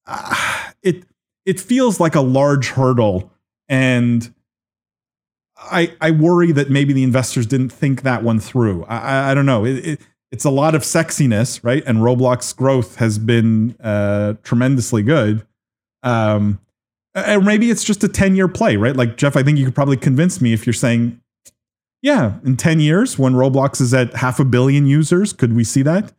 uh, 0.06 0.53
it 1.46 1.60
feels 1.60 2.00
like 2.00 2.14
a 2.14 2.20
large 2.20 2.70
hurdle 2.70 3.30
and 3.68 4.34
I, 5.56 5.94
I 6.00 6.10
worry 6.10 6.52
that 6.52 6.70
maybe 6.70 6.92
the 6.92 7.02
investors 7.04 7.46
didn't 7.46 7.70
think 7.70 8.02
that 8.02 8.22
one 8.22 8.40
through. 8.40 8.84
I, 8.84 9.30
I 9.30 9.34
don't 9.34 9.46
know. 9.46 9.64
It, 9.64 9.86
it, 9.86 10.00
it's 10.30 10.44
a 10.44 10.50
lot 10.50 10.74
of 10.74 10.82
sexiness, 10.82 11.62
right? 11.62 11.82
And 11.86 11.98
Roblox 11.98 12.54
growth 12.56 12.96
has 12.96 13.18
been 13.18 13.76
uh, 13.82 14.34
tremendously 14.42 15.02
good. 15.02 15.46
Um, 16.02 16.58
and 17.14 17.44
maybe 17.44 17.70
it's 17.70 17.84
just 17.84 18.02
a 18.02 18.08
10 18.08 18.34
year 18.34 18.48
play, 18.48 18.76
right? 18.76 18.96
Like, 18.96 19.16
Jeff, 19.16 19.36
I 19.36 19.42
think 19.42 19.58
you 19.58 19.64
could 19.64 19.74
probably 19.74 19.96
convince 19.96 20.40
me 20.40 20.52
if 20.52 20.66
you're 20.66 20.72
saying, 20.72 21.20
yeah, 22.02 22.34
in 22.44 22.56
10 22.56 22.80
years, 22.80 23.18
when 23.18 23.34
Roblox 23.34 23.80
is 23.80 23.94
at 23.94 24.14
half 24.14 24.40
a 24.40 24.44
billion 24.44 24.86
users, 24.86 25.32
could 25.32 25.54
we 25.54 25.64
see 25.64 25.82
that? 25.82 26.12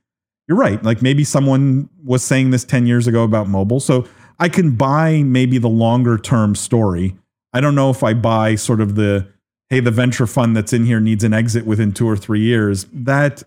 You're 0.48 0.58
right. 0.58 0.82
Like, 0.82 1.02
maybe 1.02 1.24
someone 1.24 1.90
was 2.04 2.24
saying 2.24 2.52
this 2.52 2.64
10 2.64 2.88
years 2.88 3.08
ago 3.08 3.24
about 3.24 3.50
mobile. 3.50 3.80
So 3.80 4.08
I 4.40 4.50
can 4.50 4.76
buy 4.76 5.24
maybe 5.24 5.58
the 5.58 5.70
longer 5.70 6.18
term 6.18 6.56
story. 6.56 7.16
I 7.54 7.62
don't 7.62 7.76
know 7.76 7.90
if 7.90 8.04
I 8.04 8.14
buy 8.14 8.56
sort 8.56 8.82
of 8.82 8.96
the 8.96 9.28
hey, 9.70 9.80
the 9.80 9.92
venture 9.92 10.28
fund 10.28 10.56
that's 10.56 10.74
in 10.74 10.86
here 10.86 11.00
needs 11.00 11.24
an 11.24 11.34
exit 11.34 11.66
within 11.66 11.92
two 11.92 12.08
or 12.08 12.16
three 12.16 12.42
years. 12.42 12.86
That 12.94 13.44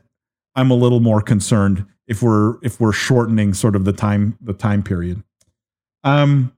I'm 0.55 0.71
a 0.71 0.75
little 0.75 1.01
more 1.01 1.21
concerned 1.21 1.87
if 2.07 2.23
we're 2.23 2.57
if 2.63 2.81
we're 2.81 2.93
shortening 2.93 3.55
sort 3.55 3.77
of 3.77 3.85
the 3.85 3.93
time 3.93 4.37
the 4.41 4.55
time 4.55 4.83
period. 4.83 5.23
Um, 6.05 6.53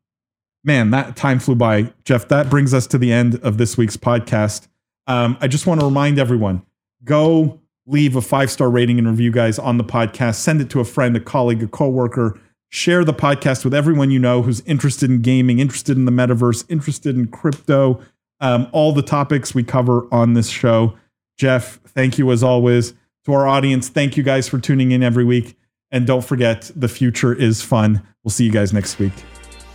man, 0.64 0.90
that 0.90 1.16
time 1.16 1.38
flew 1.38 1.54
by. 1.54 1.92
Jeff, 2.04 2.28
that 2.28 2.48
brings 2.48 2.72
us 2.72 2.86
to 2.88 2.98
the 2.98 3.12
end 3.12 3.36
of 3.42 3.58
this 3.58 3.76
week's 3.76 3.96
podcast. 3.96 4.68
Um, 5.06 5.36
I 5.40 5.48
just 5.48 5.66
want 5.66 5.80
to 5.80 5.86
remind 5.86 6.18
everyone 6.18 6.62
go 7.04 7.60
leave 7.86 8.14
a 8.14 8.20
five 8.20 8.50
star 8.50 8.70
rating 8.70 8.98
and 8.98 9.08
review, 9.08 9.32
guys, 9.32 9.58
on 9.58 9.76
the 9.76 9.84
podcast. 9.84 10.36
Send 10.36 10.60
it 10.60 10.70
to 10.70 10.80
a 10.80 10.84
friend, 10.84 11.16
a 11.16 11.20
colleague, 11.20 11.62
a 11.62 11.66
coworker. 11.66 12.38
Share 12.72 13.04
the 13.04 13.12
podcast 13.12 13.64
with 13.64 13.74
everyone 13.74 14.12
you 14.12 14.20
know 14.20 14.42
who's 14.42 14.60
interested 14.60 15.10
in 15.10 15.22
gaming, 15.22 15.58
interested 15.58 15.96
in 15.96 16.04
the 16.04 16.12
metaverse, 16.12 16.64
interested 16.68 17.16
in 17.16 17.26
crypto, 17.26 18.00
um, 18.38 18.68
all 18.70 18.92
the 18.92 19.02
topics 19.02 19.54
we 19.54 19.64
cover 19.64 20.06
on 20.12 20.34
this 20.34 20.48
show. 20.48 20.96
Jeff, 21.36 21.80
thank 21.88 22.16
you 22.16 22.30
as 22.30 22.44
always. 22.44 22.94
To 23.24 23.32
our 23.32 23.46
audience, 23.46 23.88
thank 23.88 24.16
you 24.16 24.22
guys 24.22 24.48
for 24.48 24.60
tuning 24.60 24.92
in 24.92 25.02
every 25.02 25.24
week. 25.24 25.58
And 25.90 26.06
don't 26.06 26.24
forget, 26.24 26.70
the 26.76 26.88
future 26.88 27.34
is 27.34 27.60
fun. 27.60 28.06
We'll 28.22 28.30
see 28.30 28.44
you 28.44 28.52
guys 28.52 28.72
next 28.72 29.00
week. 29.00 29.14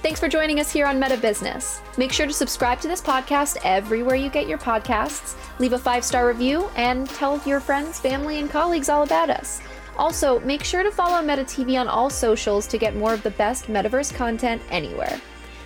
Thanks 0.02 0.20
for 0.20 0.30
joining 0.30 0.62
us 0.62 0.72
here 0.72 0.86
on 0.86 0.98
Meta 0.98 1.18
Business. 1.18 1.82
Make 1.98 2.14
sure 2.14 2.28
to 2.28 2.34
subscribe 2.34 2.80
to 2.80 2.88
this 2.88 3.02
podcast 3.02 3.58
everywhere 3.66 4.16
you 4.16 4.30
get 4.30 4.48
your 4.48 4.60
podcasts, 4.60 5.36
leave 5.60 5.74
a 5.74 5.80
five 5.80 6.06
star 6.06 6.28
review, 6.28 6.70
and 6.78 7.10
tell 7.10 7.42
your 7.46 7.60
friends, 7.60 8.00
family, 8.00 8.40
and 8.40 8.50
colleagues 8.50 8.88
all 8.88 9.04
about 9.04 9.30
us. 9.30 9.62
Also, 9.98 10.40
make 10.42 10.64
sure 10.64 10.84
to 10.84 10.92
follow 10.92 11.22
Meta 11.22 11.44
TV 11.44 11.80
on 11.80 11.88
all 11.88 12.10
socials 12.10 12.68
to 12.68 12.78
get 12.78 12.96
more 12.96 13.14
of 13.14 13.24
the 13.24 13.32
best 13.32 13.68
metaverse 13.68 14.14
content 14.14 14.62
anywhere. 14.70 15.22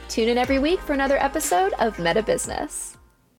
Tune 0.08 0.30
in 0.30 0.38
every 0.38 0.60
week 0.60 0.80
for 0.80 0.94
another 0.94 1.18
episode 1.18 1.74
of 1.80 1.98
Meta 1.98 2.22
Business. 2.22 2.99